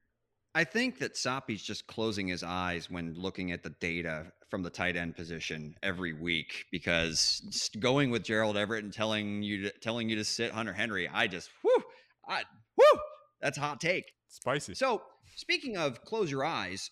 I 0.55 0.63
think 0.63 0.99
that 0.99 1.15
Soppe's 1.15 1.61
just 1.61 1.85
closing 1.85 2.29
his 2.29 2.41
eyes 2.41 2.89
when 2.89 3.13
looking 3.13 3.51
at 3.51 3.61
the 3.61 3.71
data 3.71 4.31
from 4.49 4.63
the 4.63 4.69
tight 4.69 4.95
end 4.95 5.17
position 5.17 5.75
every 5.83 6.13
week 6.13 6.65
because 6.71 7.69
going 7.81 8.09
with 8.09 8.23
Gerald 8.23 8.55
Everett 8.55 8.85
and 8.85 8.93
telling 8.93 9.43
you 9.43 9.63
to, 9.63 9.71
telling 9.79 10.07
you 10.07 10.15
to 10.15 10.23
sit 10.23 10.53
Hunter 10.53 10.71
Henry, 10.71 11.09
I 11.13 11.27
just 11.27 11.49
whoo, 11.61 11.83
I 12.27 12.43
whoo, 12.77 12.99
that's 13.41 13.57
a 13.57 13.61
hot 13.61 13.79
take. 13.79 14.05
Spicy. 14.27 14.75
So 14.75 15.01
speaking 15.35 15.77
of 15.77 16.03
close 16.03 16.29
your 16.29 16.43
eyes, 16.43 16.91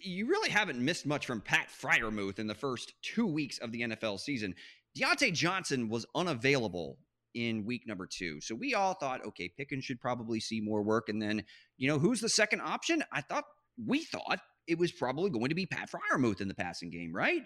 you 0.00 0.26
really 0.26 0.50
haven't 0.50 0.78
missed 0.78 1.06
much 1.06 1.26
from 1.26 1.40
Pat 1.40 1.68
Freiermuth 1.68 2.38
in 2.38 2.46
the 2.46 2.54
first 2.54 2.92
two 3.02 3.26
weeks 3.26 3.58
of 3.58 3.72
the 3.72 3.82
NFL 3.82 4.20
season. 4.20 4.54
Diontae 4.96 5.32
Johnson 5.32 5.88
was 5.88 6.06
unavailable 6.14 6.98
in 7.34 7.64
week 7.64 7.86
number 7.86 8.06
two. 8.06 8.40
So 8.40 8.54
we 8.54 8.74
all 8.74 8.94
thought, 8.94 9.24
okay, 9.26 9.48
Pickens 9.48 9.84
should 9.84 10.00
probably 10.00 10.38
see 10.38 10.60
more 10.60 10.82
work. 10.82 11.08
And 11.08 11.20
then, 11.20 11.44
you 11.78 11.88
know, 11.88 11.98
who's 11.98 12.20
the 12.20 12.28
second 12.28 12.60
option? 12.60 13.02
I 13.10 13.22
thought, 13.22 13.44
we 13.84 14.04
thought 14.04 14.40
it 14.66 14.78
was 14.78 14.92
probably 14.92 15.30
going 15.30 15.48
to 15.48 15.54
be 15.54 15.66
Pat 15.66 15.90
Freiermuth 15.90 16.40
in 16.40 16.48
the 16.48 16.54
passing 16.54 16.90
game, 16.90 17.12
right? 17.12 17.42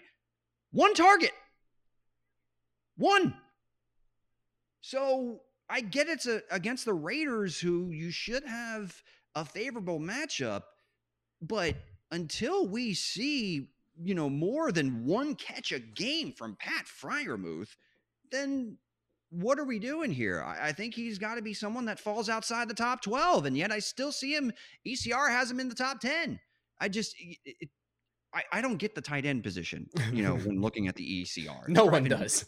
One 0.71 0.93
target. 0.93 1.31
One. 2.97 3.33
So 4.81 5.41
I 5.69 5.81
get 5.81 6.07
it's 6.07 6.27
a, 6.27 6.41
against 6.49 6.85
the 6.85 6.93
Raiders, 6.93 7.59
who 7.59 7.91
you 7.91 8.11
should 8.11 8.45
have 8.45 9.01
a 9.35 9.43
favorable 9.45 9.99
matchup. 9.99 10.63
But 11.41 11.75
until 12.11 12.67
we 12.67 12.93
see, 12.93 13.69
you 14.01 14.15
know, 14.15 14.29
more 14.29 14.71
than 14.71 15.05
one 15.05 15.35
catch 15.35 15.71
a 15.71 15.79
game 15.79 16.31
from 16.31 16.57
Pat 16.59 16.85
Freiermuth, 16.85 17.75
then 18.31 18.77
what 19.29 19.59
are 19.59 19.65
we 19.65 19.79
doing 19.79 20.11
here? 20.11 20.41
I, 20.41 20.69
I 20.69 20.71
think 20.71 20.93
he's 20.93 21.17
got 21.17 21.35
to 21.35 21.41
be 21.41 21.53
someone 21.53 21.85
that 21.85 21.99
falls 21.99 22.29
outside 22.29 22.69
the 22.69 22.73
top 22.73 23.01
12. 23.01 23.45
And 23.45 23.57
yet 23.57 23.71
I 23.71 23.79
still 23.79 24.11
see 24.11 24.33
him. 24.33 24.51
ECR 24.87 25.29
has 25.29 25.51
him 25.51 25.59
in 25.59 25.69
the 25.69 25.75
top 25.75 25.99
10. 25.99 26.39
I 26.79 26.87
just, 26.87 27.15
it, 27.19 27.69
I, 28.33 28.43
I 28.51 28.61
don't 28.61 28.77
get 28.77 28.95
the 28.95 29.01
tight 29.01 29.25
end 29.25 29.43
position, 29.43 29.89
you 30.11 30.23
know, 30.23 30.35
when 30.45 30.61
looking 30.61 30.87
at 30.87 30.95
the 30.95 31.23
ECR. 31.23 31.67
no 31.67 31.85
one 31.85 32.05
does. 32.05 32.45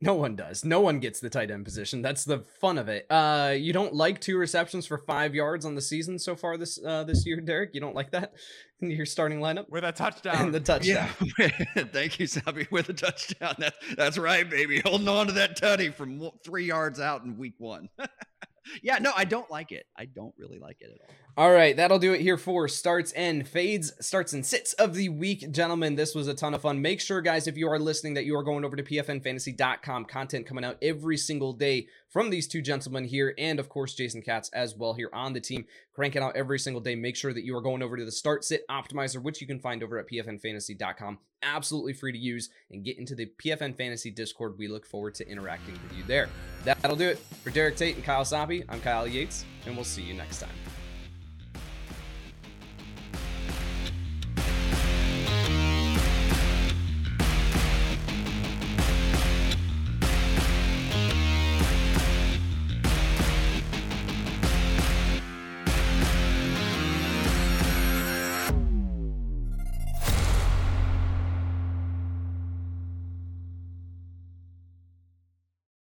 No 0.00 0.14
one 0.14 0.34
does. 0.34 0.64
No 0.64 0.80
one 0.80 0.98
gets 0.98 1.20
the 1.20 1.30
tight 1.30 1.50
end 1.50 1.64
position. 1.64 2.02
That's 2.02 2.24
the 2.24 2.44
fun 2.60 2.76
of 2.76 2.88
it. 2.88 3.06
Uh, 3.08 3.54
you 3.56 3.72
don't 3.72 3.94
like 3.94 4.20
two 4.20 4.36
receptions 4.36 4.84
for 4.86 4.98
five 4.98 5.34
yards 5.34 5.64
on 5.64 5.76
the 5.76 5.80
season 5.80 6.18
so 6.18 6.34
far 6.34 6.56
this 6.56 6.80
uh, 6.84 7.04
this 7.04 7.24
year, 7.24 7.40
Derek. 7.40 7.70
You 7.72 7.80
don't 7.80 7.94
like 7.94 8.10
that 8.10 8.32
in 8.80 8.90
your 8.90 9.06
starting 9.06 9.38
lineup 9.38 9.68
with 9.68 9.84
a 9.84 9.92
touchdown. 9.92 10.46
And 10.46 10.54
the 10.54 10.60
touchdown. 10.60 11.08
Yeah. 11.38 11.48
Thank 11.92 12.18
you, 12.18 12.26
Sabi, 12.26 12.66
with 12.70 12.88
a 12.88 12.94
touchdown. 12.94 13.54
That's 13.58 13.76
that's 13.96 14.18
right, 14.18 14.48
baby. 14.48 14.80
Holding 14.84 15.08
on 15.08 15.28
to 15.28 15.32
that 15.34 15.56
tutty 15.56 15.94
from 15.94 16.30
three 16.44 16.64
yards 16.66 16.98
out 16.98 17.22
in 17.24 17.38
week 17.38 17.54
one. 17.58 17.88
yeah, 18.82 18.98
no, 18.98 19.12
I 19.14 19.24
don't 19.24 19.50
like 19.50 19.70
it. 19.70 19.86
I 19.96 20.06
don't 20.06 20.34
really 20.36 20.58
like 20.58 20.78
it 20.80 20.90
at 20.92 21.00
all. 21.08 21.14
All 21.34 21.50
right, 21.50 21.74
that'll 21.74 21.98
do 21.98 22.12
it 22.12 22.20
here 22.20 22.36
for 22.36 22.68
starts 22.68 23.10
and 23.12 23.48
fades, 23.48 23.94
starts 24.04 24.34
and 24.34 24.44
sits 24.44 24.74
of 24.74 24.92
the 24.92 25.08
week, 25.08 25.50
gentlemen. 25.50 25.94
This 25.94 26.14
was 26.14 26.28
a 26.28 26.34
ton 26.34 26.52
of 26.52 26.60
fun. 26.60 26.82
Make 26.82 27.00
sure, 27.00 27.22
guys, 27.22 27.46
if 27.46 27.56
you 27.56 27.70
are 27.70 27.78
listening, 27.78 28.12
that 28.14 28.26
you 28.26 28.36
are 28.36 28.42
going 28.42 28.66
over 28.66 28.76
to 28.76 28.82
pfnfantasy.com. 28.82 30.04
Content 30.04 30.44
coming 30.44 30.62
out 30.62 30.76
every 30.82 31.16
single 31.16 31.54
day 31.54 31.86
from 32.10 32.28
these 32.28 32.46
two 32.46 32.60
gentlemen 32.60 33.04
here, 33.04 33.34
and 33.38 33.58
of 33.58 33.70
course, 33.70 33.94
Jason 33.94 34.20
Katz 34.20 34.50
as 34.50 34.76
well 34.76 34.92
here 34.92 35.08
on 35.14 35.32
the 35.32 35.40
team, 35.40 35.64
cranking 35.94 36.22
out 36.22 36.36
every 36.36 36.58
single 36.58 36.82
day. 36.82 36.94
Make 36.94 37.16
sure 37.16 37.32
that 37.32 37.44
you 37.44 37.56
are 37.56 37.62
going 37.62 37.82
over 37.82 37.96
to 37.96 38.04
the 38.04 38.12
start 38.12 38.44
sit 38.44 38.68
optimizer, 38.68 39.22
which 39.22 39.40
you 39.40 39.46
can 39.46 39.58
find 39.58 39.82
over 39.82 39.98
at 39.98 40.10
pfnfantasy.com. 40.10 41.18
Absolutely 41.42 41.94
free 41.94 42.12
to 42.12 42.18
use 42.18 42.50
and 42.70 42.84
get 42.84 42.98
into 42.98 43.14
the 43.14 43.32
PFN 43.42 43.74
Fantasy 43.74 44.10
Discord. 44.10 44.58
We 44.58 44.68
look 44.68 44.84
forward 44.84 45.14
to 45.14 45.26
interacting 45.26 45.78
with 45.82 45.96
you 45.96 46.04
there. 46.04 46.28
That'll 46.64 46.94
do 46.94 47.08
it 47.08 47.18
for 47.42 47.48
Derek 47.48 47.76
Tate 47.76 47.96
and 47.96 48.04
Kyle 48.04 48.22
Soppe. 48.22 48.66
I'm 48.68 48.82
Kyle 48.82 49.08
Yates, 49.08 49.46
and 49.64 49.74
we'll 49.74 49.86
see 49.86 50.02
you 50.02 50.12
next 50.12 50.40
time. 50.40 50.61